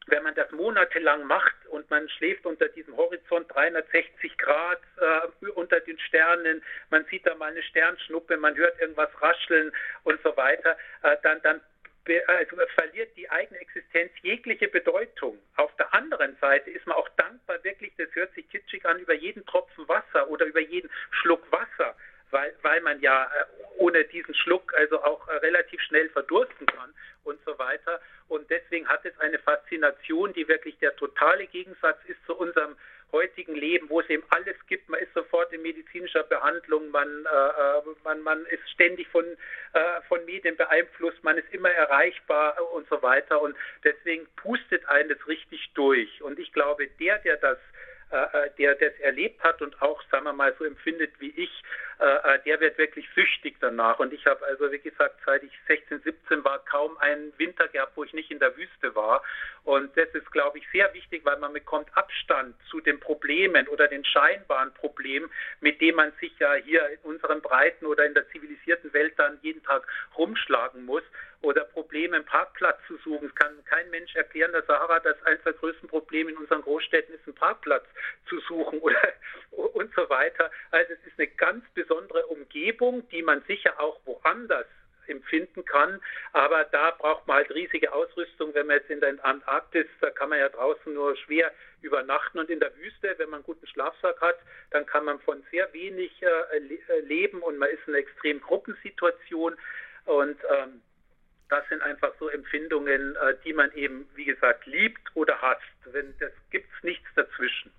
wenn 0.06 0.22
man 0.22 0.34
das 0.34 0.50
monatelang 0.50 1.24
macht 1.24 1.54
und 1.68 1.88
man 1.90 2.08
schläft 2.08 2.44
unter 2.46 2.68
diesem 2.68 2.96
Horizont 2.96 3.52
360 3.54 4.36
Grad 4.38 4.80
äh, 4.98 5.46
unter 5.50 5.80
den 5.80 5.98
Sternen, 6.00 6.62
man 6.90 7.04
sieht 7.06 7.26
da 7.26 7.34
mal 7.34 7.50
eine 7.50 7.62
Sternschnuppe, 7.62 8.36
man 8.36 8.56
hört 8.56 8.80
irgendwas 8.80 9.10
rascheln 9.20 9.72
und 10.04 10.20
so 10.22 10.36
weiter, 10.36 10.76
äh, 11.02 11.16
dann, 11.22 11.40
dann 11.42 11.60
also 12.26 12.56
verliert 12.74 13.14
die 13.16 13.30
eigene 13.30 13.60
Existenz 13.60 14.10
jegliche 14.22 14.66
Bedeutung. 14.68 15.38
Auf 15.56 15.74
der 15.76 15.92
anderen 15.94 16.36
Seite 16.40 16.70
ist 16.70 16.86
man 16.86 16.96
auch 16.96 17.08
dankbar, 17.10 17.62
wirklich, 17.62 17.92
das 17.98 18.08
hört 18.14 18.34
sich 18.34 18.48
kitschig 18.48 18.84
an, 18.86 18.98
über 18.98 19.14
jeden 19.14 19.44
Tropfen 19.46 19.86
Wasser 19.86 20.28
oder 20.28 20.46
über 20.46 20.60
jeden 20.60 20.90
Schluck 21.10 21.46
Wasser 21.52 21.94
weil, 22.30 22.54
weil 22.62 22.80
man 22.80 23.00
ja 23.00 23.24
äh, 23.24 23.44
ohne 23.78 24.04
diesen 24.04 24.34
Schluck 24.34 24.72
also 24.76 25.02
auch 25.02 25.26
äh, 25.28 25.36
relativ 25.36 25.80
schnell 25.82 26.08
verdursten 26.10 26.66
kann 26.66 26.92
und 27.24 27.38
so 27.44 27.58
weiter. 27.58 28.00
Und 28.28 28.48
deswegen 28.50 28.88
hat 28.88 29.04
es 29.04 29.18
eine 29.18 29.38
Faszination, 29.38 30.32
die 30.32 30.46
wirklich 30.48 30.78
der 30.78 30.94
totale 30.96 31.46
Gegensatz 31.46 31.98
ist 32.06 32.24
zu 32.26 32.36
unserem 32.36 32.76
heutigen 33.12 33.54
Leben, 33.54 33.88
wo 33.88 34.00
es 34.00 34.08
eben 34.08 34.22
alles 34.30 34.56
gibt. 34.68 34.88
Man 34.88 35.00
ist 35.00 35.12
sofort 35.14 35.52
in 35.52 35.62
medizinischer 35.62 36.22
Behandlung, 36.22 36.90
man, 36.90 37.08
äh, 37.26 37.82
man, 38.04 38.22
man 38.22 38.46
ist 38.46 38.68
ständig 38.70 39.08
von, 39.08 39.24
äh, 39.24 40.00
von 40.08 40.24
Medien 40.24 40.56
beeinflusst, 40.56 41.22
man 41.24 41.38
ist 41.38 41.52
immer 41.52 41.70
erreichbar 41.70 42.56
und 42.72 42.88
so 42.88 43.02
weiter. 43.02 43.40
Und 43.40 43.56
deswegen 43.84 44.26
pustet 44.36 44.86
einen 44.86 45.08
das 45.08 45.26
richtig 45.26 45.70
durch. 45.74 46.22
Und 46.22 46.38
ich 46.38 46.52
glaube, 46.52 46.86
der, 46.86 47.18
der 47.18 47.36
das 47.36 47.58
äh, 48.10 48.50
der 48.58 48.74
das 48.74 48.92
erlebt 48.98 49.40
hat 49.42 49.62
und 49.62 49.80
auch, 49.80 50.02
sagen 50.10 50.24
wir 50.24 50.32
mal, 50.32 50.52
so 50.58 50.64
empfindet 50.64 51.12
wie 51.20 51.30
ich, 51.30 51.62
äh, 52.00 52.38
der 52.46 52.60
wird 52.60 52.78
wirklich 52.78 53.06
süchtig 53.14 53.56
danach. 53.60 53.98
Und 53.98 54.12
ich 54.12 54.26
habe 54.26 54.44
also, 54.46 54.72
wie 54.72 54.78
gesagt, 54.78 55.20
seit 55.26 55.42
ich 55.42 55.52
16, 55.66 56.00
17 56.00 56.44
war, 56.44 56.58
kaum 56.64 56.96
einen 56.98 57.32
Winter 57.38 57.68
gehabt, 57.68 57.92
wo 57.94 58.04
ich 58.04 58.12
nicht 58.14 58.30
in 58.30 58.38
der 58.38 58.56
Wüste 58.56 58.94
war. 58.94 59.22
Und 59.64 59.94
das 59.96 60.08
ist, 60.14 60.30
glaube 60.32 60.58
ich, 60.58 60.64
sehr 60.72 60.92
wichtig, 60.94 61.24
weil 61.24 61.38
man 61.38 61.52
bekommt 61.52 61.94
Abstand 61.96 62.56
zu 62.70 62.80
den 62.80 62.98
Problemen 63.00 63.68
oder 63.68 63.86
den 63.86 64.04
scheinbaren 64.04 64.72
Problemen, 64.72 65.30
mit 65.60 65.80
denen 65.80 65.96
man 65.96 66.12
sich 66.20 66.32
ja 66.38 66.54
hier 66.54 66.88
in 66.88 66.98
unseren 67.02 67.42
Breiten 67.42 67.84
oder 67.84 68.06
in 68.06 68.14
der 68.14 68.28
zivilisierten 68.30 68.92
Welt 68.94 69.14
dann 69.18 69.38
jeden 69.42 69.62
Tag 69.62 69.86
rumschlagen 70.16 70.84
muss 70.84 71.02
oder 71.42 71.64
Probleme 71.64 72.18
im 72.18 72.24
Parkplatz 72.24 72.78
zu 72.86 72.96
suchen. 72.98 73.28
Es 73.28 73.34
kann 73.34 73.64
kein 73.64 73.88
Mensch 73.90 74.14
erklären, 74.14 74.52
der 74.52 74.62
Sahara, 74.64 75.00
dass 75.00 75.22
eines 75.24 75.42
der 75.42 75.54
größten 75.54 75.88
Probleme 75.88 76.30
in 76.30 76.36
unseren 76.36 76.62
Großstädten 76.62 77.14
ist, 77.14 77.26
einen 77.26 77.34
Parkplatz 77.34 77.84
zu 78.28 78.40
suchen 78.40 78.78
oder 78.80 79.00
und 79.50 79.92
so 79.94 80.08
weiter. 80.10 80.50
Also 80.70 80.92
es 80.92 81.06
ist 81.06 81.18
eine 81.18 81.28
ganz 81.28 81.64
besondere 81.74 81.89
Umgebung, 81.90 83.08
die 83.10 83.22
man 83.22 83.42
sicher 83.46 83.78
auch 83.80 84.00
woanders 84.04 84.66
empfinden 85.10 85.64
kann. 85.64 86.00
Aber 86.32 86.64
da 86.64 86.92
braucht 86.92 87.26
man 87.26 87.38
halt 87.38 87.50
riesige 87.50 87.92
Ausrüstung. 87.92 88.54
Wenn 88.54 88.66
man 88.66 88.76
jetzt 88.76 88.90
in 88.90 89.00
der 89.00 89.22
Antarktis, 89.24 89.86
da 90.00 90.10
kann 90.10 90.30
man 90.30 90.38
ja 90.38 90.48
draußen 90.48 90.94
nur 90.94 91.16
schwer 91.16 91.52
übernachten. 91.82 92.38
Und 92.38 92.48
in 92.48 92.60
der 92.60 92.74
Wüste, 92.76 93.14
wenn 93.18 93.30
man 93.30 93.38
einen 93.38 93.44
guten 93.44 93.66
Schlafsack 93.66 94.20
hat, 94.20 94.38
dann 94.70 94.86
kann 94.86 95.04
man 95.04 95.18
von 95.20 95.42
sehr 95.50 95.72
wenig 95.72 96.12
äh, 96.22 96.56
äh 96.56 97.00
leben 97.00 97.42
und 97.42 97.58
man 97.58 97.68
ist 97.68 97.80
in 97.86 97.94
einer 97.94 98.02
extremen 98.02 98.40
Gruppensituation. 98.40 99.56
Und 100.06 100.38
ähm, 100.48 100.80
das 101.48 101.68
sind 101.68 101.82
einfach 101.82 102.12
so 102.18 102.28
Empfindungen, 102.28 103.16
äh, 103.16 103.34
die 103.44 103.52
man 103.52 103.72
eben, 103.72 104.08
wie 104.14 104.24
gesagt, 104.24 104.66
liebt 104.66 105.02
oder 105.14 105.40
hasst. 105.42 105.62
Wenn, 105.86 106.14
das 106.18 106.32
gibt 106.50 106.68
es 106.76 106.84
nichts 106.84 107.08
dazwischen. 107.16 107.72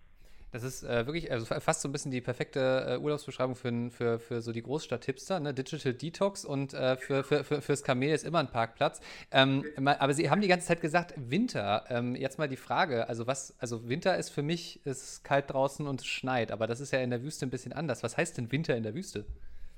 Das 0.51 0.63
ist 0.63 0.83
äh, 0.83 1.05
wirklich, 1.05 1.31
also 1.31 1.45
fast 1.45 1.81
so 1.81 1.87
ein 1.87 1.93
bisschen 1.93 2.11
die 2.11 2.19
perfekte 2.19 2.85
äh, 2.89 2.97
Urlaubsbeschreibung 2.97 3.55
für, 3.55 3.89
für, 3.89 4.19
für 4.19 4.41
so 4.41 4.51
die 4.51 4.61
Großstadt-Hipster, 4.61 5.39
ne? 5.39 5.53
Digital 5.53 5.93
Detox 5.93 6.43
und 6.43 6.73
äh, 6.73 6.97
für, 6.97 7.23
für, 7.23 7.43
für, 7.43 7.61
fürs 7.61 7.83
Kamel 7.83 8.09
ist 8.09 8.25
immer 8.25 8.39
ein 8.39 8.49
Parkplatz. 8.49 8.99
Ähm, 9.31 9.63
aber 9.85 10.13
Sie 10.13 10.29
haben 10.29 10.41
die 10.41 10.49
ganze 10.49 10.67
Zeit 10.67 10.81
gesagt, 10.81 11.13
Winter. 11.15 11.85
Ähm, 11.89 12.15
jetzt 12.15 12.37
mal 12.37 12.49
die 12.49 12.57
Frage, 12.57 13.07
also 13.07 13.27
was, 13.27 13.55
also 13.59 13.87
Winter 13.87 14.17
ist 14.17 14.29
für 14.29 14.43
mich, 14.43 14.85
ist 14.85 15.23
kalt 15.23 15.49
draußen 15.49 15.87
und 15.87 16.01
es 16.01 16.07
schneit, 16.07 16.51
aber 16.51 16.67
das 16.67 16.81
ist 16.81 16.91
ja 16.91 16.99
in 16.99 17.11
der 17.11 17.23
Wüste 17.23 17.45
ein 17.45 17.49
bisschen 17.49 17.71
anders. 17.71 18.03
Was 18.03 18.17
heißt 18.17 18.37
denn 18.37 18.51
Winter 18.51 18.75
in 18.75 18.83
der 18.83 18.93
Wüste? 18.93 19.25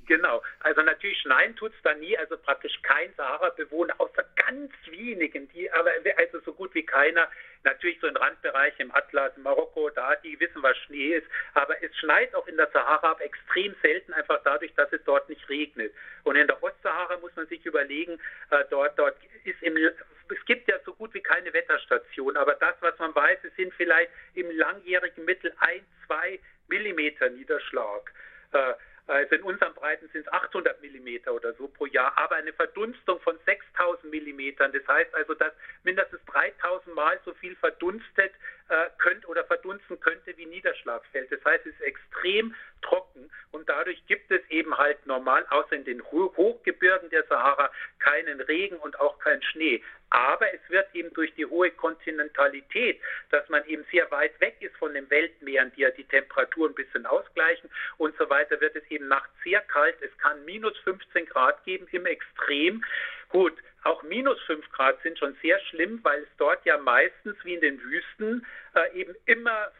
Genau, 0.06 0.44
also 0.60 0.82
natürlich 0.82 1.20
schneien 1.22 1.56
tut 1.56 1.74
es 1.74 1.82
da 1.84 1.94
nie, 1.94 2.18
also 2.18 2.38
praktisch 2.38 2.82
kein 2.82 3.14
Sahara-Bewohner, 3.16 3.94
außer 4.00 4.26
ganz 4.36 4.72
wenigen, 4.88 5.48
die 5.50 5.72
aber 5.72 5.92
also 6.18 6.40
so 6.42 6.54
gut 6.54 6.74
wie 6.74 6.86
keiner, 6.86 7.30
natürlich 7.64 8.00
so 8.02 8.08
in 8.08 8.18
Randbereichen 8.18 8.82
im 8.82 8.96
Atlas, 8.96 9.32
in 9.38 9.44
Marokko, 9.44 9.90
da, 9.92 10.16
die 10.18 10.40
wissen, 10.40 10.62
was 10.62 10.78
Schnee 10.80 11.16
ist, 11.16 11.28
aber 11.54 11.82
es 11.82 11.96
schneit 11.98 12.36
auch 12.36 12.48
in 12.48 12.58
der 12.58 12.70
Sahara 12.72 13.18
extrem 13.22 13.76
selten, 13.82 14.14
einfach 14.14 14.42
dadurch, 14.44 14.74
dass 14.76 14.92
es 14.92 15.04
dort 15.06 15.30
nicht 15.30 15.48
regnet. 15.48 15.94
Und 16.24 16.36
in 16.36 16.48
der 16.48 16.62
Ostsahara 16.62 17.18
muss 17.18 17.36
man 17.36 17.48
sich 17.48 17.66
überlegen, 17.66 18.20
äh, 18.50 18.66
dort, 18.70 18.98
dort 19.00 19.16
ist 19.46 19.62
im 19.62 19.78
es 20.30 20.46
gibt 20.46 20.70
ja 20.70 20.78
so 20.86 20.94
gut 20.94 21.14
wie 21.14 21.22
keine 21.22 21.54
Wetterstation, 21.54 22.38
aber 22.38 22.56
das, 22.56 22.76
was 22.80 22.98
man 22.98 23.14
weiß, 23.14 23.40
es 23.44 23.56
sind 23.56 23.74
vielleicht 23.74 24.10
im 24.36 24.50
langjährigen 24.58 25.26
Mittel 25.26 25.54
ein, 25.60 25.86
zwei 26.08 26.40
Millimeter 26.68 27.30
Niederschlag. 27.30 28.12
Äh, 28.54 28.74
also 29.08 29.36
in 29.36 29.44
unseren 29.44 29.74
Breiten 29.74 30.08
sind 30.14 30.26
es 30.26 30.32
800 30.32 30.82
Millimeter 30.82 31.34
oder 31.34 31.54
so 31.54 31.68
pro 31.68 31.86
Jahr, 31.88 32.18
aber 32.18 32.36
eine 32.36 32.54
Verdunstung 32.54 33.20
von 33.20 33.38
6000 33.46 34.10
Millimetern. 34.10 34.72
Das 34.72 34.88
heißt 34.88 35.14
also, 35.14 35.34
dass 35.34 35.52
mindestens 35.84 36.24
3000 36.26 36.96
Mal 36.96 37.20
so 37.26 37.34
viel 37.34 37.56
verdunstet 37.58 38.32
äh, 38.63 38.63
könnte 38.98 39.28
oder 39.28 39.44
verdunsten 39.46 40.00
könnte 40.00 40.36
wie 40.38 40.46
Niederschlag 40.46 41.04
fällt. 41.12 41.32
Das 41.32 41.44
heißt, 41.46 41.66
es 41.66 41.74
ist 41.74 41.82
extrem 41.82 42.56
trocken 42.82 43.30
und 43.52 43.70
dadurch 43.70 44.06
gibt 44.08 44.30
es 44.32 44.42
eben 44.50 44.78
halt 44.78 45.06
normal, 45.06 45.46
außer 45.50 45.74
in 45.74 45.86
den 45.86 46.04
Hochgebirgen 46.04 47.10
der 47.10 47.24
Sahara, 47.26 47.72
keinen 48.00 48.42
Regen 48.42 48.78
und 48.78 49.00
auch 49.00 49.20
keinen 49.20 49.42
Schnee. 49.44 49.82
Aber 50.10 50.54
es 50.54 50.60
wird 50.70 50.94
eben 50.94 51.12
durch 51.14 51.34
die 51.36 51.46
hohe 51.46 51.72
Kontinentalität, 51.72 53.00
dass 53.32 53.48
man 53.50 53.66
eben 53.66 53.84
sehr 53.92 54.10
weit 54.12 54.40
weg 54.42 54.58
ist 54.60 54.76
von 54.78 54.94
den 54.94 55.10
Weltmeeren, 55.10 55.72
die 55.76 55.82
ja 55.82 55.90
die 55.90 56.04
Temperatur 56.04 56.70
ein 56.70 56.76
bisschen 56.76 57.06
ausgleichen 57.06 57.70
und 57.98 58.16
so 58.18 58.30
weiter, 58.30 58.60
wird 58.62 58.76
es 58.76 58.84
eben 58.92 59.08
nachts 59.08 59.32
sehr 59.44 59.62
kalt. 59.62 59.96
Es 60.02 60.16
kann 60.20 60.46
minus 60.46 60.78
15 60.80 61.26
Grad 61.26 61.64
geben 61.64 61.88
im 61.92 62.06
Extrem. 62.06 62.84
Gut, 63.34 63.58
auch 63.84 64.04
minus 64.04 64.40
5 64.44 64.70
Grad 64.74 65.02
sind 65.02 65.18
schon 65.18 65.36
sehr 65.42 65.60
schlimm, 65.62 66.00
weil 66.04 66.22
es 66.22 66.30
dort 66.38 66.64
ja 66.68 66.78
meistens 66.78 67.36
wie 67.44 67.56
in 67.56 67.62
den 67.62 67.82
Wüsten 67.82 68.46
äh, 68.76 68.96
eben 68.96 69.16
immer 69.26 69.72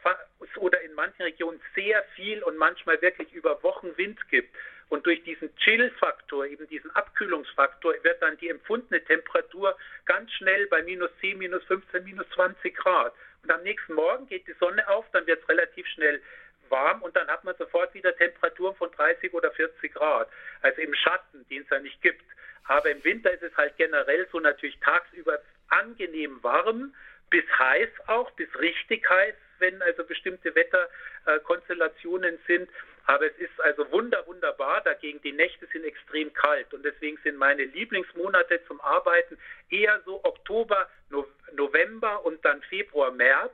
oder 0.56 0.80
in 0.80 0.92
manchen 0.94 1.22
Regionen 1.22 1.60
sehr 1.76 2.02
viel 2.16 2.42
und 2.42 2.56
manchmal 2.56 3.00
wirklich 3.00 3.32
über 3.32 3.62
Wochen 3.62 3.96
Wind 3.96 4.18
gibt. 4.28 4.52
Und 4.88 5.06
durch 5.06 5.22
diesen 5.22 5.54
Chill-Faktor, 5.58 6.46
eben 6.46 6.66
diesen 6.66 6.90
Abkühlungsfaktor, 6.96 7.94
wird 8.02 8.20
dann 8.20 8.36
die 8.38 8.48
empfundene 8.48 9.04
Temperatur 9.04 9.78
ganz 10.04 10.32
schnell 10.32 10.66
bei 10.66 10.82
minus 10.82 11.10
10, 11.20 11.38
minus 11.38 11.62
15, 11.66 12.02
minus 12.02 12.28
20 12.30 12.74
Grad. 12.74 13.14
Und 13.44 13.52
am 13.52 13.62
nächsten 13.62 13.94
Morgen 13.94 14.26
geht 14.26 14.48
die 14.48 14.56
Sonne 14.58 14.88
auf, 14.88 15.06
dann 15.12 15.28
wird 15.28 15.40
es 15.40 15.48
relativ 15.48 15.86
schnell 15.86 16.20
warm 16.74 17.02
und 17.02 17.14
dann 17.14 17.28
hat 17.28 17.44
man 17.44 17.54
sofort 17.56 17.94
wieder 17.94 18.16
Temperaturen 18.16 18.74
von 18.74 18.90
30 18.90 19.32
oder 19.32 19.52
40 19.52 19.94
Grad. 19.94 20.28
Also 20.62 20.80
im 20.82 20.94
Schatten, 20.94 21.46
den 21.48 21.62
es 21.62 21.70
ja 21.70 21.78
nicht 21.78 22.02
gibt. 22.02 22.24
Aber 22.64 22.90
im 22.90 23.02
Winter 23.04 23.30
ist 23.30 23.42
es 23.42 23.56
halt 23.56 23.76
generell 23.76 24.26
so 24.32 24.40
natürlich 24.40 24.78
tagsüber 24.80 25.38
angenehm 25.68 26.42
warm, 26.42 26.94
bis 27.30 27.44
heiß 27.58 27.90
auch, 28.08 28.30
bis 28.32 28.48
richtig 28.58 29.08
heiß, 29.08 29.34
wenn 29.60 29.80
also 29.82 30.04
bestimmte 30.04 30.54
Wetterkonstellationen 30.54 32.38
sind. 32.46 32.68
Aber 33.06 33.26
es 33.26 33.36
ist 33.38 33.60
also 33.60 33.90
wunder, 33.92 34.26
wunderbar. 34.26 34.80
Dagegen 34.80 35.20
die 35.22 35.32
Nächte 35.32 35.66
sind 35.72 35.84
extrem 35.84 36.32
kalt. 36.32 36.72
Und 36.74 36.84
deswegen 36.84 37.18
sind 37.22 37.36
meine 37.36 37.64
Lieblingsmonate 37.64 38.64
zum 38.66 38.80
Arbeiten 38.80 39.38
eher 39.70 40.00
so 40.04 40.24
Oktober, 40.24 40.88
November 41.52 42.24
und 42.24 42.44
dann 42.44 42.62
Februar, 42.62 43.10
März, 43.10 43.52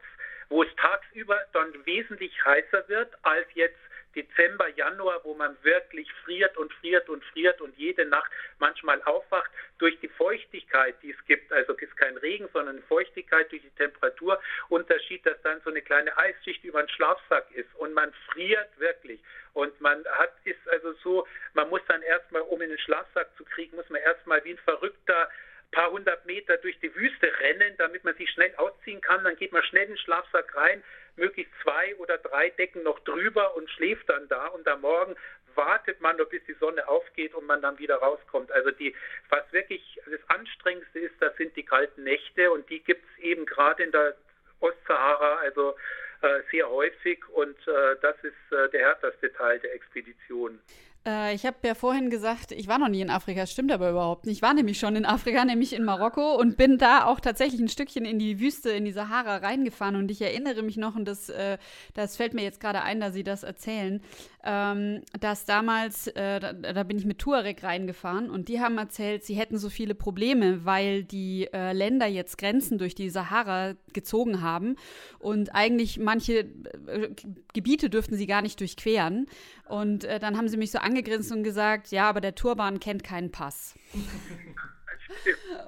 wo 0.51 0.63
es 0.63 0.77
tagsüber 0.77 1.41
dann 1.53 1.75
wesentlich 1.87 2.33
heißer 2.45 2.89
wird 2.89 3.17
als 3.23 3.47
jetzt 3.55 3.79
Dezember, 4.15 4.69
Januar, 4.71 5.21
wo 5.25 5.35
man 5.35 5.57
wirklich 5.63 6.13
friert 6.25 6.57
und 6.57 6.73
friert 6.75 7.09
und 7.09 7.25
friert 7.27 7.61
und 7.61 7.77
jede 7.77 8.05
Nacht 8.05 8.31
manchmal 8.59 9.01
aufwacht 9.05 9.51
durch 9.79 9.99
die 10.01 10.09
Feuchtigkeit, 10.09 10.97
die 11.03 11.13
es 11.13 11.25
gibt. 11.27 11.53
Also 11.53 11.75
es 11.75 11.83
ist 11.83 11.97
kein 11.97 12.17
Regen, 12.17 12.49
sondern 12.53 12.83
Feuchtigkeit 12.85 13.51
durch 13.53 13.63
die 13.63 13.71
Temperaturunterschied, 13.71 15.25
dass 15.25 15.41
dann 15.43 15.61
so 15.63 15.71
eine 15.71 15.83
kleine 15.83 16.17
Eisschicht 16.19 16.65
über 16.65 16.83
den 16.83 16.89
Schlafsack 16.89 17.47
ist 17.53 17.73
und 17.77 17.95
man 17.95 18.13
friert 18.33 18.69
wirklich. 18.79 19.21
Und 19.53 19.81
man 19.81 20.05
hat, 20.07 20.33
ist 20.45 20.69
also 20.69 20.93
so, 21.05 21.27
man 21.55 21.69
muss 21.71 21.83
dann 21.87 22.03
erstmal, 22.03 22.43
um 22.43 22.61
in 22.61 22.71
den 22.71 22.79
Schlafsack 22.79 23.29
zu 23.37 23.45
kriegen, 23.45 23.77
muss 23.77 23.89
man 23.91 24.01
erstmal 24.03 24.43
wie 24.45 24.51
ein 24.51 24.59
Verrückter 24.59 25.29
paar 25.71 25.91
hundert 25.91 26.27
Meter 26.27 26.57
durch 26.59 26.79
die 26.81 26.95
Wüste 26.95 27.33
rennen, 27.41 27.75
damit 27.79 28.05
man 28.05 28.15
sich 28.17 28.31
schnell 28.31 28.55
ausziehen 28.57 29.01
kann. 29.01 29.25
Dann 29.25 29.37
geht 29.37 29.53
man 29.53 29.63
schnell 29.65 29.85
in 29.85 29.91
den 29.91 29.99
Schlafsack 29.99 30.55
rein, 30.57 30.83
möglichst 31.17 31.53
zwei 31.63 31.95
oder 31.97 32.19
drei 32.19 32.51
Decken 32.51 32.83
noch 32.83 32.99
drüber 33.01 33.57
und 33.57 33.71
schläft 33.71 34.09
dann 34.09 34.29
da. 34.29 34.47
Und 34.49 34.67
am 34.69 34.81
Morgen 34.81 35.17
wartet 35.55 36.01
man 36.01 36.17
noch, 36.17 36.29
bis 36.29 36.43
die 36.47 36.55
Sonne 36.55 36.87
aufgeht 36.89 37.35
und 37.35 37.47
man 37.47 37.63
dann 37.63 37.79
wieder 37.79 37.97
rauskommt. 37.97 38.51
Also 38.53 38.71
die, 38.71 38.95
was 39.29 39.51
wirklich 39.53 40.01
das 40.11 40.21
Anstrengendste 40.29 40.99
ist, 40.99 41.15
das 41.21 41.37
sind 41.37 41.57
die 41.57 41.65
kalten 41.65 42.05
Nächte 42.05 42.51
und 42.51 42.69
die 42.71 42.81
gibt 42.81 43.05
es 43.05 43.23
eben 43.23 43.47
gerade 43.47 43.83
in 43.83 43.93
der 43.93 44.17
Ostsahara, 44.61 45.37
also 45.37 45.77
äh, 46.23 46.41
sehr 46.51 46.69
häufig 46.69 47.27
und 47.31 47.57
äh, 47.67 47.97
das 48.03 48.17
ist 48.23 48.53
äh, 48.53 48.69
der 48.71 48.81
härteste 48.81 49.33
Teil 49.33 49.59
der 49.61 49.75
Expedition. 49.75 50.61
Äh, 51.07 51.35
ich 51.35 51.47
habe 51.47 51.57
ja 51.65 51.75
vorhin 51.75 52.11
gesagt, 52.11 52.53
ich 52.53 52.69
war 52.69 52.79
noch 52.79 52.89
nie 52.89 53.01
in 53.01 53.11
Afrika, 53.11 53.47
stimmt 53.47 53.73
aber 53.73 53.91
überhaupt 53.91 54.27
nicht. 54.27 54.37
Ich 54.37 54.43
war 54.43 54.55
nämlich 54.55 54.79
schon 54.79 54.97
in 54.97 55.07
Afrika, 55.07 55.45
nämlich 55.45 55.73
in 55.73 55.85
Marokko 55.85 56.35
und 56.35 56.57
bin 56.57 56.79
da 56.79 57.05
auch 57.07 57.21
tatsächlich 57.21 57.61
ein 57.61 57.69
Stückchen 57.69 58.05
in 58.05 58.19
die 58.19 58.41
Wüste, 58.41 58.71
in 58.71 58.85
die 58.85 58.93
Sahara 58.93 59.37
reingefahren. 59.37 59.97
Und 59.97 60.11
ich 60.11 60.21
erinnere 60.21 60.63
mich 60.63 60.77
noch, 60.77 60.97
und 60.97 61.07
das, 61.07 61.29
äh, 61.31 61.59
das 61.95 62.17
fällt 62.17 62.35
mir 62.35 62.43
jetzt 62.43 62.61
gerade 62.61 62.83
ein, 62.83 63.01
da 63.01 63.11
Sie 63.13 63.25
das 63.25 63.43
erzählen, 63.43 64.03
ähm, 64.45 65.03
dass 65.21 65.45
damals, 65.45 66.07
äh, 66.09 66.41
da, 66.41 66.53
da, 66.53 66.83
bin 66.83 66.99
ich 66.99 67.05
mit 67.05 67.19
Tuareg 67.19 67.63
reingefahren 67.63 68.31
und 68.31 68.49
die 68.49 68.61
haben 68.61 68.79
erzählt, 68.79 69.25
sie 69.25 69.35
hätten 69.35 69.59
so 69.59 69.69
viele 69.69 69.95
Probleme, 69.95 70.65
weil 70.65 71.05
die 71.05 71.49
äh, 71.53 71.73
Länder 71.73 72.07
jetzt 72.07 72.39
Grenzen 72.39 72.79
durch 72.79 72.95
die 72.95 73.11
Sahara 73.11 73.75
gezogen 73.93 74.41
haben 74.41 74.77
und 75.19 75.55
eigentlich 75.55 75.99
manche 75.99 76.39
äh, 76.87 77.11
Gebiete 77.53 77.91
dürften 77.91 78.17
sie 78.17 78.27
gar 78.27 78.41
nicht 78.41 78.61
durchqueren. 78.61 79.27
Und 79.71 80.05
äh, 80.05 80.19
dann 80.19 80.37
haben 80.37 80.49
sie 80.49 80.57
mich 80.57 80.73
so 80.73 80.79
angegrinst 80.79 81.31
und 81.31 81.45
gesagt, 81.45 81.93
ja, 81.93 82.09
aber 82.09 82.21
der 82.21 82.35
Turban 82.35 82.81
kennt 82.81 83.05
keinen 83.05 83.31
Pass. 83.31 83.75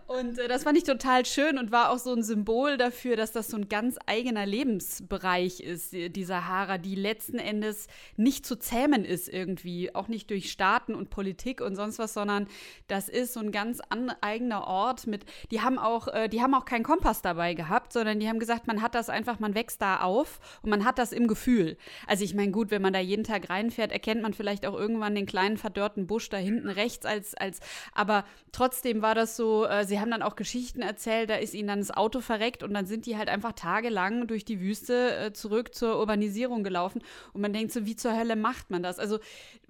Und 0.07 0.38
äh, 0.38 0.48
das 0.48 0.64
fand 0.64 0.76
ich 0.76 0.84
total 0.84 1.24
schön 1.24 1.59
und 1.59 1.72
war 1.72 1.90
auch 1.90 1.98
so 1.98 2.12
ein 2.12 2.22
Symbol 2.22 2.76
dafür, 2.76 3.16
dass 3.16 3.32
das 3.32 3.48
so 3.48 3.57
ein 3.57 3.68
ganz 3.68 3.96
eigener 4.07 4.46
Lebensbereich 4.46 5.61
ist, 5.61 5.92
die 5.92 6.24
Sahara, 6.24 6.78
die 6.78 6.94
letzten 6.94 7.38
Endes 7.38 7.86
nicht 8.16 8.44
zu 8.44 8.57
zähmen 8.57 9.05
ist 9.05 9.28
irgendwie, 9.28 9.94
auch 9.94 10.09
nicht 10.09 10.30
durch 10.30 10.50
Staaten 10.50 10.94
und 10.94 11.11
Politik 11.11 11.61
und 11.61 11.76
sonst 11.76 11.98
was, 11.98 12.14
sondern 12.14 12.46
das 12.88 13.09
ist 13.09 13.32
so 13.32 13.40
ein 13.40 13.53
ganz 13.53 13.80
eigener 14.20 14.66
Ort 14.66 15.07
mit, 15.07 15.24
die 15.50 15.61
haben 15.61 15.78
auch, 15.78 16.09
äh, 16.09 16.28
die 16.28 16.42
haben 16.42 16.55
auch 16.55 16.64
keinen 16.64 16.84
Kompass 16.84 17.22
dabei 17.22 17.55
gehabt, 17.55 17.92
sondern 17.92 18.20
die 18.20 18.28
haben 18.28 18.38
gesagt, 18.38 18.66
man 18.66 18.82
hat 18.82 18.94
das 18.94 19.09
einfach, 19.09 19.38
man 19.40 19.55
wächst 19.55 19.80
da 19.80 20.00
auf 20.00 20.40
und 20.62 20.70
man 20.70 20.84
hat 20.84 20.98
das 20.98 21.12
im 21.12 21.26
Gefühl. 21.26 21.76
Also 22.07 22.24
ich 22.24 22.34
meine, 22.34 22.53
gut, 22.53 22.70
wenn 22.70 22.82
man 22.82 22.92
da 22.92 23.00
jeden 23.00 23.24
Tag 23.24 23.50
reinfährt, 23.50 23.92
erkennt 23.92 24.22
man 24.22 24.34
vielleicht 24.34 24.66
auch 24.66 24.74
irgendwann 24.74 25.14
den 25.14 25.26
kleinen 25.26 25.57
verdörrten 25.57 26.07
Busch 26.07 26.28
da 26.28 26.36
hinten 26.36 26.68
rechts 26.68 27.07
als, 27.07 27.34
als, 27.34 27.61
aber 27.94 28.24
trotzdem 28.53 29.03
war 29.03 29.14
das 29.14 29.36
so, 29.36 29.41
äh, 29.64 29.84
sie 29.84 30.01
haben 30.01 30.11
dann 30.11 30.22
auch 30.22 30.36
Geschichten 30.36 30.82
erzählt, 30.82 31.30
da 31.30 31.36
ist 31.36 31.55
ihnen 31.55 31.68
dann 31.68 31.78
das 31.80 31.90
Auto 31.90 32.20
verreckt 32.20 32.62
und 32.62 32.74
dann 32.74 32.86
sind 32.86 33.07
die 33.07 33.16
halt 33.16 33.28
einfach 33.28 33.53
tagelang 33.53 34.26
durch 34.26 34.45
die 34.45 34.61
Wüste 34.61 35.16
äh, 35.16 35.32
zurück 35.32 35.74
zur 35.74 35.99
Urbanisierung 35.99 36.64
gelaufen 36.64 37.03
und 37.32 37.40
man 37.40 37.53
denkt 37.53 37.72
so, 37.72 37.86
wie 37.86 37.97
zur 37.97 38.16
Hölle 38.16 38.36
macht 38.36 38.70
man 38.70 38.82
das? 38.82 38.99
Also 38.99 39.18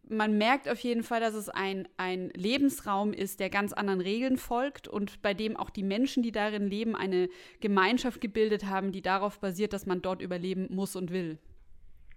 man 0.08 0.36
merkt 0.36 0.68
auf 0.68 0.78
jeden 0.80 1.02
Fall, 1.02 1.20
dass 1.20 1.34
es 1.34 1.48
ein, 1.48 1.88
ein 1.96 2.30
Lebensraum 2.30 3.12
ist, 3.12 3.40
der 3.40 3.50
ganz 3.50 3.72
anderen 3.72 4.00
Regeln 4.00 4.36
folgt 4.36 4.88
und 4.88 5.22
bei 5.22 5.34
dem 5.34 5.56
auch 5.56 5.70
die 5.70 5.82
Menschen, 5.82 6.22
die 6.22 6.32
darin 6.32 6.66
leben, 6.68 6.94
eine 6.94 7.28
Gemeinschaft 7.60 8.20
gebildet 8.20 8.66
haben, 8.66 8.92
die 8.92 9.02
darauf 9.02 9.38
basiert, 9.38 9.72
dass 9.72 9.86
man 9.86 10.02
dort 10.02 10.20
überleben 10.22 10.68
muss 10.70 10.96
und 10.96 11.10
will. 11.12 11.38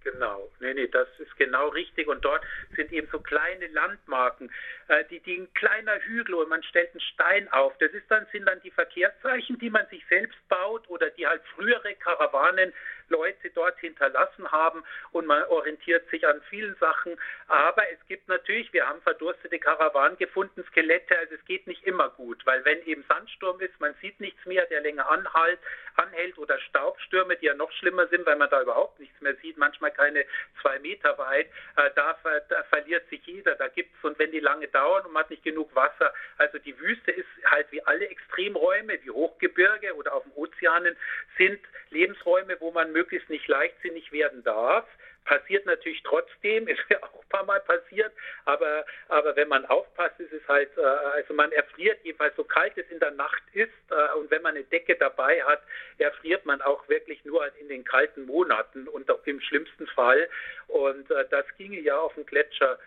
Genau, 0.06 0.52
nee, 0.60 0.76
nee, 0.76 0.88
das 0.88 1.08
ist 1.18 1.36
genau 1.36 1.70
richtig. 1.70 2.08
Und 2.08 2.24
dort 2.24 2.44
sind 2.76 2.92
eben 2.94 3.08
so 3.12 3.20
kleine 3.20 3.66
Landmarken, 3.70 4.52
äh, 4.88 5.04
die, 5.10 5.20
die 5.20 5.38
ein 5.38 5.54
kleiner 5.56 6.00
Hügel 6.00 6.36
und 6.36 6.48
man 6.48 6.62
stellt 6.62 6.92
einen 6.92 7.00
Stein 7.00 7.52
auf. 7.52 7.76
Das 7.80 7.92
ist 7.92 8.06
dann, 8.10 8.28
sind 8.32 8.46
dann 8.46 8.62
die 8.62 8.70
Verkehrszeichen, 8.70 9.58
die 9.58 9.72
man 9.72 9.88
sich 9.88 10.06
selbst 10.08 10.38
baut 10.48 10.88
oder 10.90 11.10
die 11.10 11.26
halt 11.26 11.42
frühere 11.56 11.96
Karawanen 11.96 12.72
Leute 13.10 13.50
dort 13.52 13.78
hinterlassen 13.80 14.52
haben 14.52 14.84
und 15.12 15.26
man 15.26 15.44
orientiert 15.44 16.10
sich 16.10 16.26
an 16.28 16.42
vielen 16.50 16.76
Sachen. 16.76 17.18
Aber 17.48 17.84
es 17.92 18.00
gibt 18.08 18.28
natürlich, 18.28 18.72
wir 18.74 18.88
haben 18.88 19.02
verdurstete 19.02 19.60
Karawanen 19.60 20.18
gefunden, 20.18 20.64
Skelette, 20.70 21.18
also 21.18 21.36
es 21.36 21.46
geht 21.46 21.68
nicht 21.68 21.84
immer 21.86 22.10
gut, 22.10 22.46
weil 22.46 22.64
wenn 22.66 22.82
eben 22.86 23.04
Sandsturm 23.08 23.60
ist, 23.62 23.80
man 23.80 23.94
sieht 24.02 24.20
nichts 24.20 24.46
mehr, 24.46 24.66
der 24.66 24.82
länger 24.82 25.10
anhalt, 25.10 25.60
anhält 25.96 26.38
oder 26.38 26.60
Staubstürme, 26.60 27.38
die 27.38 27.46
ja 27.46 27.54
noch 27.54 27.72
schlimmer 27.74 28.08
sind, 28.08 28.26
weil 28.26 28.36
man 28.36 28.50
da 28.50 28.62
überhaupt 28.62 29.00
nichts 29.00 29.20
mehr 29.22 29.36
sieht, 29.36 29.58
manchmal 29.58 29.92
keine 29.92 30.26
zwei 30.62 30.80
Meter 30.80 31.18
weit, 31.18 31.48
äh, 31.78 31.90
da, 31.96 32.18
da 32.50 32.64
verliert 32.64 33.08
sich 33.10 33.26
jeder, 33.26 33.56
da 33.56 33.68
gibt 33.68 33.96
es 33.98 34.04
und 34.04 34.20
wenn 34.20 34.32
die 34.32 34.40
lange 34.40 34.68
dauern 34.68 35.06
und 35.06 35.14
man 35.14 35.24
hat 35.24 35.30
nicht 35.30 35.44
genug 35.44 35.74
Wasser, 35.76 36.14
also 36.38 36.58
die 36.60 36.78
Wüste 36.80 37.12
ist 37.12 37.28
halt 37.46 37.72
wie 37.72 37.82
alle 37.84 38.08
Extremräume, 38.08 39.00
wie 39.04 39.10
Hochgebirge 39.10 39.96
oder 39.96 40.14
auf 40.14 40.24
dem 40.24 40.34
Ozeanen, 40.34 40.96
sind 41.38 41.60
Lebensräume, 41.90 42.58
wo 42.60 42.72
man 42.72 42.92
möglichst 42.96 43.30
nicht 43.30 43.48
leichtsinnig 43.48 44.12
werden 44.12 44.44
darf. 44.44 44.86
Passiert 45.26 45.66
natürlich 45.66 46.02
trotzdem, 46.04 46.68
ist 46.74 46.80
ja 46.90 46.98
auch 47.04 47.22
ein 47.22 47.30
paar 47.30 47.46
Mal 47.46 47.60
passiert, 47.60 48.14
aber, 48.46 48.86
aber 49.10 49.36
wenn 49.36 49.50
man 49.50 49.66
aufpasst, 49.66 50.20
ist 50.20 50.32
es 50.32 50.48
halt, 50.48 50.70
äh, 50.78 50.82
also 50.82 51.34
man 51.34 51.52
erfriert, 51.52 52.00
jedenfalls 52.04 52.36
so 52.36 52.44
kalt 52.44 52.78
es 52.78 52.90
in 52.90 53.00
der 53.00 53.12
Nacht 53.12 53.44
ist 53.54 53.74
äh, 53.90 54.18
und 54.18 54.32
wenn 54.32 54.42
man 54.42 54.56
eine 54.56 54.64
Decke 54.64 54.96
dabei 54.96 55.44
hat, 55.44 55.62
erfriert 55.98 56.46
man 56.46 56.62
auch 56.62 56.88
wirklich 56.88 57.24
nur 57.26 57.42
halt 57.42 57.58
in 57.58 57.68
den 57.68 57.84
kalten 57.84 58.26
Monaten 58.26 58.88
und 58.88 59.12
auch 59.12 59.26
im 59.26 59.42
schlimmsten 59.42 59.88
Fall. 59.88 60.30
Und 60.68 61.12
äh, 61.12 61.26
das 61.30 61.46
ginge 61.58 61.80
ja 61.82 61.98
auf 61.98 62.14
dem 62.16 62.26
Gletscher 62.26 62.80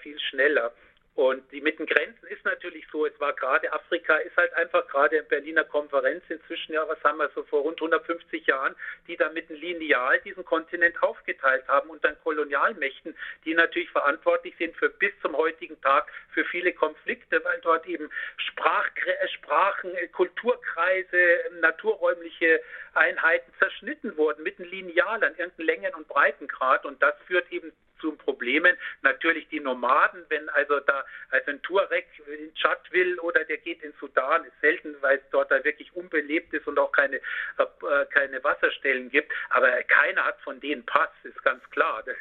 viel 0.00 0.18
schneller. 0.18 0.72
Und 1.18 1.50
die 1.50 1.60
mit 1.60 1.80
den 1.80 1.86
Grenzen 1.86 2.28
ist 2.28 2.44
natürlich 2.44 2.86
so, 2.92 3.04
es 3.04 3.18
war 3.18 3.32
gerade 3.32 3.72
Afrika, 3.72 4.18
ist 4.18 4.36
halt 4.36 4.52
einfach 4.54 4.86
gerade 4.86 5.16
in 5.16 5.26
Berliner 5.26 5.64
Konferenz 5.64 6.22
inzwischen, 6.28 6.74
ja, 6.74 6.86
was 6.86 7.02
haben 7.02 7.18
wir 7.18 7.28
so 7.34 7.42
vor 7.42 7.62
rund 7.62 7.80
150 7.82 8.46
Jahren, 8.46 8.76
die 9.08 9.16
da 9.16 9.28
mit 9.30 9.50
einem 9.50 9.58
Lineal 9.58 10.20
diesen 10.20 10.44
Kontinent 10.44 11.02
aufgeteilt 11.02 11.66
haben 11.66 11.90
und 11.90 12.04
dann 12.04 12.16
Kolonialmächten, 12.22 13.16
die 13.44 13.54
natürlich 13.54 13.90
verantwortlich 13.90 14.54
sind 14.58 14.76
für 14.76 14.90
bis 14.90 15.10
zum 15.20 15.36
heutigen 15.36 15.80
Tag 15.80 16.06
für 16.30 16.44
viele 16.44 16.72
Konflikte, 16.72 17.44
weil 17.44 17.58
dort 17.62 17.84
eben 17.88 18.08
Sprach, 18.36 18.88
Sprachen, 19.34 19.90
Kulturkreise, 20.12 21.18
naturräumliche 21.60 22.60
Einheiten 22.94 23.52
zerschnitten 23.58 24.16
wurden 24.16 24.44
mit 24.44 24.60
einem 24.60 24.70
Lineal 24.70 25.24
an 25.24 25.34
irgendeinem 25.36 25.66
Längen- 25.66 25.94
und 25.96 26.06
Breitengrad. 26.06 26.84
Und 26.84 27.02
das 27.02 27.16
führt 27.26 27.50
eben 27.50 27.72
zu 28.00 28.12
Problemen. 28.12 28.76
Natürlich 29.02 29.48
die 29.48 29.60
Nomaden, 29.60 30.24
wenn 30.28 30.48
also 30.50 30.80
da 30.80 31.04
also 31.30 31.50
ein 31.50 31.62
Tuareg 31.62 32.06
in 32.26 32.54
Tschad 32.54 32.90
will 32.92 33.18
oder 33.20 33.44
der 33.44 33.58
geht 33.58 33.82
in 33.82 33.92
Sudan, 34.00 34.44
ist 34.44 34.60
selten, 34.60 34.96
weil 35.00 35.18
es 35.18 35.30
dort 35.30 35.50
da 35.50 35.62
wirklich 35.64 35.94
unbelebt 35.94 36.52
ist 36.54 36.66
und 36.66 36.78
auch 36.78 36.92
keine, 36.92 37.16
äh, 37.16 38.06
keine 38.12 38.42
Wasserstellen 38.42 39.10
gibt. 39.10 39.32
Aber 39.50 39.70
keiner 39.84 40.24
hat 40.24 40.40
von 40.40 40.60
denen 40.60 40.84
Pass, 40.86 41.10
ist 41.24 41.42
ganz 41.44 41.62
klar. 41.70 42.04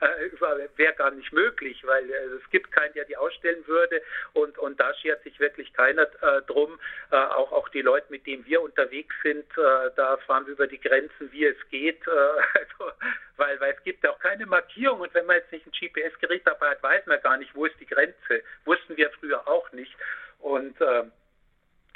Das 0.00 0.40
äh, 0.40 0.68
wäre 0.76 0.94
gar 0.94 1.10
nicht 1.10 1.32
möglich, 1.32 1.82
weil 1.86 2.08
äh, 2.10 2.24
es 2.42 2.50
gibt 2.50 2.70
keinen, 2.72 2.92
der 2.94 3.04
die 3.04 3.16
ausstellen 3.16 3.66
würde 3.66 4.02
und, 4.34 4.58
und 4.58 4.78
da 4.78 4.92
schert 4.94 5.22
sich 5.22 5.38
wirklich 5.40 5.72
keiner 5.72 6.02
äh, 6.22 6.42
drum. 6.42 6.78
Äh, 7.10 7.16
auch, 7.16 7.52
auch 7.52 7.68
die 7.70 7.82
Leute, 7.82 8.06
mit 8.10 8.26
denen 8.26 8.44
wir 8.46 8.60
unterwegs 8.62 9.14
sind, 9.22 9.46
äh, 9.56 9.90
da 9.96 10.16
fahren 10.26 10.46
wir 10.46 10.52
über 10.52 10.66
die 10.66 10.80
Grenzen, 10.80 11.32
wie 11.32 11.46
es 11.46 11.56
geht. 11.70 12.06
also, 12.08 12.92
weil, 13.36 13.58
weil 13.60 13.74
es 13.74 13.82
gibt 13.84 14.06
auch 14.06 14.18
keine 14.18 14.46
Markierung 14.46 15.00
und 15.00 15.14
wenn 15.14 15.26
man 15.26 15.36
jetzt 15.36 15.52
nicht 15.52 15.66
ein 15.66 15.72
GPS-Gerät 15.72 16.46
dabei 16.46 16.70
hat, 16.70 16.82
weiß 16.82 17.06
man 17.06 17.20
gar 17.20 17.36
nicht, 17.36 17.54
wo 17.54 17.66
ist 17.66 17.78
die 17.80 17.86
Grenze. 17.86 18.42
Wussten 18.64 18.96
wir 18.96 19.10
früher 19.10 19.46
auch 19.46 19.70
nicht. 19.72 19.94
Und 20.38 20.80
äh, 20.80 21.04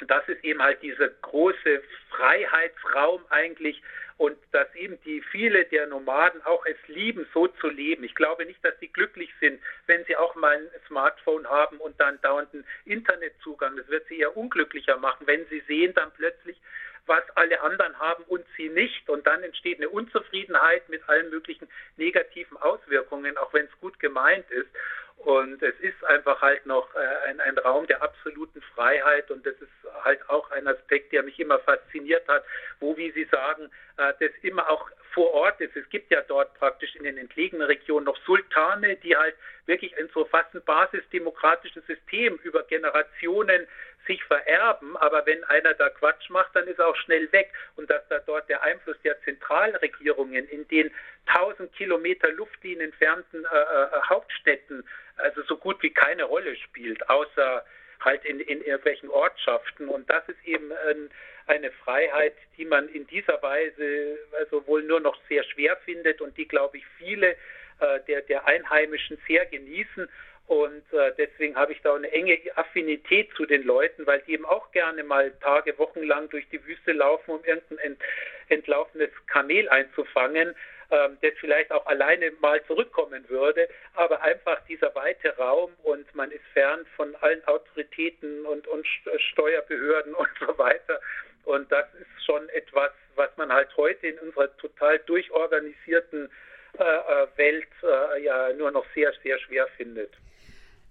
das 0.07 0.27
ist 0.27 0.43
eben 0.43 0.61
halt 0.61 0.81
dieser 0.81 1.09
große 1.09 1.81
Freiheitsraum 2.09 3.23
eigentlich 3.29 3.81
und 4.17 4.37
dass 4.51 4.73
eben 4.75 5.01
die 5.01 5.21
viele 5.31 5.65
der 5.65 5.87
Nomaden 5.87 6.43
auch 6.43 6.63
es 6.67 6.77
lieben, 6.87 7.25
so 7.33 7.47
zu 7.47 7.67
leben. 7.69 8.03
Ich 8.03 8.13
glaube 8.13 8.45
nicht, 8.45 8.63
dass 8.63 8.77
sie 8.79 8.87
glücklich 8.87 9.31
sind, 9.39 9.59
wenn 9.87 10.05
sie 10.05 10.15
auch 10.15 10.35
mal 10.35 10.57
ein 10.57 10.69
Smartphone 10.87 11.47
haben 11.47 11.77
und 11.77 11.99
dann 11.99 12.21
dauernden 12.21 12.63
Internetzugang. 12.85 13.75
Das 13.77 13.87
wird 13.87 14.07
sie 14.07 14.19
eher 14.19 14.37
unglücklicher 14.37 14.97
machen, 14.97 15.25
wenn 15.25 15.45
sie 15.47 15.61
sehen 15.61 15.93
dann 15.95 16.11
plötzlich, 16.11 16.57
was 17.05 17.23
alle 17.35 17.61
anderen 17.61 17.97
haben 17.99 18.23
und 18.25 18.45
sie 18.57 18.69
nicht. 18.69 19.09
Und 19.09 19.25
dann 19.27 19.43
entsteht 19.43 19.77
eine 19.77 19.89
Unzufriedenheit 19.89 20.87
mit 20.89 21.07
allen 21.09 21.29
möglichen 21.29 21.67
negativen 21.97 22.57
Auswirkungen, 22.57 23.37
auch 23.37 23.53
wenn 23.53 23.65
es 23.65 23.79
gut 23.79 23.99
gemeint 23.99 24.49
ist. 24.51 24.69
Und 25.17 25.61
es 25.61 25.79
ist 25.81 26.03
einfach 26.05 26.41
halt 26.41 26.65
noch 26.65 26.95
äh, 26.95 27.29
ein, 27.29 27.39
ein 27.41 27.57
Raum 27.59 27.85
der 27.85 28.01
absoluten 28.01 28.61
Freiheit 28.73 29.29
und 29.29 29.45
das 29.45 29.53
ist 29.61 29.69
halt 30.03 30.27
auch 30.29 30.49
ein 30.49 30.67
Aspekt, 30.67 31.11
der 31.11 31.21
mich 31.21 31.39
immer 31.39 31.59
fasziniert 31.59 32.27
hat, 32.27 32.43
wo, 32.79 32.97
wie 32.97 33.11
Sie 33.11 33.25
sagen, 33.25 33.69
äh, 33.97 34.13
das 34.19 34.31
immer 34.41 34.67
auch 34.67 34.89
vor 35.13 35.31
Ort 35.33 35.61
ist. 35.61 35.75
Es 35.75 35.87
gibt 35.89 36.11
ja 36.11 36.21
dort 36.21 36.57
praktisch 36.57 36.95
in 36.95 37.03
den 37.03 37.17
entlegenen 37.17 37.67
Regionen 37.67 38.05
noch 38.05 38.17
Sultane, 38.25 38.95
die 38.95 39.15
halt 39.15 39.35
wirklich 39.67 39.95
in 39.97 40.09
so 40.13 40.25
fast 40.25 40.55
ein 40.55 40.63
basisdemokratischen 40.63 41.83
System 41.83 42.39
über 42.43 42.63
Generationen 42.63 43.67
sich 44.07 44.23
vererben, 44.23 44.97
aber 44.97 45.25
wenn 45.25 45.43
einer 45.45 45.73
da 45.73 45.89
Quatsch 45.89 46.29
macht, 46.29 46.55
dann 46.55 46.67
ist 46.67 46.79
er 46.79 46.87
auch 46.87 46.95
schnell 46.95 47.31
weg. 47.31 47.51
Und 47.75 47.89
dass 47.89 48.07
da 48.09 48.19
dort 48.19 48.49
der 48.49 48.63
Einfluss 48.63 48.97
der 49.03 49.21
Zentralregierungen 49.21 50.47
in 50.47 50.67
den 50.67 50.91
1000 51.27 51.73
Kilometer 51.73 52.31
Luftlinien 52.31 52.91
entfernten 52.91 53.45
äh, 53.45 53.47
äh, 53.47 54.01
Hauptstädten 54.09 54.83
also 55.17 55.43
so 55.43 55.57
gut 55.57 55.81
wie 55.83 55.91
keine 55.91 56.23
Rolle 56.23 56.55
spielt, 56.55 57.07
außer 57.09 57.63
halt 57.99 58.25
in, 58.25 58.39
in 58.39 58.63
irgendwelchen 58.63 59.09
Ortschaften. 59.09 59.87
Und 59.87 60.09
das 60.09 60.27
ist 60.27 60.43
eben 60.45 60.71
ein, 60.71 61.09
eine 61.47 61.71
Freiheit, 61.71 62.33
die 62.57 62.65
man 62.65 62.89
in 62.89 63.05
dieser 63.07 63.41
Weise 63.41 64.17
also 64.39 64.65
wohl 64.65 64.83
nur 64.83 64.99
noch 64.99 65.17
sehr 65.29 65.43
schwer 65.43 65.77
findet 65.85 66.21
und 66.21 66.37
die, 66.37 66.47
glaube 66.47 66.77
ich, 66.77 66.85
viele 66.97 67.31
äh, 67.31 67.37
der, 68.07 68.21
der 68.21 68.47
Einheimischen 68.47 69.17
sehr 69.27 69.45
genießen. 69.45 70.07
Und 70.47 70.83
äh, 70.91 71.13
deswegen 71.17 71.55
habe 71.55 71.71
ich 71.71 71.81
da 71.81 71.95
eine 71.95 72.11
enge 72.11 72.37
Affinität 72.55 73.29
zu 73.37 73.45
den 73.45 73.63
Leuten, 73.63 74.05
weil 74.05 74.21
die 74.27 74.33
eben 74.33 74.45
auch 74.45 74.71
gerne 74.71 75.01
mal 75.03 75.31
Tage, 75.39 75.77
Wochen 75.77 76.03
lang 76.03 76.29
durch 76.29 76.47
die 76.49 76.61
Wüste 76.65 76.91
laufen, 76.91 77.31
um 77.31 77.43
irgendein 77.45 77.77
ent, 77.77 78.01
entlaufenes 78.49 79.11
Kamel 79.27 79.69
einzufangen, 79.69 80.53
ähm, 80.91 81.17
das 81.21 81.31
vielleicht 81.39 81.71
auch 81.71 81.85
alleine 81.85 82.31
mal 82.41 82.61
zurückkommen 82.65 83.23
würde. 83.29 83.69
Aber 83.93 84.21
einfach 84.23 84.59
dieser 84.65 84.93
weite 84.93 85.37
Raum 85.37 85.71
und 85.83 86.13
man 86.15 86.31
ist 86.31 86.43
fern 86.53 86.85
von 86.97 87.15
allen 87.21 87.41
Autoritäten 87.47 88.45
und, 88.45 88.67
und 88.67 88.85
Steuerbehörden 89.31 90.13
und 90.15 90.29
so 90.45 90.57
weiter. 90.57 90.99
Und 91.45 91.71
das 91.71 91.85
ist 91.93 92.25
schon 92.25 92.49
etwas, 92.49 92.91
was 93.15 93.29
man 93.37 93.53
halt 93.53 93.69
heute 93.77 94.07
in 94.07 94.19
unserer 94.19 94.55
total 94.57 94.99
durchorganisierten 94.99 96.25
äh, 96.25 96.27
äh 96.27 96.50
Welt 96.79 97.67
äh, 97.83 98.23
ja 98.23 98.53
nur 98.53 98.71
noch 98.71 98.85
sehr, 98.93 99.11
sehr 99.23 99.39
schwer 99.39 99.67
findet. 99.77 100.11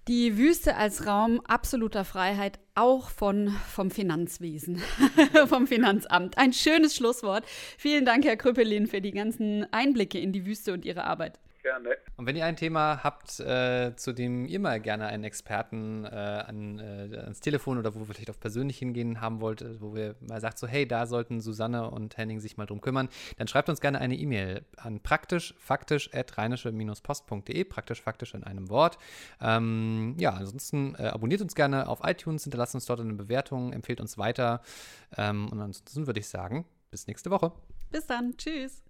Die 0.09 0.39
Wüste 0.39 0.77
als 0.77 1.07
Raum 1.07 1.41
absoluter 1.47 2.05
Freiheit, 2.05 2.59
auch 2.75 3.11
von, 3.11 3.49
vom 3.49 3.91
Finanzwesen, 3.91 4.83
vom 5.47 5.67
Finanzamt. 5.67 6.39
Ein 6.39 6.53
schönes 6.53 6.97
Schlusswort. 6.97 7.45
Vielen 7.79 8.05
Dank, 8.07 8.25
Herr 8.25 8.37
Krüppelin, 8.37 8.87
für 8.87 9.01
die 9.01 9.13
ganzen 9.13 9.67
Einblicke 9.73 10.19
in 10.19 10.33
die 10.33 10.47
Wüste 10.47 10.73
und 10.73 10.85
Ihre 10.85 11.05
Arbeit. 11.05 11.39
Gerne. 11.63 11.97
Und 12.17 12.27
wenn 12.27 12.37
ihr 12.37 12.45
ein 12.45 12.57
Thema 12.57 13.03
habt, 13.03 13.41
äh, 13.41 13.95
zu 13.97 14.13
dem 14.13 14.47
ihr 14.47 14.61
mal 14.61 14.81
gerne 14.81 15.07
einen 15.07 15.25
Experten 15.25 16.05
äh, 16.05 16.09
an, 16.09 16.79
äh, 16.79 17.17
ans 17.19 17.41
Telefon 17.41 17.79
oder 17.79 17.95
wo 17.95 18.01
wir 18.01 18.07
vielleicht 18.07 18.31
auch 18.31 18.41
persönlich 18.41 18.79
hingehen 18.79 19.21
haben 19.21 19.41
wollt, 19.41 19.63
äh, 19.63 19.81
wo 19.81 19.95
wir 19.95 20.17
mal 20.21 20.41
sagt 20.41 20.59
so, 20.59 20.67
hey, 20.67 20.87
da 20.87 21.07
sollten 21.07 21.41
Susanne 21.41 21.91
und 21.91 22.17
Henning 22.17 22.41
sich 22.41 22.57
mal 22.57 22.67
drum 22.67 22.81
kümmern, 22.81 23.09
dann 23.39 23.49
schreibt 23.49 23.69
uns 23.69 23.81
gerne 23.81 23.99
eine 24.01 24.17
E-Mail 24.17 24.65
an 24.77 25.01
praktisch 25.01 25.55
faktisch 25.59 26.13
at 26.15 26.37
rheinische-post.de, 26.37 27.65
praktisch 27.65 28.03
faktisch 28.03 28.35
in 28.35 28.45
einem 28.45 28.69
Wort. 28.69 28.99
Ähm, 29.41 30.15
ja, 30.19 30.33
ansonsten 30.33 30.95
äh, 30.97 31.05
abonniert 31.05 31.41
uns 31.41 31.55
gerne 31.55 31.89
auf 31.89 32.01
iTunes, 32.05 32.45
hinterlasst 32.45 32.75
uns 32.75 32.87
dort 32.87 33.01
eine 33.01 33.15
Bewertung, 33.15 33.73
empfehlt 33.73 34.01
uns 34.01 34.19
weiter. 34.19 34.63
Ähm, 35.17 35.49
und 35.51 35.61
ansonsten 35.61 36.07
würde 36.07 36.21
ich 36.21 36.29
sagen, 36.29 36.67
bis 36.91 37.07
nächste 37.07 37.31
Woche. 37.31 37.53
Bis 37.91 38.07
dann. 38.07 38.37
Tschüss. 38.37 38.90